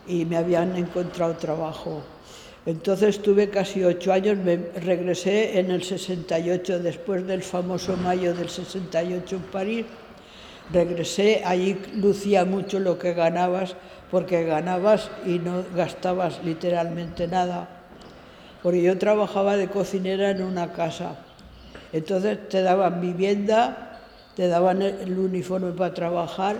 y 0.06 0.24
me 0.24 0.38
habían 0.38 0.74
encontrado 0.76 1.34
trabajo. 1.34 2.02
Entonces 2.64 3.20
tuve 3.20 3.50
casi 3.50 3.84
ocho 3.84 4.10
años, 4.10 4.38
me 4.38 4.56
regresé 4.56 5.58
en 5.58 5.70
el 5.70 5.82
68, 5.82 6.78
después 6.78 7.26
del 7.26 7.42
famoso 7.42 7.94
mayo 7.98 8.32
del 8.32 8.48
68 8.48 9.36
en 9.36 9.42
París. 9.42 9.86
Regresé, 10.72 11.42
allí 11.44 11.76
lucía 11.94 12.46
mucho 12.46 12.80
lo 12.80 12.98
que 12.98 13.12
ganabas 13.12 13.76
porque 14.14 14.44
ganabas 14.44 15.10
y 15.26 15.40
no 15.40 15.64
gastabas 15.74 16.38
literalmente 16.44 17.26
nada. 17.26 17.68
Porque 18.62 18.80
yo 18.80 18.96
trabajaba 18.96 19.56
de 19.56 19.66
cocinera 19.66 20.30
en 20.30 20.40
una 20.40 20.72
casa. 20.72 21.16
Entonces 21.92 22.48
te 22.48 22.62
daban 22.62 23.00
vivienda, 23.00 23.98
te 24.36 24.46
daban 24.46 24.82
el 24.82 25.18
uniforme 25.18 25.72
para 25.72 25.94
trabajar, 25.94 26.58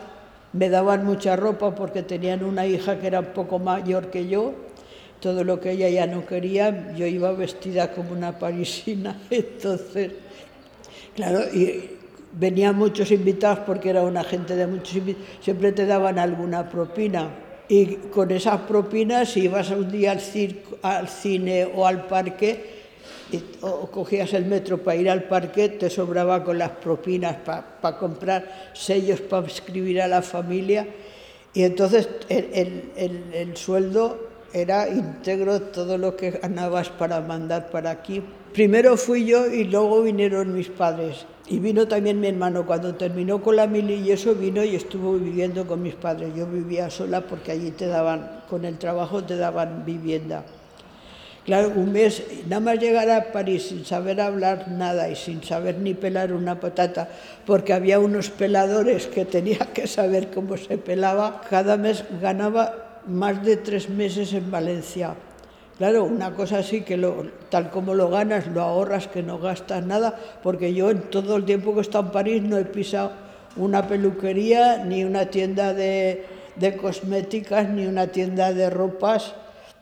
me 0.53 0.69
daban 0.69 1.07
mucha 1.07 1.37
ropa 1.37 1.77
porque 1.77 2.03
tenían 2.03 2.43
una 2.43 2.67
hija 2.67 2.99
que 2.99 3.07
era 3.07 3.21
un 3.21 3.27
poco 3.27 3.61
mayor 3.61 4.11
que 4.11 4.27
yo. 4.27 4.55
Todo 5.21 5.45
lo 5.45 5.61
que 5.61 5.71
ella 5.71 5.89
ya 5.89 6.09
no 6.09 6.27
quería, 6.27 6.93
yo 6.97 7.07
iba 7.07 7.31
vestida 7.35 7.93
como 7.93 8.11
una 8.11 8.37
parisina. 8.37 9.17
Entonces, 9.31 10.11
claro, 11.15 11.39
venían 12.33 12.75
muchos 12.75 13.13
invitados 13.13 13.61
porque 13.61 13.91
era 13.91 14.03
una 14.03 14.25
gente 14.25 14.57
de 14.57 14.67
muchos 14.67 14.97
invitados, 14.97 15.29
siempre 15.41 15.71
te 15.71 15.87
daban 15.87 16.19
alguna 16.19 16.69
propina 16.69 17.44
y 17.69 17.87
con 18.13 18.31
esas 18.31 18.61
propinas, 18.63 19.31
si 19.31 19.45
ibas 19.45 19.71
un 19.71 19.91
día 19.91 20.13
al, 20.13 20.21
circo, 20.21 20.79
al 20.83 21.09
cine 21.09 21.65
o 21.65 21.87
al 21.87 22.07
parque, 22.07 22.75
o 23.63 23.91
cogías 23.91 24.33
el 24.35 24.45
metro 24.45 24.79
para 24.79 24.97
ir 24.97 25.11
al 25.11 25.25
parque, 25.25 25.71
te 25.71 25.91
sobraba 25.91 26.45
con 26.45 26.59
las 26.59 26.71
propinas 26.71 27.37
para 27.37 27.99
comprar 27.99 28.71
sellos 28.75 29.21
para 29.21 29.47
escribir 29.47 30.01
a 30.03 30.09
la 30.09 30.23
familia. 30.23 30.87
Y 31.53 31.63
entonces 31.63 32.09
el, 32.29 32.91
el, 32.97 33.25
el, 33.33 33.57
sueldo 33.57 34.24
era 34.55 34.89
íntegro 34.89 35.61
todo 35.61 35.99
lo 35.99 36.17
que 36.17 36.31
ganabas 36.31 36.89
para 36.89 37.21
mandar 37.21 37.71
para 37.71 37.91
aquí. 37.91 38.23
Primero 38.53 38.97
fui 38.97 39.27
yo 39.27 39.53
y 39.53 39.65
luego 39.65 40.03
vinieron 40.03 40.55
mis 40.55 40.69
padres. 40.69 41.27
Y 41.49 41.59
vino 41.59 41.87
también 41.89 42.21
mi 42.21 42.29
hermano, 42.29 42.65
cuando 42.65 42.95
terminó 42.95 43.43
con 43.43 43.57
la 43.57 43.67
mili 43.67 43.97
y 43.97 44.13
eso 44.13 44.35
vino 44.35 44.63
y 44.65 44.77
estuvo 44.77 45.15
viviendo 45.15 45.67
con 45.67 45.83
mis 45.83 45.95
padres. 45.95 46.33
Yo 46.37 46.47
vivía 46.47 46.89
sola 46.89 47.21
porque 47.21 47.51
allí 47.51 47.73
te 47.73 47.89
daban, 47.89 48.43
con 48.49 48.65
el 48.65 48.79
trabajo 48.79 49.25
te 49.25 49.37
daban 49.37 49.85
vivienda. 49.85 50.45
Claro, 51.45 51.73
un 51.77 51.93
mes, 51.93 52.23
nada 52.49 52.61
más 52.61 52.79
llegar 52.79 53.11
a 53.11 53.33
París 53.33 53.65
sin 53.65 53.85
saber 53.85 54.19
hablar 54.21 54.69
nada 54.71 55.11
y 55.11 55.17
sin 55.17 55.43
saber 55.43 55.77
ni 55.79 55.93
pelar 55.93 56.33
una 56.33 56.59
patata, 56.59 57.11
porque 57.45 57.75
había 57.75 57.99
unos 57.99 58.31
peladores 58.31 59.09
que 59.09 59.27
tenía 59.27 59.59
que 59.75 59.87
saber 59.87 60.31
cómo 60.31 60.57
se 60.57 60.79
pelaba, 60.79 61.43
cada 61.51 61.77
mes 61.77 62.05
ganaba 62.23 62.84
más 63.07 63.45
de 63.45 63.57
tres 63.57 63.89
meses 63.89 64.33
en 64.33 64.51
Valencia. 64.51 65.15
Claro, 65.79 66.05
una 66.05 66.35
cosa 66.35 66.59
así 66.59 66.83
que 66.83 66.97
lo, 66.97 67.27
tal 67.51 67.71
como 67.71 67.95
lo 67.95 68.09
ganas, 68.09 68.47
lo 68.47 68.63
ahorras, 68.63 69.09
que 69.09 69.23
no 69.23 69.39
gastas 69.39 69.85
nada, 69.85 70.15
porque 70.43 70.73
yo 70.73 70.91
en 70.91 71.11
todo 71.11 71.37
el 71.37 71.45
tiempo 71.45 71.73
que 71.73 71.79
he 71.79 71.83
estado 71.83 72.05
en 72.05 72.13
París 72.13 72.43
no 72.43 72.59
he 72.59 72.65
pisado 72.65 73.13
una 73.57 73.87
peluquería, 73.87 74.85
ni 74.85 75.05
una 75.05 75.27
tienda 75.27 75.75
de, 75.75 76.25
de 76.57 76.77
cosméticas, 76.77 77.69
ni 77.69 77.87
una 77.87 78.07
tienda 78.07 78.53
de 78.53 78.71
ropas, 78.71 79.35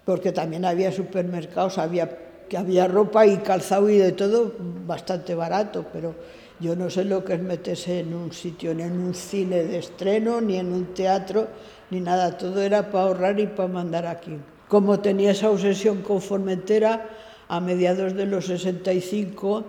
porque 0.05 0.33
también 0.33 0.65
había 0.65 0.93
supermercados, 0.93 1.77
había, 1.77 2.19
que 2.49 2.57
había 2.57 2.89
ropa 2.89 3.27
y 3.27 3.37
calzado 3.39 3.91
y 3.91 3.99
de 3.99 4.13
todo 4.13 4.53
bastante 4.87 5.35
barato, 5.35 5.85
pero 5.93 6.15
yo 6.59 6.77
no 6.77 6.89
sé 6.89 7.05
lo 7.05 7.25
que 7.25 7.35
es 7.35 7.43
meterse 7.43 8.01
en 8.01 8.15
un 8.15 8.33
sitio, 8.33 8.75
ni 8.75 8.83
en 8.83 8.99
un 8.99 9.15
cine 9.15 9.65
de 9.65 9.79
estreno, 9.79 10.41
ni 10.41 10.57
en 10.57 10.73
un 10.73 10.95
teatro, 10.95 11.49
ni 11.93 12.01
nada, 12.01 12.39
todo 12.39 12.63
era 12.63 12.91
para 12.91 13.05
ahorrar 13.05 13.39
y 13.39 13.47
para 13.47 13.69
mandar 13.69 14.07
aquí. 14.07 14.39
Como 14.67 15.01
tenía 15.01 15.33
esa 15.33 15.51
obsesión 15.51 16.01
con 16.01 16.23
Formentera, 16.23 17.11
a 17.49 17.61
mediados 17.61 18.15
de 18.15 18.25
los 18.25 18.47
65 18.47 19.63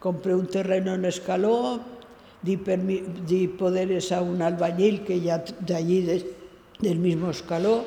compré 0.00 0.34
un 0.34 0.46
terreno 0.46 0.94
en 0.94 1.04
Escaló, 1.04 1.80
di, 2.40 2.56
di 2.56 3.48
poderes 3.48 4.10
a 4.10 4.22
un 4.22 4.40
albañil 4.40 5.04
que 5.04 5.20
ya 5.20 5.44
de 5.60 5.74
allí, 5.74 6.00
de, 6.00 6.24
del 6.80 6.98
mismo 6.98 7.28
Escaló, 7.28 7.84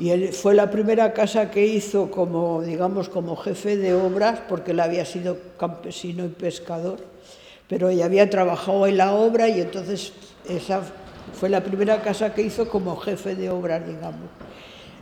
y 0.00 0.10
él, 0.10 0.32
fue 0.32 0.54
la 0.54 0.68
primera 0.68 1.12
casa 1.12 1.48
que 1.48 1.64
hizo 1.64 2.10
como, 2.10 2.60
digamos, 2.62 3.08
como 3.08 3.36
jefe 3.36 3.76
de 3.76 3.94
obras, 3.94 4.40
porque 4.48 4.72
él 4.72 4.80
había 4.80 5.04
sido 5.04 5.38
campesino 5.56 6.24
y 6.24 6.28
pescador, 6.30 6.98
pero 7.68 7.88
ella 7.88 8.06
había 8.06 8.28
trabajado 8.28 8.88
en 8.88 8.96
la 8.96 9.14
obra 9.14 9.48
y 9.48 9.60
entonces 9.60 10.12
esa 10.48 10.82
fue 11.32 11.48
la 11.48 11.62
primera 11.62 12.02
casa 12.02 12.34
que 12.34 12.42
hizo 12.42 12.68
como 12.68 12.96
jefe 12.96 13.34
de 13.34 13.50
obras, 13.50 13.86
digamos 13.86 14.28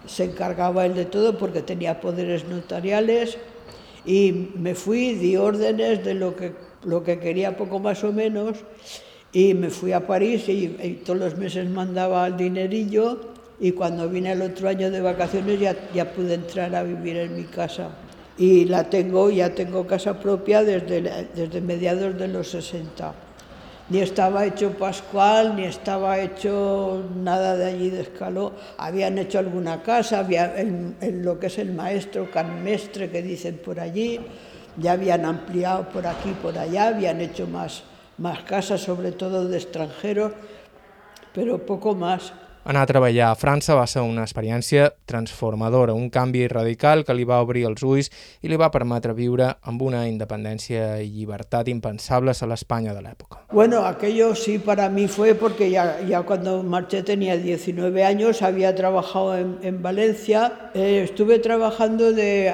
se 0.06 0.24
encargaba 0.24 0.86
él 0.86 0.94
de 0.94 1.04
todo 1.04 1.38
porque 1.38 1.62
tenía 1.62 2.00
poderes 2.00 2.44
notariales 2.46 3.38
y 4.04 4.50
me 4.56 4.74
fui, 4.74 5.14
di 5.14 5.36
órdenes 5.36 6.04
de 6.04 6.14
lo 6.14 6.36
que, 6.36 6.52
lo 6.84 7.02
que 7.02 7.18
quería 7.18 7.56
poco 7.56 7.78
más 7.78 8.04
o 8.04 8.12
menos 8.12 8.58
y 9.32 9.54
me 9.54 9.70
fui 9.70 9.92
a 9.92 10.06
París 10.06 10.48
y, 10.48 11.00
todos 11.04 11.18
los 11.18 11.36
meses 11.36 11.68
mandaba 11.68 12.26
el 12.26 12.36
dinerillo 12.36 13.32
y 13.58 13.72
cuando 13.72 14.08
vine 14.08 14.32
el 14.32 14.42
otro 14.42 14.68
año 14.68 14.90
de 14.90 15.00
vacaciones 15.00 15.58
ya, 15.58 15.76
ya 15.94 16.12
pude 16.12 16.34
entrar 16.34 16.74
a 16.74 16.82
vivir 16.82 17.16
en 17.16 17.36
mi 17.36 17.44
casa. 17.44 17.90
Y 18.36 18.64
la 18.64 18.90
tengo, 18.90 19.30
ya 19.30 19.54
tengo 19.54 19.86
casa 19.86 20.18
propia 20.18 20.64
desde, 20.64 21.28
desde 21.34 21.60
mediados 21.60 22.18
de 22.18 22.26
los 22.26 22.50
60 22.50 23.14
ni 23.94 24.00
estaba 24.00 24.44
hecho 24.44 24.72
Pascual, 24.72 25.54
ni 25.54 25.66
estaba 25.66 26.18
hecho 26.18 27.04
nada 27.14 27.56
de 27.56 27.66
allí 27.66 27.90
de 27.90 28.00
Escaló. 28.00 28.50
Habían 28.76 29.18
hecho 29.18 29.38
alguna 29.38 29.84
casa, 29.84 30.18
había 30.18 30.52
lo 31.00 31.38
que 31.38 31.46
es 31.46 31.58
el 31.58 31.72
maestro 31.72 32.28
canmestre 32.28 33.08
que 33.08 33.22
dicen 33.22 33.60
por 33.64 33.78
allí, 33.78 34.18
ya 34.78 34.92
habían 34.92 35.24
ampliado 35.24 35.88
por 35.90 36.08
aquí 36.08 36.34
por 36.42 36.58
allá, 36.58 36.88
habían 36.88 37.20
hecho 37.20 37.46
más, 37.46 37.84
más 38.18 38.42
casas, 38.42 38.80
sobre 38.80 39.12
todo 39.12 39.46
de 39.46 39.58
extranjeros, 39.58 40.32
pero 41.32 41.64
poco 41.64 41.94
más. 41.94 42.32
Anar 42.64 42.86
a 42.86 42.88
treballar 42.88 43.26
a 43.28 43.36
França 43.36 43.74
va 43.76 43.84
ser 43.84 44.00
una 44.00 44.22
experiència 44.24 44.86
transformadora, 45.04 45.92
un 45.92 46.06
canvi 46.08 46.46
radical 46.48 47.02
que 47.04 47.12
li 47.12 47.26
va 47.28 47.42
obrir 47.44 47.66
els 47.68 47.82
ulls 47.84 48.08
i 48.40 48.48
li 48.48 48.56
va 48.56 48.70
permetre 48.72 49.12
viure 49.12 49.50
amb 49.68 49.82
una 49.84 50.06
independència 50.08 50.86
i 51.04 51.10
llibertat 51.12 51.68
impensables 51.68 52.40
a 52.40 52.48
l'Espanya 52.48 52.94
de 52.96 53.02
l'època. 53.04 53.42
Bueno, 53.52 53.84
aquello 53.84 54.32
sí 54.34 54.58
para 54.58 54.88
mí 54.88 55.08
fue 55.08 55.34
porque 55.34 55.68
ya, 55.70 56.22
cuando 56.22 56.62
marché 56.62 57.02
tenía 57.02 57.36
19 57.36 58.02
años, 58.02 58.40
había 58.40 58.74
trabajado 58.74 59.36
en, 59.36 59.58
en 59.60 59.82
Valencia, 59.82 60.70
eh, 60.72 61.02
estuve 61.04 61.40
trabajando 61.40 62.12
de, 62.12 62.50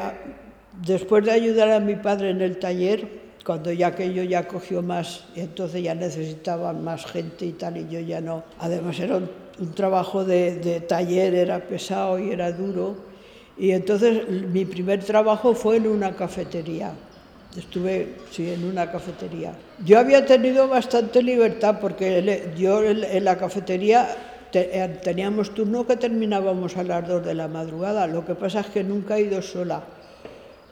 después 0.84 1.24
de 1.24 1.30
ayudar 1.30 1.70
a 1.70 1.78
mi 1.78 1.94
padre 1.94 2.30
en 2.30 2.40
el 2.40 2.58
taller, 2.58 3.20
cuando 3.46 3.72
ya 3.72 3.86
aquello 3.88 4.24
ya 4.24 4.48
cogió 4.48 4.82
más, 4.82 5.26
y 5.36 5.40
entonces 5.40 5.84
ya 5.84 5.94
necesitaban 5.94 6.82
más 6.82 7.06
gente 7.06 7.46
y 7.46 7.52
tal, 7.52 7.76
y 7.76 7.88
yo 7.88 8.00
ya 8.00 8.20
no. 8.20 8.42
Además 8.58 8.98
era 8.98 9.16
un 9.16 9.30
un 9.60 9.72
trabajo 9.74 10.24
de, 10.24 10.82
taller, 10.88 11.34
era 11.34 11.60
pesado 11.60 12.18
y 12.18 12.30
era 12.30 12.50
duro. 12.50 12.96
Y 13.58 13.72
entonces 13.72 14.28
mi 14.28 14.64
primer 14.64 15.04
trabajo 15.04 15.54
fue 15.54 15.76
en 15.76 15.86
una 15.86 16.16
cafetería. 16.16 16.92
Estuve, 17.56 18.14
sí, 18.30 18.50
en 18.50 18.64
una 18.64 18.90
cafetería. 18.90 19.52
Yo 19.84 19.98
había 19.98 20.24
tenido 20.24 20.68
bastante 20.68 21.22
libertad 21.22 21.78
porque 21.80 22.52
yo 22.56 22.82
en 22.84 23.24
la 23.24 23.36
cafetería 23.36 24.08
eh, 24.52 24.98
teníamos 25.02 25.54
turno 25.54 25.86
que 25.86 25.96
terminábamos 25.96 26.76
a 26.76 26.82
las 26.82 27.06
dos 27.06 27.24
de 27.24 27.34
la 27.34 27.48
madrugada. 27.48 28.06
Lo 28.06 28.24
que 28.24 28.34
pasa 28.34 28.60
es 28.60 28.66
que 28.66 28.82
nunca 28.82 29.18
he 29.18 29.22
ido 29.22 29.42
sola. 29.42 29.82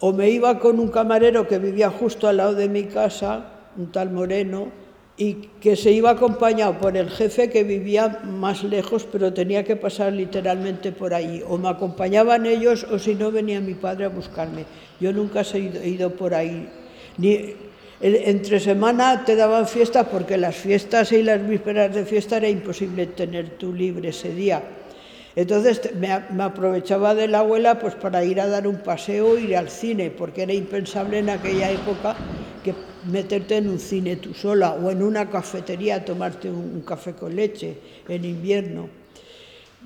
O 0.00 0.12
me 0.12 0.30
iba 0.30 0.58
con 0.58 0.78
un 0.78 0.88
camarero 0.88 1.46
que 1.46 1.58
vivía 1.58 1.90
justo 1.90 2.28
al 2.28 2.38
lado 2.38 2.54
de 2.54 2.68
mi 2.68 2.84
casa, 2.84 3.44
un 3.76 3.92
tal 3.92 4.10
Moreno, 4.10 4.68
y 5.18 5.34
que 5.60 5.74
se 5.74 5.90
iba 5.90 6.10
acompañado 6.10 6.78
por 6.78 6.96
el 6.96 7.10
jefe 7.10 7.50
que 7.50 7.64
vivía 7.64 8.20
más 8.24 8.62
lejos, 8.62 9.06
pero 9.10 9.34
tenía 9.34 9.64
que 9.64 9.74
pasar 9.74 10.12
literalmente 10.12 10.92
por 10.92 11.12
allí. 11.12 11.42
O 11.48 11.58
me 11.58 11.68
acompañaban 11.68 12.46
ellos 12.46 12.86
o 12.88 13.00
si 13.00 13.16
no 13.16 13.32
venía 13.32 13.60
mi 13.60 13.74
padre 13.74 14.04
a 14.04 14.10
buscarme. 14.10 14.64
Yo 15.00 15.12
nunca 15.12 15.42
he 15.42 15.58
ido, 15.58 15.80
he 15.82 15.88
ido 15.88 16.10
por 16.10 16.34
ahí. 16.34 16.68
Ni, 17.16 17.52
entre 18.00 18.60
semana 18.60 19.24
te 19.24 19.34
daban 19.34 19.66
fiesta 19.66 20.04
porque 20.04 20.36
las 20.36 20.54
fiestas 20.54 21.10
y 21.10 21.24
las 21.24 21.46
vísperas 21.46 21.92
de 21.92 22.04
fiesta 22.06 22.36
era 22.36 22.48
imposible 22.48 23.06
tener 23.06 23.58
tú 23.58 23.72
libre 23.72 24.10
ese 24.10 24.32
día. 24.32 24.62
Entonces 25.34 25.80
me, 25.96 26.12
aprovechaba 26.12 27.14
de 27.16 27.26
la 27.26 27.40
abuela 27.40 27.80
pues 27.80 27.96
para 27.96 28.24
ir 28.24 28.40
a 28.40 28.46
dar 28.46 28.68
un 28.68 28.78
paseo, 28.78 29.36
ir 29.36 29.56
al 29.56 29.68
cine, 29.68 30.10
porque 30.10 30.42
era 30.42 30.52
impensable 30.52 31.18
en 31.18 31.30
aquella 31.30 31.70
época 31.70 32.16
meterte 33.10 33.56
en 33.56 33.68
un 33.68 33.78
cine 33.78 34.16
tú 34.16 34.34
sola 34.34 34.72
o 34.74 34.90
en 34.90 35.02
una 35.02 35.28
cafetería 35.30 35.96
a 35.96 36.04
tomarte 36.04 36.50
un, 36.50 36.82
café 36.82 37.12
con 37.12 37.34
leche 37.34 37.78
en 38.08 38.24
invierno. 38.24 38.88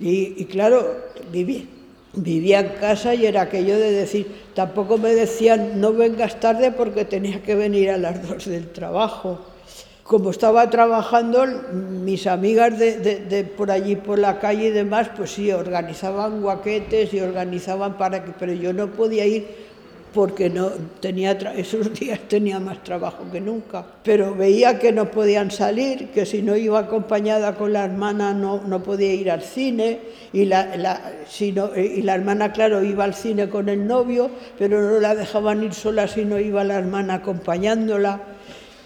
Y, 0.00 0.44
claro, 0.46 0.96
viví, 1.30 1.68
vivía 2.14 2.60
en 2.60 2.68
casa 2.80 3.14
y 3.14 3.26
era 3.26 3.42
aquello 3.42 3.78
de 3.78 3.92
decir, 3.92 4.26
tampoco 4.54 4.98
me 4.98 5.14
decían 5.14 5.80
no 5.80 5.92
vengas 5.92 6.40
tarde 6.40 6.72
porque 6.72 7.04
tenía 7.04 7.42
que 7.42 7.54
venir 7.54 7.90
a 7.90 7.98
las 7.98 8.26
dos 8.26 8.46
del 8.46 8.68
trabajo. 8.70 9.40
Como 10.02 10.30
estaba 10.30 10.68
trabajando, 10.68 11.46
mis 11.72 12.26
amigas 12.26 12.78
de, 12.78 12.98
de, 12.98 13.44
por 13.44 13.70
allí 13.70 13.96
por 13.96 14.18
la 14.18 14.40
calle 14.40 14.68
y 14.68 14.70
demás, 14.70 15.10
pues 15.16 15.30
sí, 15.32 15.52
organizaban 15.52 16.42
guaquetes 16.42 17.14
y 17.14 17.20
organizaban 17.20 17.96
para 17.96 18.24
que, 18.24 18.32
pero 18.38 18.52
yo 18.52 18.72
no 18.72 18.88
podía 18.88 19.24
ir 19.24 19.71
porque 20.12 20.50
no 20.50 20.70
tenía 21.00 21.32
esos 21.56 21.92
días 21.98 22.20
tenía 22.28 22.60
más 22.60 22.82
trabajo 22.84 23.24
que 23.30 23.40
nunca. 23.40 23.84
Pero 24.02 24.34
veía 24.34 24.78
que 24.78 24.92
no 24.92 25.10
podían 25.10 25.50
salir, 25.50 26.10
que 26.10 26.26
si 26.26 26.42
no 26.42 26.56
iba 26.56 26.78
acompañada 26.78 27.54
con 27.54 27.72
la 27.72 27.84
hermana 27.84 28.32
no, 28.32 28.62
no 28.66 28.82
podía 28.82 29.12
ir 29.14 29.30
al 29.30 29.42
cine, 29.42 30.00
y 30.32 30.44
la, 30.44 30.76
la, 30.76 31.12
si 31.28 31.52
no, 31.52 31.74
y 31.76 32.02
la 32.02 32.14
hermana, 32.14 32.52
claro, 32.52 32.82
iba 32.82 33.04
al 33.04 33.14
cine 33.14 33.48
con 33.48 33.68
el 33.68 33.86
novio, 33.86 34.30
pero 34.58 34.80
no 34.80 35.00
la 35.00 35.14
dejaban 35.14 35.62
ir 35.62 35.74
sola 35.74 36.08
si 36.08 36.24
no 36.24 36.38
iba 36.38 36.64
la 36.64 36.78
hermana 36.78 37.14
acompañándola. 37.14 38.20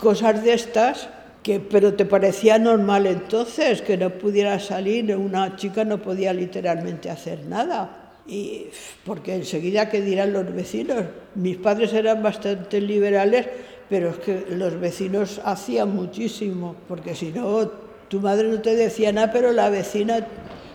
Cosas 0.00 0.42
de 0.44 0.52
estas, 0.52 1.08
que, 1.42 1.60
pero 1.60 1.94
te 1.94 2.04
parecía 2.04 2.58
normal 2.58 3.06
entonces 3.06 3.82
que 3.82 3.96
no 3.96 4.10
pudiera 4.10 4.58
salir, 4.60 5.16
una 5.16 5.56
chica 5.56 5.84
no 5.84 5.98
podía 5.98 6.32
literalmente 6.32 7.08
hacer 7.10 7.44
nada 7.46 8.05
y 8.28 8.66
porque 9.04 9.34
enseguida 9.34 9.88
que 9.88 10.00
dirán 10.00 10.32
los 10.32 10.52
vecinos, 10.54 11.04
mis 11.34 11.56
padres 11.56 11.92
eran 11.92 12.22
bastante 12.22 12.80
liberales, 12.80 13.46
pero 13.88 14.10
es 14.10 14.16
que 14.16 14.46
los 14.50 14.78
vecinos 14.80 15.40
hacían 15.44 15.94
muchísimo, 15.94 16.74
porque 16.88 17.14
si 17.14 17.30
no, 17.32 17.70
tu 18.08 18.20
madre 18.20 18.48
no 18.48 18.60
te 18.60 18.74
decía 18.74 19.12
nada, 19.12 19.32
pero 19.32 19.52
la 19.52 19.70
vecina 19.70 20.26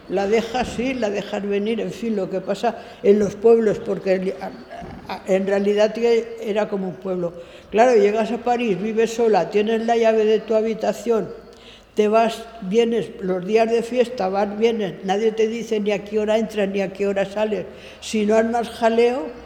la 0.09 0.27
dejas 0.27 0.77
ir, 0.77 0.97
la 0.97 1.09
dejas 1.09 1.47
venir, 1.47 1.79
en 1.79 1.91
fin, 1.91 2.15
lo 2.15 2.29
que 2.29 2.41
pasa 2.41 2.77
en 3.01 3.17
los 3.19 3.35
pueblos, 3.35 3.79
porque 3.79 4.35
en 5.27 5.47
realidad 5.47 5.93
era 6.41 6.67
como 6.67 6.89
un 6.89 6.95
pueblo. 6.95 7.33
Claro, 7.69 7.95
llegas 7.95 8.31
a 8.31 8.37
París, 8.37 8.81
vives 8.81 9.13
sola, 9.13 9.49
tienes 9.49 9.85
la 9.85 9.95
llave 9.95 10.25
de 10.25 10.39
tu 10.39 10.53
habitación, 10.53 11.29
te 11.95 12.07
vas, 12.07 12.43
vienes 12.61 13.09
los 13.21 13.45
días 13.45 13.69
de 13.69 13.83
fiesta, 13.83 14.29
vas, 14.29 14.57
vienes, 14.57 15.03
nadie 15.03 15.31
te 15.31 15.47
dice 15.47 15.79
ni 15.79 15.91
a 15.91 16.03
qué 16.03 16.19
hora 16.19 16.37
entras 16.37 16.69
ni 16.69 16.81
a 16.81 16.93
qué 16.93 17.07
hora 17.07 17.25
sales. 17.25 17.65
Si 17.99 18.25
no 18.25 18.35
armas 18.35 18.69
jaleo, 18.69 19.41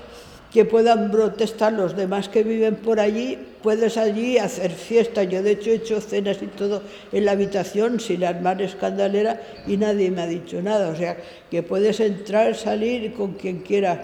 que 0.56 0.64
puedan 0.64 1.12
protestar 1.12 1.74
los 1.74 1.98
demás 1.98 2.30
que 2.30 2.42
viven 2.42 2.76
por 2.76 3.02
allí, 3.02 3.38
puedes 3.62 3.98
allí 3.98 4.38
hacer 4.38 4.72
fiesta. 4.72 5.24
Yo 5.24 5.44
de 5.44 5.52
hecho 5.52 5.72
he 5.72 5.76
hecho 5.76 6.00
cenas 6.00 6.42
y 6.42 6.48
todo 6.48 6.82
en 7.12 7.26
la 7.26 7.34
habitación 7.34 8.00
sin 8.00 8.24
armar 8.24 8.62
escandalera 8.62 9.42
y 9.68 9.76
nadie 9.76 10.12
me 10.12 10.22
ha 10.22 10.28
dicho 10.28 10.62
nada. 10.62 10.88
O 10.88 10.96
sea, 10.96 11.18
que 11.52 11.62
puedes 11.62 12.00
entrar, 12.00 12.56
salir 12.56 13.12
con 13.12 13.34
quien 13.34 13.64
quieras 13.64 14.00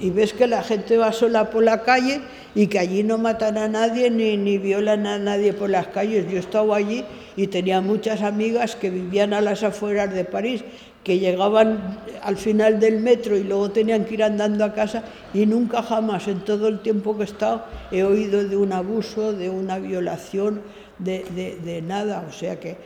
y 0.00 0.10
ves 0.10 0.32
que 0.32 0.46
la 0.46 0.62
gente 0.62 0.96
va 0.96 1.12
sola 1.12 1.50
por 1.50 1.62
la 1.62 1.82
calle 1.82 2.20
y 2.54 2.66
que 2.66 2.78
allí 2.78 3.02
no 3.02 3.18
matan 3.18 3.58
a 3.58 3.68
nadie 3.68 4.10
ni, 4.10 4.36
ni 4.36 4.58
violan 4.58 5.06
a 5.06 5.18
nadie 5.18 5.52
por 5.52 5.70
las 5.70 5.88
calles. 5.88 6.26
Yo 6.28 6.36
he 6.36 6.40
estado 6.40 6.74
allí 6.74 7.04
y 7.36 7.46
tenía 7.48 7.80
muchas 7.80 8.22
amigas 8.22 8.76
que 8.76 8.90
vivían 8.90 9.32
a 9.32 9.40
las 9.40 9.62
afueras 9.62 10.12
de 10.14 10.24
París, 10.24 10.64
que 11.02 11.18
llegaban 11.18 11.98
al 12.22 12.36
final 12.36 12.80
del 12.80 13.00
metro 13.00 13.36
y 13.36 13.44
luego 13.44 13.70
tenían 13.70 14.04
que 14.04 14.14
ir 14.14 14.22
andando 14.22 14.64
a 14.64 14.72
casa 14.72 15.04
y 15.32 15.46
nunca 15.46 15.82
jamás 15.82 16.28
en 16.28 16.40
todo 16.40 16.68
el 16.68 16.80
tiempo 16.80 17.16
que 17.16 17.22
he 17.22 17.26
estado 17.26 17.64
he 17.90 18.04
oído 18.04 18.44
de 18.44 18.56
un 18.56 18.72
abuso, 18.72 19.32
de 19.32 19.50
una 19.50 19.78
violación, 19.78 20.62
de, 20.98 21.24
de, 21.34 21.56
de 21.56 21.82
nada. 21.82 22.24
O 22.28 22.32
sea 22.32 22.58
que 22.58 22.76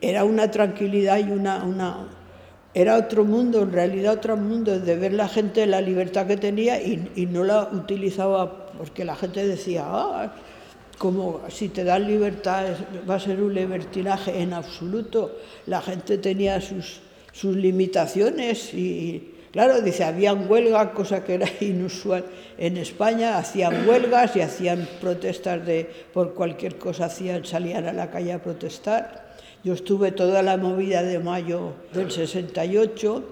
era 0.00 0.24
una 0.24 0.50
tranquilidad 0.50 1.18
y 1.18 1.30
una, 1.32 1.64
una 1.64 2.08
era 2.74 2.96
otro 2.96 3.24
mundo, 3.24 3.62
en 3.62 3.72
realidad 3.72 4.14
otro 4.14 4.36
mundo, 4.36 4.78
de 4.78 4.96
ver 4.96 5.12
la 5.12 5.28
gente 5.28 5.66
la 5.66 5.80
libertad 5.80 6.26
que 6.26 6.36
tenía 6.36 6.80
y, 6.80 7.26
no 7.30 7.44
la 7.44 7.68
utilizaba 7.72 8.68
porque 8.76 9.04
la 9.04 9.16
gente 9.16 9.46
decía, 9.46 9.84
ah, 9.86 10.32
como 10.98 11.40
si 11.48 11.68
te 11.68 11.84
dan 11.84 12.06
libertad 12.06 12.66
va 13.08 13.14
a 13.14 13.20
ser 13.20 13.40
un 13.40 13.54
libertinaje 13.54 14.42
en 14.42 14.52
absoluto. 14.52 15.36
La 15.66 15.80
gente 15.80 16.18
tenía 16.18 16.60
sus, 16.60 17.00
sus 17.32 17.56
limitaciones 17.56 18.74
y, 18.74 19.34
claro, 19.50 19.80
dice, 19.80 20.04
habían 20.04 20.50
huelgas, 20.50 20.88
cosa 20.88 21.24
que 21.24 21.34
era 21.34 21.48
inusual 21.60 22.24
en 22.58 22.76
España, 22.76 23.38
hacían 23.38 23.88
huelgas 23.88 24.36
y 24.36 24.40
hacían 24.40 24.88
protestas 25.00 25.64
de, 25.64 25.88
por 26.12 26.34
cualquier 26.34 26.76
cosa, 26.76 27.06
hacían, 27.06 27.44
salían 27.44 27.86
a 27.86 27.92
la 27.92 28.10
calle 28.10 28.32
a 28.32 28.42
protestar. 28.42 29.27
Yo 29.68 29.74
estuve 29.74 30.12
toda 30.12 30.42
la 30.42 30.56
movida 30.56 31.02
de 31.02 31.18
mayo 31.18 31.74
del 31.92 32.10
68. 32.10 33.22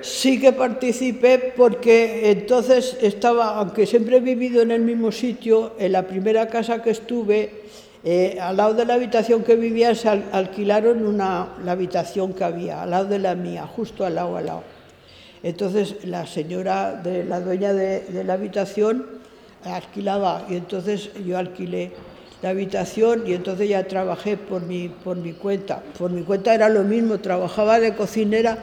Sí 0.00 0.40
que 0.40 0.54
participé 0.54 1.52
porque 1.54 2.30
entonces 2.30 2.96
estaba, 3.02 3.56
aunque 3.58 3.84
siempre 3.84 4.16
he 4.16 4.20
vivido 4.20 4.62
en 4.62 4.70
el 4.70 4.80
mismo 4.80 5.12
sitio, 5.12 5.74
en 5.78 5.92
la 5.92 6.06
primera 6.06 6.48
casa 6.48 6.82
que 6.82 6.88
estuve, 6.88 7.64
eh, 8.04 8.38
al 8.40 8.56
lado 8.56 8.72
de 8.72 8.86
la 8.86 8.94
habitación 8.94 9.44
que 9.44 9.54
vivía 9.54 9.94
se 9.94 10.08
alquilaron 10.08 11.04
una, 11.04 11.58
la 11.62 11.72
habitación 11.72 12.32
que 12.32 12.44
había, 12.44 12.84
al 12.84 12.90
lado 12.90 13.04
de 13.04 13.18
la 13.18 13.34
mía, 13.34 13.66
justo 13.66 14.06
al 14.06 14.14
lado, 14.14 14.38
al 14.38 14.46
lado. 14.46 14.62
Entonces 15.42 16.06
la 16.06 16.26
señora, 16.26 16.94
de, 16.94 17.22
la 17.24 17.42
dueña 17.42 17.74
de, 17.74 18.00
de 18.00 18.24
la 18.24 18.32
habitación, 18.32 19.20
alquilaba 19.62 20.46
y 20.48 20.56
entonces 20.56 21.10
yo 21.22 21.36
alquilé 21.36 21.92
la 22.42 22.50
habitación 22.50 23.24
y 23.26 23.34
entonces 23.34 23.68
ya 23.68 23.86
trabajé 23.86 24.36
por 24.36 24.62
mi, 24.62 24.88
por 24.88 25.16
mi 25.16 25.32
cuenta. 25.32 25.82
Por 25.98 26.10
mi 26.10 26.22
cuenta 26.22 26.54
era 26.54 26.68
lo 26.68 26.82
mismo, 26.82 27.18
trabajaba 27.18 27.80
de 27.80 27.94
cocinera, 27.94 28.58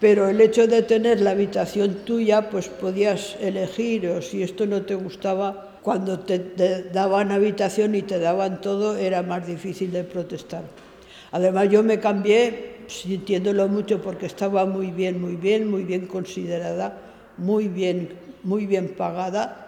pero 0.00 0.28
el 0.28 0.40
hecho 0.40 0.66
de 0.66 0.82
tener 0.82 1.20
la 1.20 1.30
habitación 1.30 2.04
tuya, 2.04 2.50
pues 2.50 2.68
podías 2.68 3.36
elegir 3.40 4.08
o 4.08 4.20
si 4.20 4.42
esto 4.42 4.66
no 4.66 4.82
te 4.82 4.94
gustaba, 4.94 5.78
cuando 5.82 6.20
te, 6.20 6.38
te 6.38 6.84
daban 6.84 7.30
habitación 7.30 7.94
y 7.94 8.02
te 8.02 8.18
daban 8.18 8.60
todo, 8.60 8.96
era 8.96 9.22
más 9.22 9.46
difícil 9.46 9.92
de 9.92 10.02
protestar. 10.02 10.62
Además 11.30 11.68
yo 11.68 11.82
me 11.82 12.00
cambié 12.00 12.74
sintiéndolo 12.86 13.68
mucho 13.68 14.00
porque 14.00 14.26
estaba 14.26 14.66
muy 14.66 14.90
bien, 14.90 15.20
muy 15.20 15.36
bien, 15.36 15.70
muy 15.70 15.84
bien 15.84 16.06
considerada, 16.06 16.98
muy 17.36 17.68
bien, 17.68 18.10
muy 18.42 18.66
bien 18.66 18.94
pagada 18.96 19.63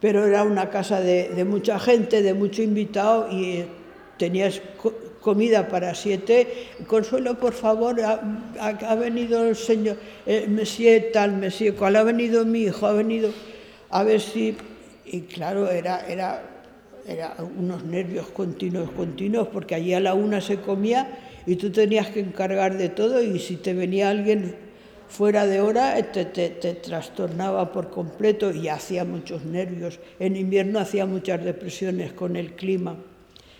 pero 0.00 0.26
era 0.26 0.44
una 0.44 0.70
casa 0.70 1.00
de, 1.00 1.44
mucha 1.44 1.78
gente, 1.78 2.22
de 2.22 2.34
mucho 2.34 2.62
invitado 2.62 3.28
y 3.30 3.64
tenías 4.16 4.60
comida 5.20 5.68
para 5.68 5.94
siete. 5.94 6.68
Consuelo, 6.86 7.38
por 7.38 7.52
favor, 7.52 7.96
ha, 8.00 8.94
venido 8.94 9.48
el 9.48 9.56
señor, 9.56 9.96
eh, 10.26 10.46
Monsieur 10.48 11.10
tal, 11.12 11.36
Monsieur 11.36 11.74
cual, 11.74 11.96
ha 11.96 12.04
venido 12.04 12.44
mi 12.44 12.62
hijo, 12.62 12.86
ha 12.86 12.92
venido 12.92 13.30
a 13.90 14.04
ver 14.04 14.20
si... 14.20 14.56
Y 15.10 15.22
claro, 15.22 15.70
era, 15.70 16.06
era, 16.06 16.42
era 17.06 17.34
unos 17.58 17.82
nervios 17.84 18.28
continuos, 18.28 18.90
continuos, 18.90 19.48
porque 19.48 19.74
allí 19.74 19.94
a 19.94 20.00
la 20.00 20.14
una 20.14 20.40
se 20.40 20.58
comía 20.58 21.18
y 21.46 21.56
tú 21.56 21.70
tenías 21.70 22.08
que 22.08 22.20
encargar 22.20 22.76
de 22.76 22.90
todo 22.90 23.22
y 23.22 23.38
si 23.38 23.56
te 23.56 23.72
venía 23.72 24.10
alguien 24.10 24.67
fuera 25.08 25.46
de 25.46 25.60
hora 25.60 25.96
te, 26.12 26.24
te, 26.24 26.74
trastornaba 26.74 27.72
por 27.72 27.90
completo 27.90 28.52
y 28.52 28.68
hacía 28.68 29.04
muchos 29.04 29.44
nervios. 29.44 29.98
En 30.18 30.36
invierno 30.36 30.78
hacía 30.78 31.06
muchas 31.06 31.44
depresiones 31.44 32.12
con 32.12 32.36
el 32.36 32.52
clima. 32.52 32.96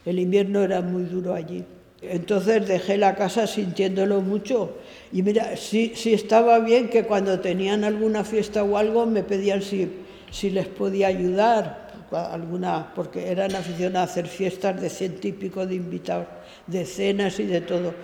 El 0.05 0.19
invierno 0.19 0.63
era 0.63 0.81
muy 0.81 1.05
duro 1.05 1.35
allí. 1.35 1.65
Entonces 2.01 2.67
dejé 2.69 2.97
la 2.97 3.17
casa 3.17 3.47
sintiéndolo 3.47 4.21
mucho. 4.21 4.77
Y 5.13 5.23
mira, 5.23 5.57
sí, 5.57 5.93
sí 5.97 6.15
estaba 6.15 6.59
bien 6.61 6.89
que 6.89 7.05
cuando 7.05 7.41
tenían 7.41 7.85
alguna 7.85 8.25
fiesta 8.25 8.63
o 8.63 8.77
algo 8.77 9.07
me 9.07 9.25
pedían 9.25 9.63
si, 9.63 9.91
si 10.31 10.51
les 10.51 10.69
podía 10.69 11.09
ayudar, 11.09 11.89
alguna, 12.17 12.93
porque 12.95 13.29
eran 13.29 13.55
aficionados 13.55 14.09
a 14.09 14.13
hacer 14.13 14.27
fiestas 14.27 14.81
de 14.81 14.89
ciento 14.89 15.29
y 15.29 15.33
pico 15.33 15.67
de 15.67 15.75
invitados, 15.75 16.27
de 16.69 16.85
cenas 16.85 17.41
y 17.41 17.45
de 17.45 17.61
todo. 17.61 17.95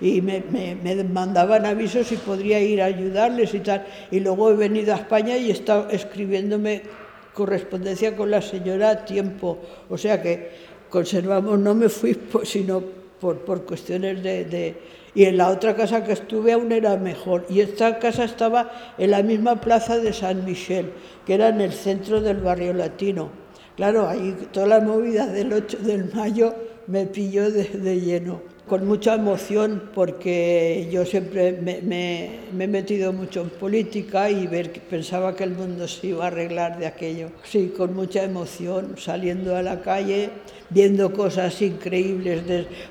Y 0.00 0.20
me, 0.22 0.42
me, 0.50 0.76
me, 0.76 1.02
mandaban 1.04 1.66
avisos 1.66 2.06
si 2.06 2.16
podría 2.16 2.60
ir 2.60 2.80
a 2.80 2.86
ayudarles 2.86 3.52
y 3.54 3.60
tal. 3.60 3.86
Y 4.10 4.20
luego 4.20 4.50
he 4.50 4.54
venido 4.54 4.94
a 4.94 4.98
España 4.98 5.36
y 5.36 5.48
he 5.50 5.52
estado 5.52 5.88
escribiéndome 5.90 6.82
correspondencia 7.34 8.16
con 8.16 8.30
la 8.30 8.42
señora 8.42 8.90
a 8.90 9.04
tiempo. 9.04 9.58
O 9.88 9.98
sea 9.98 10.22
que 10.22 10.50
conservamos, 10.88 11.58
no 11.58 11.74
me 11.74 11.88
fui 11.88 12.18
sino 12.44 12.82
por, 13.20 13.38
por 13.40 13.64
cuestiones 13.64 14.22
de, 14.22 14.44
de, 14.44 14.76
Y 15.14 15.24
en 15.24 15.36
la 15.36 15.48
otra 15.50 15.76
casa 15.76 16.04
que 16.04 16.12
estuve 16.12 16.52
aún 16.52 16.72
era 16.72 16.96
mejor. 16.96 17.46
Y 17.48 17.60
esta 17.60 17.98
casa 17.98 18.24
estaba 18.24 18.70
en 18.96 19.10
la 19.10 19.22
misma 19.22 19.60
plaza 19.60 19.98
de 19.98 20.12
San 20.12 20.44
Michel, 20.44 20.92
que 21.26 21.34
era 21.34 21.48
en 21.48 21.60
el 21.60 21.72
centro 21.72 22.20
del 22.20 22.38
barrio 22.38 22.72
latino. 22.72 23.30
Claro, 23.76 24.08
ahí 24.08 24.36
toda 24.52 24.66
la 24.66 24.80
movida 24.80 25.26
del 25.26 25.52
8 25.52 25.78
del 25.78 26.12
mayo 26.12 26.54
me 26.90 27.06
pilló 27.06 27.50
de, 27.50 28.00
lleno 28.00 28.42
con 28.68 28.86
mucha 28.86 29.14
emoción 29.14 29.90
porque 29.94 30.88
yo 30.92 31.04
siempre 31.04 31.52
me, 31.52 32.40
he 32.58 32.66
metido 32.68 33.12
mucho 33.12 33.42
en 33.42 33.50
política 33.50 34.28
y 34.30 34.46
ver, 34.46 34.72
pensaba 34.88 35.34
que 35.34 35.44
el 35.44 35.52
mundo 35.52 35.86
se 35.88 36.08
iba 36.08 36.24
a 36.24 36.28
arreglar 36.28 36.78
de 36.78 36.86
aquello. 36.86 37.30
Sí, 37.44 37.72
con 37.76 37.94
mucha 37.94 38.22
emoción, 38.22 38.94
saliendo 38.96 39.56
a 39.56 39.62
la 39.62 39.80
calle, 39.80 40.30
viendo 40.68 41.12
cosas 41.12 41.60
increíbles, 41.62 42.42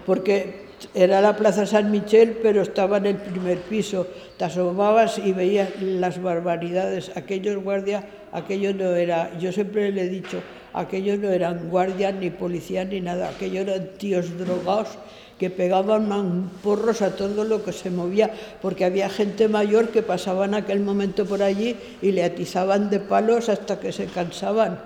porque 0.06 0.68
era 0.94 1.22
la 1.22 1.36
Plaza 1.36 1.66
San 1.66 1.92
Michel, 1.92 2.40
pero 2.42 2.62
estaba 2.62 2.98
en 2.98 3.06
el 3.06 3.18
primer 3.18 3.60
piso. 3.60 4.08
Te 4.38 4.46
asomabas 4.46 5.18
y 5.18 5.34
veías 5.34 5.82
las 5.82 6.22
barbaridades. 6.22 7.12
Aquellos 7.16 7.62
guardias, 7.62 8.04
aquello 8.32 8.74
no 8.74 8.96
era, 8.96 9.38
yo 9.40 9.52
siempre 9.52 9.92
le 9.92 10.04
he 10.04 10.10
dicho, 10.10 10.42
aquellos 10.74 11.20
no 11.20 11.30
eran 11.30 11.70
guardias 11.70 12.14
ni 12.16 12.30
policías 12.30 12.88
ni 12.88 13.02
nada, 13.02 13.30
aquellos 13.30 13.68
eran 13.68 13.90
tíos 13.98 14.38
drogados 14.38 14.98
que 15.40 15.50
pegaban 15.50 16.52
porros 16.62 17.02
a 17.02 17.16
todo 17.16 17.46
lo 17.46 17.64
que 17.64 17.72
se 17.72 17.90
movía, 17.90 18.30
porque 18.62 18.84
había 18.84 19.10
gente 19.10 19.48
mayor 19.48 19.90
que 19.90 20.04
pasaba 20.04 20.46
en 20.46 20.54
aquel 20.54 20.82
momento 20.82 21.26
por 21.26 21.42
allí 21.42 21.78
y 22.02 22.12
le 22.12 22.26
atizaban 22.26 22.90
de 22.90 23.00
palos 23.00 23.48
hasta 23.48 23.80
que 23.80 23.94
se 23.94 24.06
cansaban. 24.08 24.80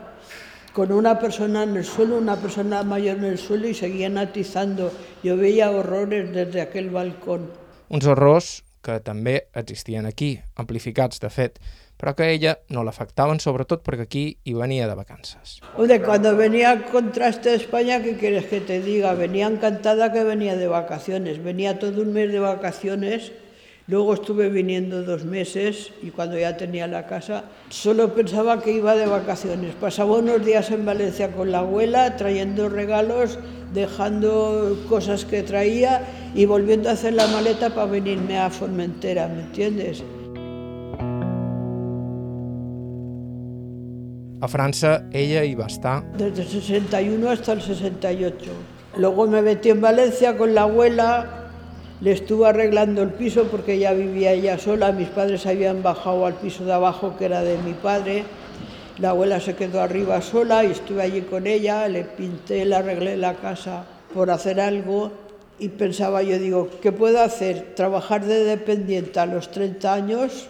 Con 0.71 0.91
una 0.91 1.19
persona 1.19 1.63
en 1.63 1.77
el 1.77 1.85
suelo, 1.85 2.17
una 2.17 2.37
persona 2.37 2.83
mayor 2.83 3.17
en 3.17 3.25
el 3.25 3.37
suelo 3.37 3.67
y 3.67 3.73
seguían 3.73 4.17
atizando. 4.17 4.91
Jo 5.23 5.37
veia 5.37 5.69
horrores 5.69 6.31
des 6.33 6.49
d'aquell 6.49 6.89
balcó. 6.89 7.37
Uns 7.93 8.07
horrors 8.09 8.63
que 8.81 8.97
també 9.05 9.45
existien 9.53 10.09
aquí, 10.09 10.39
amplificats, 10.57 11.21
de 11.21 11.29
fet, 11.29 11.61
però 12.03 12.17
que 12.17 12.23
a 12.23 12.31
ella 12.35 12.57
no 12.67 12.81
l'afectaven 12.83 13.39
sobretot 13.39 13.79
perquè 13.85 14.03
aquí 14.03 14.23
hi 14.43 14.53
venia 14.57 14.89
de 14.89 14.95
vacances. 14.99 15.61
Hombre, 15.77 16.01
cuando 16.03 16.35
venía 16.35 16.83
contraste 16.91 17.51
de 17.51 17.55
España, 17.55 18.03
¿qué 18.03 18.17
quieres 18.17 18.43
que 18.47 18.59
te 18.59 18.81
diga? 18.81 19.13
Venía 19.13 19.47
encantada 19.47 20.11
que 20.11 20.25
venía 20.25 20.57
de 20.57 20.67
vacaciones, 20.67 21.41
venía 21.41 21.79
todo 21.79 22.01
un 22.01 22.11
mes 22.11 22.29
de 22.29 22.39
vacaciones, 22.39 23.31
luego 23.87 24.15
estuve 24.15 24.49
viniendo 24.49 25.03
dos 25.03 25.23
meses 25.23 25.93
y 26.01 26.09
cuando 26.11 26.37
ya 26.37 26.57
tenía 26.57 26.87
la 26.87 27.07
casa, 27.07 27.45
solo 27.69 28.13
pensaba 28.13 28.61
que 28.61 28.73
iba 28.73 28.97
de 28.97 29.05
vacaciones. 29.05 29.73
Pasaba 29.75 30.17
unos 30.17 30.43
días 30.43 30.71
en 30.71 30.85
Valencia 30.85 31.31
con 31.31 31.53
la 31.53 31.59
abuela, 31.59 32.17
trayendo 32.17 32.67
regalos, 32.67 33.39
dejando 33.73 34.77
cosas 34.89 35.23
que 35.23 35.41
traía 35.41 36.01
y 36.35 36.43
volviendo 36.43 36.89
a 36.89 36.99
hacer 36.99 37.13
la 37.13 37.27
maleta 37.27 37.69
para 37.69 37.87
venirme 37.87 38.37
a 38.37 38.49
Formentera, 38.49 39.29
¿me 39.29 39.43
entiendes? 39.43 40.03
A 44.43 44.47
França 44.51 45.05
ella 45.15 45.41
hi 45.47 45.53
va 45.55 45.69
estar. 45.71 46.03
Desde 46.17 46.41
el 46.41 46.47
61 46.49 47.29
hasta 47.29 47.53
el 47.53 47.61
68. 47.61 48.51
Luego 48.97 49.25
me 49.25 49.41
metí 49.41 49.69
en 49.69 49.79
Valencia 49.79 50.35
con 50.35 50.53
la 50.53 50.63
abuela, 50.63 51.49
le 52.01 52.11
estuve 52.11 52.49
arreglando 52.49 53.03
el 53.03 53.11
piso 53.11 53.45
porque 53.45 53.79
ya 53.79 53.93
vivía 53.93 54.33
ella 54.33 54.57
sola, 54.57 54.91
mis 54.91 55.07
padres 55.07 55.45
habían 55.45 55.81
bajado 55.81 56.25
al 56.25 56.33
piso 56.33 56.65
de 56.65 56.73
abajo 56.73 57.15
que 57.17 57.23
era 57.23 57.41
de 57.41 57.57
mi 57.59 57.71
padre, 57.71 58.25
la 58.97 59.11
abuela 59.11 59.39
se 59.39 59.55
quedó 59.55 59.79
arriba 59.79 60.21
sola 60.21 60.65
y 60.65 60.71
estuve 60.71 61.03
allí 61.03 61.21
con 61.21 61.47
ella, 61.47 61.87
le 61.87 62.03
pinté, 62.03 62.65
le 62.65 62.75
arreglé 62.75 63.15
la 63.15 63.35
casa 63.35 63.85
por 64.13 64.29
hacer 64.29 64.59
algo 64.59 65.09
y 65.57 65.69
pensaba 65.69 66.21
yo, 66.21 66.37
digo, 66.37 66.69
¿qué 66.81 66.91
puedo 66.91 67.21
hacer? 67.21 67.75
¿Trabajar 67.77 68.25
de 68.25 68.43
dependiente 68.43 69.21
a 69.21 69.25
los 69.25 69.51
30 69.51 69.93
años? 69.93 70.49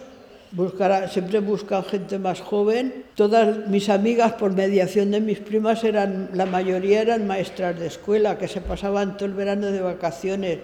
Buscar, 0.54 1.10
siempre 1.10 1.40
buscan 1.40 1.82
gente 1.82 2.16
más 2.16 2.40
joven. 2.40 3.06
Todas 3.16 3.66
mis 3.66 3.88
amigas, 3.88 4.34
por 4.34 4.52
mediación 4.52 5.10
de 5.10 5.20
mis 5.20 5.40
primas, 5.40 5.82
eran, 5.82 6.30
la 6.32 6.46
mayoría 6.46 7.02
eran 7.02 7.26
maestras 7.26 7.76
de 7.76 7.88
escuela, 7.88 8.38
que 8.38 8.46
se 8.46 8.60
pasaban 8.60 9.16
todo 9.16 9.26
el 9.26 9.34
verano 9.34 9.66
de 9.72 9.80
vacaciones. 9.80 10.60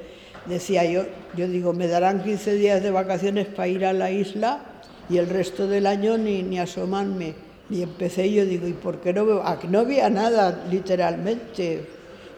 Decía 0.47 0.85
yo, 0.85 1.07
yo 1.37 1.49
digo, 1.49 1.73
me 1.73 1.89
darán 1.89 2.23
15 2.23 2.55
días 2.55 2.81
de 2.85 2.93
vacaciones 2.93 3.49
para 3.49 3.67
ir 3.67 3.85
a 3.85 3.93
la 3.93 4.13
isla 4.13 4.61
y 5.09 5.19
el 5.19 5.29
resto 5.29 5.67
del 5.67 5.89
año 5.89 6.17
ni, 6.17 6.45
ni 6.45 6.61
asomarme. 6.61 7.35
Y 7.69 7.83
empecé 7.83 8.33
yo 8.33 8.47
digo, 8.47 8.69
¿y 8.69 8.75
por 8.75 9.01
qué 9.01 9.13
no 9.13 9.27
veo? 9.27 9.43
Aquí 9.45 9.67
no 9.67 9.81
había 9.81 10.09
nada, 10.09 10.67
literalmente. 10.71 11.85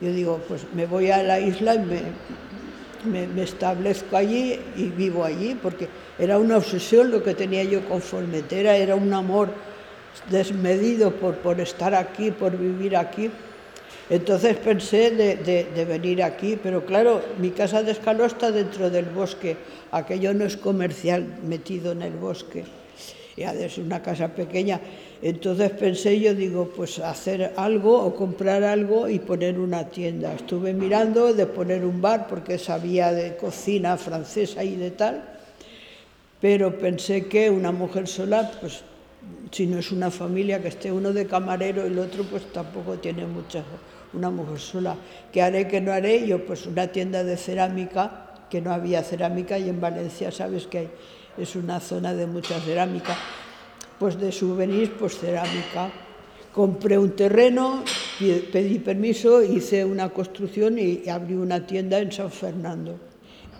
Yo 0.00 0.10
digo, 0.10 0.40
pues 0.48 0.62
me 0.74 0.86
voy 0.86 1.10
a 1.10 1.22
la 1.22 1.38
isla 1.38 1.74
y 1.74 1.80
me, 1.80 2.00
me, 3.04 3.26
me 3.26 3.42
establezco 3.42 4.16
allí 4.16 4.58
y 4.74 4.84
vivo 4.84 5.22
allí, 5.22 5.54
porque 5.62 5.86
era 6.18 6.38
una 6.38 6.58
obsesión 6.58 7.10
lo 7.10 7.22
que 7.22 7.34
tenía 7.34 7.64
yo 7.64 7.86
con 7.88 8.00
Formentera, 8.00 8.76
era 8.76 8.94
un 8.94 9.12
amor 9.12 9.48
desmedido 10.30 11.10
por, 11.12 11.36
por 11.36 11.60
estar 11.60 11.94
aquí, 11.94 12.30
por 12.30 12.56
vivir 12.56 12.96
aquí. 12.96 13.30
Entonces 14.10 14.56
pensé 14.56 15.10
de, 15.10 15.36
de, 15.36 15.84
venir 15.84 16.22
aquí, 16.22 16.58
pero 16.62 16.84
claro, 16.84 17.22
mi 17.38 17.50
casa 17.50 17.82
de 17.82 17.92
escaló 17.92 18.26
está 18.26 18.50
dentro 18.50 18.90
del 18.90 19.06
bosque, 19.06 19.56
aquello 19.90 20.34
no 20.34 20.44
es 20.44 20.56
comercial 20.56 21.24
metido 21.44 21.92
en 21.92 22.02
el 22.02 22.12
bosque, 22.12 22.64
es 23.36 23.78
una 23.78 24.02
casa 24.02 24.28
pequeña. 24.28 24.80
Entonces 25.22 25.70
pensé 25.70 26.18
yo, 26.20 26.34
digo, 26.34 26.70
pues 26.76 26.98
hacer 26.98 27.52
algo 27.56 28.04
o 28.04 28.14
comprar 28.14 28.64
algo 28.64 29.08
y 29.08 29.18
poner 29.18 29.58
una 29.58 29.88
tienda. 29.88 30.34
Estuve 30.34 30.74
mirando 30.74 31.32
de 31.32 31.46
poner 31.46 31.84
un 31.84 32.02
bar 32.02 32.26
porque 32.26 32.58
sabía 32.58 33.12
de 33.12 33.36
cocina 33.36 33.96
francesa 33.96 34.62
y 34.64 34.74
de 34.76 34.90
tal, 34.90 35.31
pero 36.42 36.76
pensé 36.76 37.26
que 37.28 37.48
una 37.48 37.70
mujer 37.70 38.08
sola, 38.08 38.50
pues 38.60 38.82
si 39.52 39.68
no 39.68 39.78
es 39.78 39.92
una 39.92 40.10
familia 40.10 40.60
que 40.60 40.66
esté 40.66 40.90
uno 40.90 41.12
de 41.12 41.24
camarero 41.24 41.84
y 41.84 41.92
el 41.92 41.98
otro, 42.00 42.24
pues 42.24 42.52
tampoco 42.52 42.98
tiene 42.98 43.24
mucha, 43.26 43.62
una 44.12 44.28
mujer 44.28 44.58
sola. 44.58 44.96
¿Qué 45.30 45.40
haré, 45.40 45.68
qué 45.68 45.80
no 45.80 45.92
haré? 45.92 46.26
Yo 46.26 46.44
pues 46.44 46.66
una 46.66 46.88
tienda 46.88 47.22
de 47.22 47.36
cerámica, 47.36 48.34
que 48.50 48.60
no 48.60 48.72
había 48.72 49.04
cerámica 49.04 49.56
y 49.56 49.68
en 49.68 49.80
Valencia 49.80 50.32
sabes 50.32 50.66
que 50.66 50.78
hay, 50.78 50.90
es 51.38 51.54
una 51.54 51.78
zona 51.78 52.12
de 52.12 52.26
mucha 52.26 52.58
cerámica, 52.58 53.16
pues 54.00 54.18
de 54.18 54.32
souvenirs, 54.32 54.90
pues 54.98 55.16
cerámica. 55.18 55.92
Compré 56.52 56.98
un 56.98 57.12
terreno, 57.12 57.84
pedí 58.18 58.80
permiso, 58.80 59.44
hice 59.44 59.84
una 59.84 60.08
construcción 60.08 60.76
y 60.76 61.08
abrí 61.08 61.34
una 61.34 61.64
tienda 61.64 62.00
en 62.00 62.10
San 62.10 62.32
Fernando. 62.32 63.11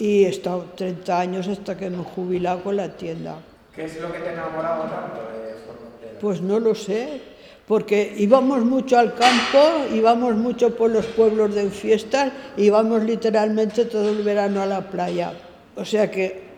Y 0.02 0.24
he 0.24 0.30
estado 0.30 0.64
30 0.74 1.20
años 1.20 1.46
hasta 1.46 1.76
que 1.76 1.88
me 1.88 2.02
he 2.02 2.04
jubilado 2.04 2.64
con 2.64 2.74
la 2.74 2.88
tienda. 2.88 3.36
¿Qué 3.72 3.84
es 3.84 4.00
lo 4.00 4.12
que 4.12 4.18
te 4.18 4.30
ha 4.30 4.32
enamorado 4.32 4.82
tanto 4.82 5.20
de 5.30 5.54
Formentera? 5.64 6.18
Pues 6.20 6.40
no 6.40 6.58
lo 6.58 6.74
sé, 6.74 7.20
porque 7.68 8.12
íbamos 8.18 8.64
mucho 8.64 8.98
al 8.98 9.14
campo, 9.14 9.94
íbamos 9.94 10.34
mucho 10.34 10.74
por 10.74 10.90
los 10.90 11.06
pueblos 11.06 11.54
de 11.54 11.70
fiestas, 11.70 12.32
íbamos 12.56 13.04
literalmente 13.04 13.84
todo 13.84 14.10
el 14.10 14.24
verano 14.24 14.60
a 14.60 14.66
la 14.66 14.80
playa. 14.90 15.34
O 15.76 15.84
sea 15.84 16.10
que 16.10 16.50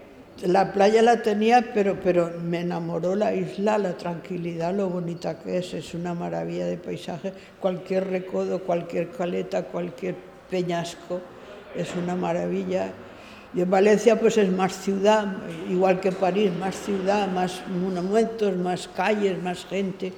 la 0.45 0.72
playa 0.72 1.03
la 1.03 1.20
tenía, 1.20 1.70
pero, 1.74 1.99
pero 2.03 2.30
me 2.42 2.61
enamoró 2.61 3.14
la 3.14 3.34
isla, 3.34 3.76
la 3.76 3.92
tranquilidad, 3.92 4.72
lo 4.72 4.88
bonita 4.88 5.38
que 5.38 5.59
es, 5.59 5.74
es 5.74 5.92
una 5.92 6.14
maravilla 6.14 6.64
de 6.64 6.78
paisaje. 6.78 7.34
Cualquier 7.61 8.09
recodo, 8.09 8.62
cualquier 8.62 9.11
caleta, 9.11 9.64
cualquier 9.64 10.14
peñasco, 10.49 11.20
es 11.76 11.95
una 11.95 12.16
maravilla. 12.16 12.90
Y 13.55 13.61
en 13.61 13.70
Valencia 13.70 14.18
pues 14.18 14.36
es 14.36 14.50
más 14.50 14.72
ciudad, 14.72 15.26
igual 15.70 16.00
que 16.00 16.11
París, 16.11 16.50
más 16.59 16.74
ciudad, 16.74 17.28
más 17.28 17.62
monumentos, 17.68 18.57
más 18.57 18.88
calles, 18.88 19.40
más 19.40 19.64
gente, 19.66 20.12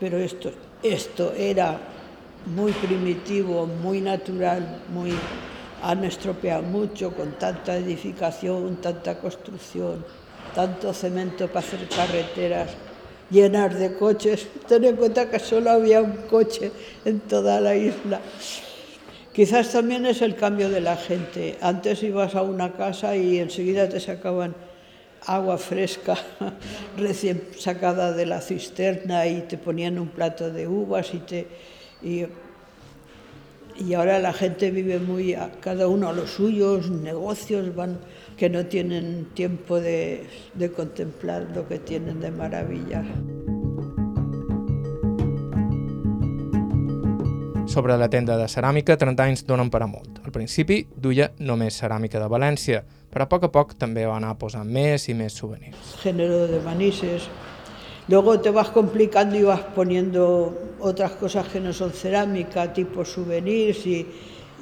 pero 0.00 0.18
esto, 0.18 0.50
esto 0.82 1.32
era 1.36 1.78
muy 2.46 2.72
primitivo, 2.72 3.66
muy 3.66 4.00
natural, 4.00 4.80
muy, 4.92 5.12
han 5.82 6.04
estropeado 6.04 6.62
mucho 6.62 7.14
con 7.14 7.32
tanta 7.32 7.76
edificación, 7.76 8.76
tanta 8.76 9.18
construcción, 9.18 10.04
tanto 10.54 10.92
cemento 10.92 11.46
para 11.46 11.60
hacer 11.60 11.86
carreteras 11.88 12.70
llenas 13.30 13.78
de 13.78 13.94
coches. 13.94 14.48
Ten 14.66 14.84
en 14.84 14.96
cuenta 14.96 15.30
que 15.30 15.38
solo 15.38 15.70
había 15.70 16.02
un 16.02 16.16
coche 16.28 16.72
en 17.04 17.20
toda 17.20 17.60
la 17.60 17.76
isla. 17.76 18.20
Quizás 19.32 19.70
también 19.72 20.06
es 20.06 20.22
el 20.22 20.34
cambio 20.34 20.68
de 20.68 20.80
la 20.80 20.96
gente. 20.96 21.56
Antes 21.60 22.02
ibas 22.02 22.34
a 22.34 22.42
una 22.42 22.72
casa 22.72 23.16
y 23.16 23.38
enseguida 23.38 23.88
te 23.88 24.00
sacaban 24.00 24.54
agua 25.26 25.58
fresca 25.58 26.16
recién 26.96 27.42
sacada 27.58 28.12
de 28.12 28.26
la 28.26 28.40
cisterna 28.40 29.26
y 29.26 29.42
te 29.42 29.58
ponían 29.58 29.98
un 29.98 30.08
plato 30.08 30.50
de 30.50 30.66
uvas 30.66 31.14
y 31.14 31.18
te 31.18 31.46
y, 32.02 32.26
ahora 33.94 34.18
la 34.18 34.32
gente 34.32 34.70
vive 34.70 34.98
muy 34.98 35.34
a 35.34 35.52
cada 35.60 35.88
uno 35.88 36.08
a 36.08 36.12
los 36.12 36.30
suyos, 36.30 36.90
negocios 36.90 37.74
van 37.74 37.98
que 38.36 38.50
no 38.50 38.66
tienen 38.66 39.26
tiempo 39.34 39.80
de, 39.80 40.26
de 40.54 40.70
contemplar 40.70 41.46
lo 41.54 41.66
que 41.66 41.78
tienen 41.78 42.20
de 42.20 42.30
maravilla. 42.30 43.02
Sobre 47.70 47.94
la 47.96 48.08
tenda 48.10 48.34
de 48.34 48.48
ceràmica, 48.50 48.96
30 48.98 49.22
anys 49.22 49.44
donen 49.46 49.68
per 49.70 49.84
a 49.84 49.86
molt. 49.86 50.16
Al 50.26 50.32
principi 50.34 50.80
duia 50.90 51.28
només 51.38 51.76
ceràmica 51.78 52.18
de 52.18 52.26
València, 52.26 52.80
però 53.12 53.28
a 53.28 53.30
poc 53.30 53.44
a 53.46 53.50
poc 53.54 53.76
també 53.78 54.02
va 54.10 54.16
anar 54.16 54.32
posant 54.40 54.66
més 54.66 55.04
i 55.06 55.14
més 55.14 55.36
souvenirs. 55.38 55.92
Género 56.02 56.48
de 56.50 56.58
manises. 56.64 57.28
Luego 58.08 58.40
te 58.40 58.50
vas 58.50 58.70
complicando 58.74 59.38
y 59.38 59.44
vas 59.44 59.60
poniendo 59.76 60.74
otras 60.80 61.12
cosas 61.12 61.46
que 61.46 61.60
no 61.60 61.72
son 61.72 61.92
cerámica, 61.92 62.72
tipo 62.72 63.04
souvenirs 63.04 63.86
y, 63.86 64.04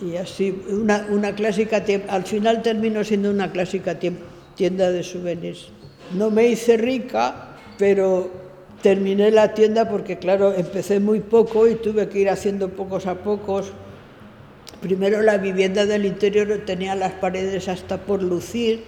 y 0.02 0.16
así. 0.16 0.50
Una, 0.68 1.06
una 1.08 1.34
clásica, 1.34 1.82
al 2.10 2.24
final 2.24 2.60
terminó 2.60 3.02
siendo 3.04 3.30
una 3.30 3.50
clásica 3.50 3.98
tienda 3.98 4.90
de 4.90 5.02
souvenirs. 5.02 5.70
No 6.12 6.30
me 6.30 6.46
hice 6.48 6.76
rica, 6.76 7.56
pero 7.78 8.47
terminé 8.82 9.30
la 9.30 9.54
tienda 9.54 9.88
porque, 9.88 10.18
claro, 10.18 10.52
empecé 10.54 11.00
muy 11.00 11.20
poco 11.20 11.66
y 11.66 11.74
tuve 11.74 12.08
que 12.08 12.20
ir 12.20 12.30
haciendo 12.30 12.68
pocos 12.68 13.06
a 13.06 13.16
pocos. 13.16 13.72
Primero 14.80 15.22
la 15.22 15.38
vivienda 15.38 15.86
del 15.86 16.06
interior 16.06 16.62
tenía 16.64 16.94
las 16.94 17.12
paredes 17.12 17.68
hasta 17.68 17.98
por 17.98 18.22
lucir. 18.22 18.84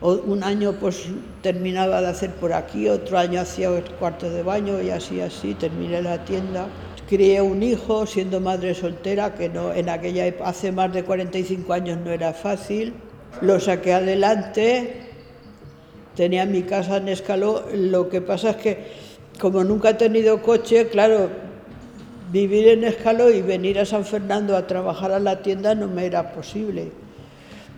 Un 0.00 0.44
año 0.44 0.74
pues 0.78 1.04
terminaba 1.42 2.00
de 2.00 2.08
hacer 2.08 2.30
por 2.32 2.52
aquí, 2.52 2.88
otro 2.88 3.18
año 3.18 3.40
hacía 3.40 3.68
el 3.68 3.84
cuarto 3.84 4.30
de 4.30 4.42
baño 4.42 4.80
y 4.82 4.90
así, 4.90 5.20
así, 5.20 5.54
terminé 5.54 6.02
la 6.02 6.24
tienda. 6.24 6.68
Crié 7.08 7.40
un 7.40 7.62
hijo 7.62 8.06
siendo 8.06 8.40
madre 8.40 8.74
soltera, 8.74 9.34
que 9.34 9.48
no, 9.48 9.72
en 9.72 9.88
aquella 9.88 10.32
hace 10.44 10.72
más 10.72 10.92
de 10.92 11.02
45 11.02 11.72
años 11.72 11.98
no 12.04 12.10
era 12.10 12.32
fácil. 12.34 12.94
Lo 13.40 13.58
saqué 13.58 13.94
adelante, 13.94 15.00
tenía 16.14 16.46
mi 16.46 16.62
casa 16.62 16.98
en 16.98 17.08
Escaló, 17.08 17.64
lo 17.72 18.08
que 18.08 18.20
pasa 18.20 18.50
es 18.50 18.56
que 18.56 19.05
como 19.40 19.64
nunca 19.64 19.90
he 19.90 19.94
tenido 19.94 20.42
coche, 20.42 20.88
claro, 20.88 21.28
vivir 22.32 22.68
en 22.68 22.84
Escaló 22.84 23.30
y 23.30 23.42
venir 23.42 23.78
a 23.78 23.84
San 23.84 24.04
Fernando 24.04 24.56
a 24.56 24.66
trabajar 24.66 25.12
a 25.12 25.20
la 25.20 25.42
tienda 25.42 25.74
no 25.74 25.88
me 25.88 26.06
era 26.06 26.32
posible. 26.32 26.90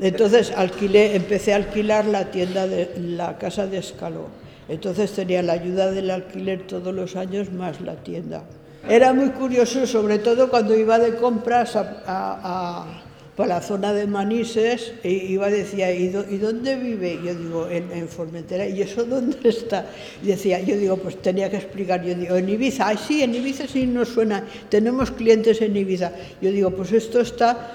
Entonces 0.00 0.52
empecé 0.56 1.52
a 1.52 1.56
alquilar 1.56 2.06
la 2.06 2.30
tienda 2.30 2.66
de 2.66 2.90
la 2.98 3.36
casa 3.38 3.66
de 3.66 3.78
Escaló. 3.78 4.28
Entonces 4.68 5.12
tenía 5.12 5.42
la 5.42 5.54
ayuda 5.54 5.90
del 5.90 6.10
alquiler 6.10 6.66
todos 6.66 6.94
los 6.94 7.16
años 7.16 7.52
más 7.52 7.80
la 7.80 7.96
tienda. 7.96 8.44
Era 8.88 9.12
muy 9.12 9.30
curioso, 9.30 9.86
sobre 9.86 10.18
todo 10.18 10.48
cuando 10.48 10.76
iba 10.76 10.98
de 10.98 11.16
compras 11.16 11.74
a 11.76 13.02
para 13.38 13.54
la 13.54 13.60
zona 13.60 13.92
de 13.92 14.08
Manises 14.08 14.94
e 15.04 15.12
iba 15.12 15.46
decía, 15.48 15.94
¿y, 15.94 16.08
dónde 16.08 16.74
vive? 16.74 17.20
Yo 17.24 17.36
digo, 17.36 17.68
en, 17.70 18.08
Formentera, 18.08 18.66
¿y 18.66 18.82
eso 18.82 19.04
dónde 19.04 19.38
está? 19.48 19.86
Y 20.24 20.26
decía, 20.26 20.58
yo 20.58 20.76
digo, 20.76 20.96
pues 20.96 21.22
tenía 21.22 21.48
que 21.48 21.58
explicar, 21.58 22.02
yo 22.02 22.16
digo, 22.16 22.34
en 22.34 22.48
Ibiza, 22.48 22.88
ay 22.88 22.98
sí, 22.98 23.22
en 23.22 23.32
Ibiza 23.36 23.68
sí 23.68 23.86
nos 23.86 24.08
suena, 24.08 24.44
tenemos 24.68 25.12
clientes 25.12 25.62
en 25.62 25.76
Ibiza. 25.76 26.10
Yo 26.42 26.50
digo, 26.50 26.72
pues 26.72 26.90
esto 26.90 27.20
está 27.20 27.70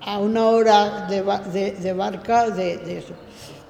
a 0.00 0.18
una 0.18 0.46
hora 0.46 1.06
de, 1.10 1.20
barca 1.92 2.48
de, 2.48 2.96
eso. 2.96 3.12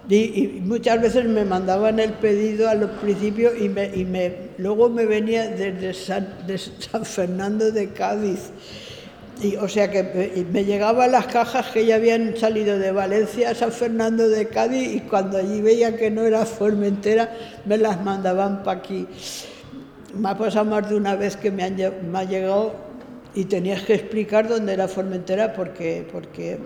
Y, 0.09 0.61
muchas 0.63 1.03
veces 1.03 1.25
me 1.25 1.45
mandaban 1.45 1.99
el 1.99 2.13
pedido 2.13 2.69
al 2.69 2.89
principio 3.01 3.51
y, 3.53 3.69
me, 3.69 3.87
y 3.93 4.05
me, 4.05 4.33
luego 4.59 4.89
me 4.91 5.07
venía 5.07 5.49
desde 5.49 5.93
de 6.47 6.59
San 6.59 7.05
Fernando 7.05 7.73
de 7.73 7.89
Cádiz 7.89 8.53
y, 9.43 9.57
o 9.57 9.69
sea 9.69 9.91
que 9.91 10.47
me, 10.51 10.65
llegaban 10.65 11.13
las 11.13 11.27
cajas 11.27 11.67
que 11.67 11.85
ya 11.85 11.97
habían 11.97 12.37
salido 12.37 12.79
de 12.79 12.91
Valencia 12.91 13.51
a 13.51 13.55
San 13.55 13.71
Fernando 13.71 14.29
de 14.29 14.49
Cádiz 14.49 14.95
y 14.95 15.01
cuando 15.01 15.37
allí 15.37 15.61
veían 15.61 15.97
que 15.97 16.11
no 16.11 16.25
era 16.25 16.47
Formentera 16.47 17.35
me 17.67 17.77
las 17.77 18.03
mandaban 18.03 18.63
para 18.63 18.79
aquí. 18.79 19.07
Me 20.15 20.31
ha 20.31 20.39
pasado 20.39 20.65
más 20.65 20.89
de 20.89 20.97
una 20.97 21.17
vez 21.17 21.37
que 21.37 21.51
me, 21.51 21.65
han, 21.65 21.77
ha 22.15 22.25
llegado 22.25 22.75
y 23.35 23.45
tenías 23.45 23.83
que 23.83 23.95
explicar 23.95 24.49
dónde 24.49 24.73
era 24.73 24.89
Formentera 24.89 25.53
porque, 25.53 26.07
porque 26.11 26.59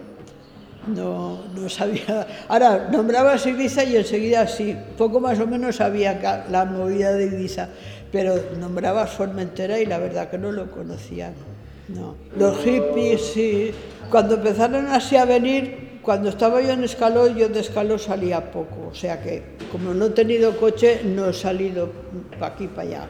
no, 0.87 1.43
no 1.53 1.68
sabía. 1.68 2.27
Ahora, 2.47 2.89
nombrabas 2.89 3.45
Ibiza 3.47 3.83
y 3.83 3.97
enseguida 3.97 4.47
sí, 4.47 4.77
poco 4.97 5.18
más 5.18 5.41
o 5.41 5.47
menos 5.49 5.77
sabía 5.77 6.47
la 6.49 6.64
movida 6.64 7.12
de 7.14 7.27
Ibiza, 7.27 7.68
pero 8.12 8.37
nombrabas 8.61 9.11
Formentera 9.11 9.81
y 9.81 9.87
la 9.87 9.99
verdad 9.99 10.31
que 10.31 10.39
no 10.39 10.53
lo 10.53 10.71
conocía. 10.71 11.33
No. 11.95 12.14
Los 12.36 12.59
hippies, 12.59 13.20
sí. 13.32 13.72
Cuando 14.11 14.34
empezaron 14.34 14.86
así 14.86 15.16
a 15.16 15.24
venir, 15.24 16.01
cuando 16.03 16.28
estaba 16.30 16.61
yo 16.62 16.70
en 16.70 16.84
Escaló, 16.84 17.28
yo 17.28 17.49
de 17.49 17.61
Escaló 17.61 17.99
salía 17.99 18.51
poco. 18.51 18.88
O 18.91 18.95
sea 18.95 19.22
que, 19.22 19.43
como 19.70 19.93
no 19.95 20.07
he 20.07 20.11
tenido 20.11 20.57
coche, 20.57 21.03
no 21.05 21.28
he 21.28 21.32
salido 21.32 21.91
para 22.38 22.55
aquí, 22.55 22.66
para 22.66 22.88
allá. 22.88 23.09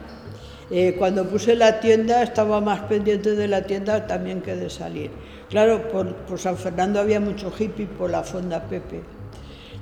Eh, 0.71 0.95
cuando 0.99 1.25
puse 1.25 1.57
la 1.57 1.81
tienda, 1.81 2.23
estaba 2.23 2.61
más 2.61 2.81
pendiente 2.83 3.35
de 3.35 3.49
la 3.49 3.63
tienda 3.63 4.07
también 4.07 4.41
que 4.41 4.55
de 4.55 4.71
salir. 4.71 5.11
Claro, 5.49 5.89
por, 5.89 6.39
San 6.39 6.57
Fernando 6.57 7.01
había 7.01 7.19
mucho 7.19 7.53
hippie 7.57 7.87
por 7.87 8.11
la 8.11 8.23
Fonda 8.23 8.63
Pepe. 8.63 9.01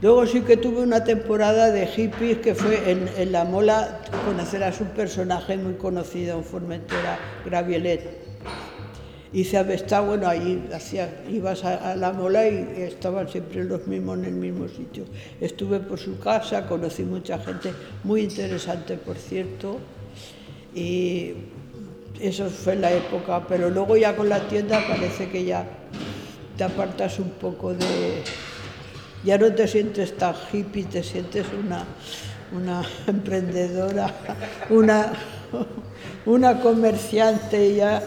Luego 0.01 0.24
sí 0.26 0.40
que 0.42 0.57
tuve 0.57 0.80
una 0.80 1.05
temporada 1.05 1.70
de 1.70 1.86
hippies 1.86 2.38
que 2.38 2.55
fue 2.55 2.90
en, 2.90 3.32
La 3.32 3.44
Mola, 3.44 4.01
conocer 4.24 4.62
a 4.62 4.72
su 4.72 4.84
personaje 4.84 5.57
muy 5.59 5.74
conocido 5.74 6.38
en 6.38 6.44
Formentera, 6.44 7.18
Gravielet 9.29 9.33
hice 9.33 9.59
Avesta, 9.59 10.01
bueno, 10.01 10.29
ahí 10.29 10.68
hacía, 10.72 11.22
ibas 11.31 11.64
a, 11.64 11.95
la 11.97 12.12
mola 12.12 12.47
y 12.49 12.83
estaban 12.83 13.29
siempre 13.29 13.64
los 13.64 13.87
mismos 13.87 14.18
en 14.18 14.24
el 14.24 14.35
mismo 14.35 14.68
sitio. 14.68 15.05
Estuve 15.41 15.81
por 15.81 15.99
su 15.99 16.18
casa, 16.18 16.66
conocí 16.66 17.03
mucha 17.03 17.39
gente 17.39 17.72
muy 18.05 18.22
interesante, 18.22 18.97
por 18.97 19.16
cierto, 19.16 19.79
y 20.74 21.35
eso 22.20 22.49
fue 22.49 22.76
la 22.76 22.93
época, 22.93 23.47
pero 23.47 23.70
luego 23.70 23.97
ya 23.97 24.16
con 24.16 24.29
la 24.29 24.41
tienda 24.49 24.83
parece 24.87 25.29
que 25.29 25.45
ya 25.45 25.66
te 26.57 26.64
apartas 26.64 27.18
un 27.18 27.31
poco 27.31 27.74
de... 27.74 28.22
Ya 29.24 29.37
no 29.37 29.53
te 29.53 29.66
sientes 29.66 30.16
tan 30.16 30.35
hippie, 30.53 30.85
te 30.85 31.03
sientes 31.03 31.47
una, 31.53 31.85
una 32.53 32.83
emprendedora, 33.07 34.14
una, 34.70 35.12
una 36.26 36.61
comerciante 36.61 37.74
ya 37.74 38.03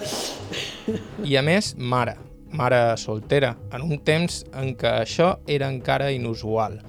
I 1.23 1.38
a 1.38 1.43
més, 1.45 1.75
mare, 1.77 2.15
mare 2.51 2.82
soltera, 2.97 3.55
en 3.73 3.86
un 3.86 3.99
temps 4.05 4.41
en 4.57 4.73
què 4.79 4.95
això 5.03 5.36
era 5.47 5.69
encara 5.71 6.11
inusual. 6.11 6.79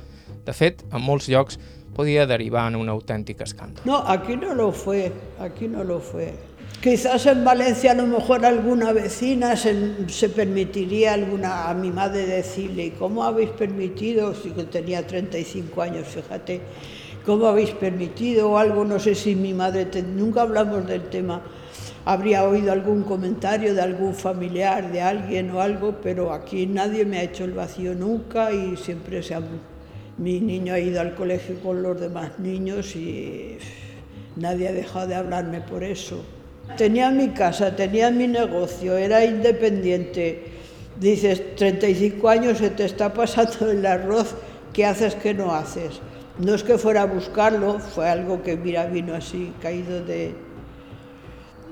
De 0.46 0.54
fet, 0.56 0.82
en 0.90 1.02
molts 1.04 1.28
llocs 1.30 1.58
podía 1.94 2.26
derivar 2.26 2.68
en 2.70 2.76
un 2.76 2.88
auténtico 2.88 3.44
escándalo. 3.44 3.84
No, 3.84 3.98
aquí 4.08 4.36
no 4.36 4.54
lo 4.54 4.72
fue, 4.72 5.12
aquí 5.38 5.68
no 5.68 5.84
lo 5.84 6.00
fue. 6.00 6.32
Quizás 6.82 7.26
en 7.26 7.44
Valencia 7.44 7.92
a 7.92 7.94
lo 7.94 8.06
mejor 8.06 8.44
alguna 8.44 8.92
vecina 8.92 9.54
se, 9.54 10.08
se 10.08 10.28
permitiría 10.30 11.12
alguna, 11.12 11.68
a 11.68 11.74
mi 11.74 11.90
madre 11.92 12.26
decirle, 12.26 12.86
¿y 12.86 12.90
cómo 12.90 13.22
habéis 13.22 13.50
permitido? 13.50 14.34
Si 14.34 14.50
tenía 14.50 15.06
35 15.06 15.80
años, 15.80 16.08
fíjate, 16.08 16.60
¿cómo 17.24 17.46
habéis 17.46 17.70
permitido 17.70 18.58
algo? 18.58 18.84
No 18.84 18.98
sé 18.98 19.14
si 19.14 19.36
mi 19.36 19.54
madre, 19.54 19.86
nunca 20.02 20.42
hablamos 20.42 20.84
del 20.88 21.02
tema, 21.02 21.40
habría 22.04 22.44
oído 22.44 22.72
algún 22.72 23.02
comentario 23.02 23.74
de 23.74 23.80
algún 23.80 24.14
familiar, 24.14 24.90
de 24.90 25.00
alguien 25.00 25.50
o 25.50 25.60
algo, 25.60 25.96
pero 26.02 26.32
aquí 26.32 26.66
nadie 26.66 27.04
me 27.04 27.18
ha 27.18 27.22
hecho 27.22 27.44
el 27.44 27.52
vacío 27.52 27.94
nunca 27.94 28.52
y 28.52 28.76
siempre. 28.76 29.20
Mi 30.18 30.40
niño 30.40 30.74
ha 30.74 30.80
ido 30.80 31.00
al 31.00 31.14
colegio 31.14 31.58
con 31.60 31.82
los 31.82 32.00
demás 32.00 32.38
niños 32.38 32.94
y 32.96 33.58
nadie 34.36 34.68
ha 34.68 34.72
dejado 34.72 35.06
de 35.06 35.14
hablarme 35.14 35.60
por 35.60 35.84
eso. 35.84 36.24
Tenía 36.76 37.10
mi 37.10 37.28
casa, 37.28 37.74
tenía 37.76 38.10
mi 38.10 38.26
negocio, 38.26 38.96
era 38.96 39.24
independiente. 39.24 40.44
Dices, 41.00 41.56
35 41.56 42.28
años 42.28 42.58
se 42.58 42.70
te 42.70 42.84
está 42.84 43.12
pasando 43.12 43.70
el 43.70 43.84
arroz, 43.86 44.34
¿qué 44.72 44.86
haces 44.86 45.14
que 45.14 45.34
no 45.34 45.54
haces? 45.54 46.00
No 46.38 46.54
es 46.54 46.62
que 46.62 46.78
fuera 46.78 47.02
a 47.02 47.06
buscarlo, 47.06 47.78
fue 47.78 48.08
algo 48.08 48.42
que, 48.42 48.56
mira, 48.56 48.86
vino 48.86 49.14
así, 49.14 49.52
caído 49.60 50.02
de, 50.04 50.34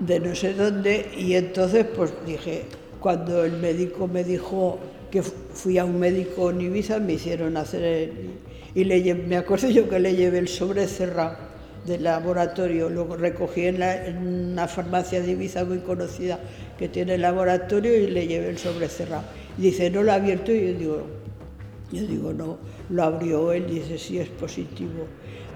de 0.01 0.19
no 0.19 0.35
sé 0.35 0.55
dónde 0.55 1.11
y 1.17 1.35
entonces 1.35 1.87
pues 1.95 2.13
dije, 2.27 2.65
cuando 3.01 3.45
el 3.45 3.53
médico 3.53 4.09
me 4.09 4.25
dijo 4.25 4.79
que 5.11 5.23
fui 5.23 5.79
a 5.79 5.85
un 5.85 5.99
médico 5.99 6.51
en 6.51 6.61
Ibiza, 6.61 6.99
me 6.99 7.15
hicieron 7.15 7.57
hacer 7.57 7.83
el, 7.83 8.31
y 8.75 8.85
le, 8.85 9.15
me 9.15 9.37
acuerdo 9.37 9.69
yo 9.69 9.89
que 9.89 9.99
le 9.99 10.15
llevé 10.15 10.39
el 10.39 10.49
sobre 10.49 10.87
cerrado 10.87 11.37
del 11.87 12.05
laboratorio. 12.05 12.89
Lo 12.89 13.17
recogí 13.17 13.67
en, 13.67 13.83
una 14.53 14.69
farmacia 14.69 15.21
de 15.21 15.33
Ibiza 15.33 15.65
muy 15.65 15.79
conocida 15.79 16.39
que 16.79 16.89
tiene 16.89 17.15
el 17.15 17.23
laboratorio 17.23 17.97
y 17.97 18.07
le 18.09 18.27
llevé 18.27 18.51
el 18.51 18.59
sobre 18.59 18.89
cerrado. 18.89 19.25
dice, 19.57 19.91
no 19.91 20.03
lo 20.03 20.13
ha 20.13 20.17
abierto 20.17 20.53
y 20.53 20.69
yo 20.69 20.79
digo, 20.79 21.07
yo 21.93 22.07
digo, 22.07 22.33
no, 22.33 22.59
lo 22.91 23.03
abrió 23.03 23.53
él, 23.53 23.67
dice, 23.69 23.99
sí 23.99 24.19
es 24.19 24.29
positivo. 24.29 25.07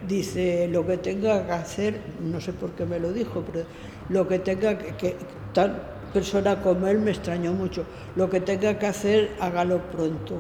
Dice, 0.09 0.69
lo 0.69 0.87
que 0.87 0.99
tenga 0.99 1.47
que 1.47 1.53
hacer, 1.53 1.97
no 2.21 2.41
sé 2.41 2.53
por 2.53 2.73
qué 2.73 2.85
me 2.85 2.99
lo 2.99 3.13
dijo, 3.13 3.43
pero 3.51 3.65
lo 4.09 4.27
que 4.29 4.39
tenga 4.39 4.79
que, 4.79 4.95
que 4.97 5.17
tal 5.53 5.83
persona 6.13 6.61
como 6.61 6.87
él 6.87 6.99
me 7.01 7.11
extrañó 7.11 7.53
mucho, 7.53 7.85
lo 8.17 8.31
que 8.31 8.41
tenga 8.41 8.79
que 8.79 8.87
hacer, 8.87 9.31
hágalo 9.41 9.79
pronto 9.91 10.39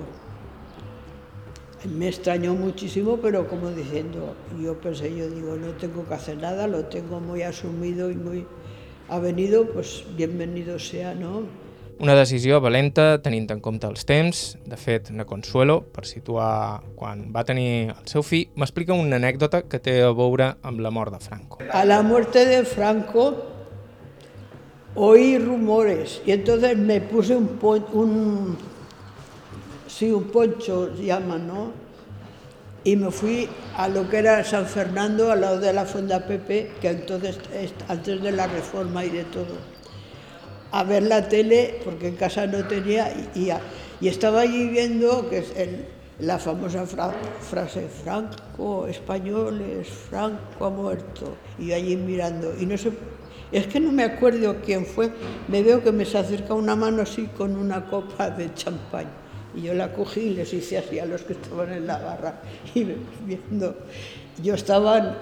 me 1.89 2.09
extrañó 2.09 2.55
muchísimo, 2.55 3.19
pero 3.19 3.47
como 3.47 3.71
diciendo, 3.71 4.35
yo 4.61 4.79
pensé, 4.81 5.15
yo 5.15 5.29
digo, 5.29 5.57
no 5.57 5.73
tengo 5.73 6.07
que 6.07 6.15
hacer 6.15 6.39
nada, 6.39 6.67
lo 6.67 6.87
tengo 6.87 7.21
muy 7.21 7.43
asumido 7.43 8.11
y 8.11 8.15
muy 8.15 8.47
ha 9.09 9.19
venido, 9.19 9.67
pues 9.69 10.05
bienvenido 10.17 10.79
sea, 10.79 11.15
no? 11.15 11.43
Una 12.01 12.17
decisió 12.17 12.59
valenta 12.61 13.21
tenint 13.23 13.53
en 13.55 13.61
compte 13.62 13.87
els 13.87 14.03
temps. 14.03 14.39
De 14.67 14.75
fet, 14.75 15.12
na 15.15 15.23
Consuelo, 15.29 15.77
per 15.95 16.03
situar 16.09 16.83
quan 16.99 17.29
va 17.31 17.45
tenir 17.47 17.93
el 17.93 18.09
seu 18.11 18.25
fill, 18.27 18.49
m'explica 18.59 18.97
una 18.99 19.21
anècdota 19.21 19.62
que 19.71 19.79
té 19.79 20.01
a 20.03 20.11
veure 20.11 20.57
amb 20.67 20.83
la 20.83 20.91
mort 20.91 21.15
de 21.15 21.21
Franco. 21.23 21.61
A 21.71 21.85
la 21.87 22.01
muerte 22.03 22.47
de 22.51 22.65
Franco 22.67 23.54
oí 24.95 25.39
rumores 25.39 26.23
y 26.25 26.33
entonces 26.33 26.77
me 26.77 27.01
puse 27.01 27.37
un, 27.37 28.57
sí, 29.89 30.11
un 30.11 30.25
poncho 30.25 30.95
llaman, 30.95 31.47
¿no? 31.47 31.85
Y 32.85 32.97
me 32.97 33.11
fui 33.11 33.49
a 33.77 33.89
lo 33.89 34.09
que 34.11 34.19
era 34.19 34.45
San 34.45 34.67
Fernando, 34.67 35.33
al 35.33 35.41
lado 35.41 35.59
de 35.59 35.73
la 35.73 35.87
Fonda 35.87 36.27
Pepe, 36.27 36.73
que 36.83 36.91
entonces, 36.91 37.39
antes 37.89 38.21
de 38.21 38.31
la 38.31 38.47
reforma 38.47 39.05
y 39.07 39.09
de 39.09 39.25
todo, 39.25 39.57
a 40.71 40.85
ver 40.85 41.05
la 41.05 41.27
tele, 41.27 41.81
porque 41.83 42.09
en 42.09 42.17
casa 42.17 42.47
no 42.47 42.67
tenía, 42.67 43.11
y, 43.35 44.07
estaba 44.07 44.43
allí 44.43 44.69
viendo 44.69 45.31
que 45.31 45.39
es 45.39 45.55
la 46.19 46.39
famosa 46.39 46.85
frase, 46.85 47.89
Franco, 48.03 48.87
españoles, 48.87 49.89
Franco 49.89 50.67
ha 50.67 50.71
muerto, 50.71 51.37
y 51.59 51.73
allí 51.73 51.97
mirando, 51.97 52.53
y 52.61 52.67
no 52.67 52.75
es 53.59 53.67
que 53.67 53.81
no 53.81 53.93
me 53.93 54.05
acuerdo 54.05 54.57
quién 54.65 54.85
fue, 54.85 55.11
me 55.49 55.63
veo 55.63 55.83
que 55.83 55.93
me 55.93 56.05
se 56.05 56.19
acerca 56.19 56.55
una 56.55 56.77
mano 56.77 57.03
así 57.03 57.27
con 57.37 57.57
una 57.57 57.87
copa 57.87 58.31
de 58.31 58.53
champán 58.55 59.25
y 59.57 59.63
yo 59.63 59.75
la 59.75 59.93
cogí 59.93 60.21
y 60.21 60.31
les 60.35 60.53
hice 60.53 60.79
así 60.79 60.99
a 60.99 61.07
los 61.07 61.23
que 61.23 61.35
estaban 61.35 61.73
en 61.73 61.87
la 61.87 61.99
barra 61.99 62.43
y 62.75 62.87
viendo. 63.25 63.77
Yo 64.43 64.55
estaba 64.55 65.21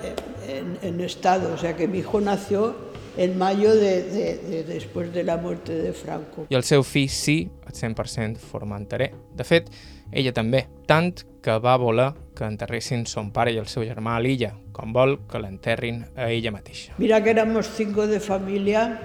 en, 0.49 0.78
en, 0.80 1.01
estado, 1.01 1.53
o 1.53 1.59
sea 1.59 1.76
que 1.76 1.87
mi 1.87 1.99
hijo 1.99 2.20
nació 2.20 2.74
en 3.16 3.37
mayo 3.37 3.74
de, 3.74 4.03
de, 4.05 4.37
de, 4.39 4.64
después 4.64 5.12
de 5.12 5.22
la 5.22 5.37
muerte 5.37 5.74
de 5.74 5.93
Franco. 5.93 6.47
I 6.49 6.57
el 6.57 6.64
seu 6.64 6.83
fill 6.83 7.11
sí, 7.11 7.51
al 7.66 7.74
100% 7.74 8.41
formentaré. 8.41 9.12
De 9.37 9.45
fet, 9.45 9.68
ella 10.11 10.33
també, 10.33 10.64
tant 10.89 11.20
que 11.45 11.59
va 11.61 11.76
voler 11.76 12.14
que 12.35 12.45
enterressin 12.45 13.07
son 13.07 13.30
pare 13.33 13.53
i 13.53 13.61
el 13.61 13.68
seu 13.68 13.85
germà 13.85 14.16
a 14.16 14.22
l'illa, 14.24 14.53
com 14.72 14.93
vol 14.93 15.18
que 15.28 15.41
l'enterrin 15.43 16.05
a 16.16 16.30
ella 16.30 16.53
mateixa. 16.55 16.97
Mira 16.99 17.22
que 17.22 17.30
éramos 17.30 17.68
cinco 17.68 18.07
de 18.07 18.20
familia, 18.20 19.01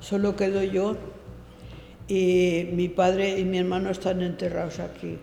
solo 0.00 0.34
quedo 0.36 0.62
yo, 0.62 0.96
y 2.08 2.68
mi 2.72 2.88
padre 2.88 3.38
y 3.38 3.44
mi 3.44 3.58
hermano 3.58 3.90
están 3.90 4.22
enterrados 4.22 4.80
aquí. 4.80 5.18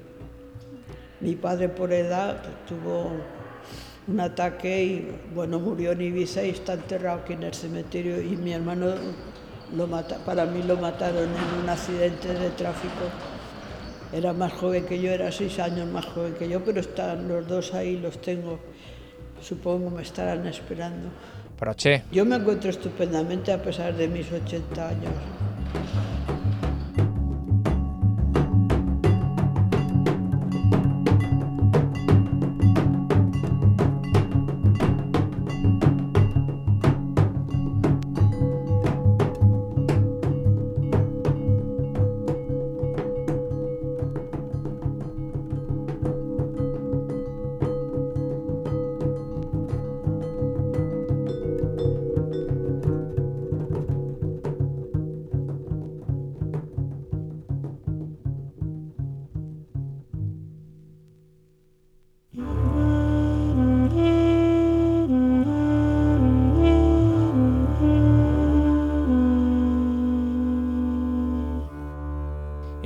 Mi 1.20 1.36
padre 1.36 1.70
por 1.70 1.92
edad 1.92 2.44
tuvo 2.68 3.12
un 4.08 4.20
ataque 4.20 4.84
y 4.84 5.12
bueno, 5.34 5.60
murió 5.60 5.94
en 5.94 6.02
Ibiza 6.02 6.44
y 6.44 6.50
está 6.50 6.74
enterrado 6.74 7.22
aquí 7.22 7.34
en 7.34 7.44
el 7.44 7.54
cementerio 7.54 8.22
y 8.22 8.38
mi 8.38 8.54
hermano 8.54 8.94
lo 9.76 9.88
mata, 9.88 10.24
para 10.24 10.46
mí 10.46 10.62
lo 10.62 10.78
mataron 10.78 11.24
en 11.24 11.64
un 11.64 11.70
accidente 11.70 12.34
de 12.34 12.50
tráfico. 12.52 13.10
Era 14.14 14.34
más 14.34 14.54
joven 14.54 14.86
que 14.86 15.02
yo, 15.02 15.12
era 15.12 15.32
seis 15.32 15.60
años 15.60 15.88
más 15.88 16.06
joven 16.06 16.34
que 16.34 16.48
yo, 16.48 16.64
pero 16.64 16.80
están 16.80 17.28
los 17.28 17.48
dos 17.48 17.74
ahí, 17.74 17.98
los 17.98 18.22
tengo. 18.22 18.60
Supongo 19.42 19.90
me 19.90 20.02
estarán 20.02 20.46
esperando. 20.48 21.10
Pero 21.58 21.74
che. 21.74 22.04
Yo 22.12 22.26
me 22.26 22.36
encuentro 22.36 22.70
estupendamente 22.70 23.52
a 23.52 23.62
pesar 23.62 23.96
de 23.96 24.08
mis 24.08 24.32
80 24.32 24.88
años. 24.88 25.14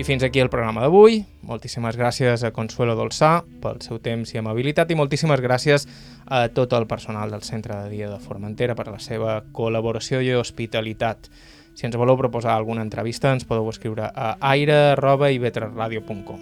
Fins 0.10 0.24
aquí 0.24 0.40
el 0.40 0.50
programa 0.50 0.82
d'avui. 0.82 1.20
Moltíssimes 1.46 1.94
gràcies 1.94 2.42
a 2.42 2.50
Consuelo 2.50 2.96
Dolçà 2.98 3.44
pel 3.62 3.78
seu 3.86 4.00
temps 4.02 4.34
i 4.34 4.40
amabilitat 4.42 4.90
i 4.90 4.96
moltíssimes 4.98 5.38
gràcies 5.38 5.86
a 6.26 6.50
tot 6.50 6.74
el 6.74 6.88
personal 6.90 7.30
del 7.30 7.46
Centre 7.46 7.76
de 7.78 7.92
Dia 7.92 8.10
de 8.10 8.18
Formentera 8.18 8.74
per 8.74 8.88
la 8.90 8.98
seva 8.98 9.44
col·laboració 9.54 10.18
i 10.26 10.34
hospitalitat. 10.34 11.30
Si 11.78 11.86
ens 11.86 11.94
voleu 11.94 12.18
proposar 12.18 12.56
alguna 12.56 12.82
entrevista 12.82 13.30
ens 13.30 13.46
podeu 13.46 13.70
escriure 13.70 14.10
a 14.10 14.34
aire.ivetresradio.com 14.50 16.40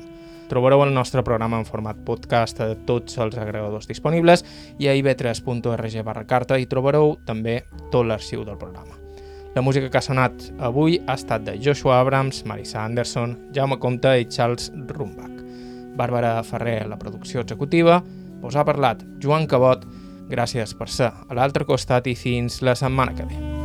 Trobareu 0.47 0.85
el 0.85 0.93
nostre 0.95 1.19
programa 1.27 1.59
en 1.59 1.67
format 1.67 1.99
podcast 2.07 2.61
a 2.63 2.71
tots 2.87 3.19
els 3.19 3.35
agregadors 3.35 3.91
disponibles 3.91 4.45
i 4.79 4.87
a 4.87 4.95
ivetres.org 4.95 5.99
barra 6.07 6.23
carta 6.23 6.55
i 6.55 6.71
trobareu 6.71 7.17
també 7.27 7.65
tot 7.91 8.07
l'arxiu 8.07 8.47
del 8.47 8.55
programa. 8.55 9.06
La 9.55 9.61
música 9.61 9.89
que 9.89 9.97
ha 9.97 10.03
sonat 10.05 10.49
avui 10.61 10.99
ha 11.07 11.15
estat 11.17 11.45
de 11.47 11.57
Joshua 11.63 11.99
Abrams, 11.99 12.43
Marissa 12.45 12.83
Anderson, 12.83 13.37
Jaume 13.55 13.79
Comte 13.81 14.13
i 14.21 14.27
Charles 14.29 14.71
Rumbach. 14.93 15.33
Bàrbara 15.97 16.43
Ferrer, 16.45 16.85
la 16.87 16.99
producció 17.01 17.41
executiva, 17.41 18.03
us 18.43 18.55
ha 18.55 18.65
parlat 18.67 19.01
Joan 19.23 19.49
Cabot, 19.49 19.85
gràcies 20.29 20.77
per 20.77 20.91
ser 20.93 21.09
a 21.09 21.37
l'altre 21.37 21.65
costat 21.65 22.07
i 22.07 22.15
fins 22.15 22.61
la 22.61 22.77
setmana 22.77 23.17
que 23.17 23.25
ve. 23.25 23.56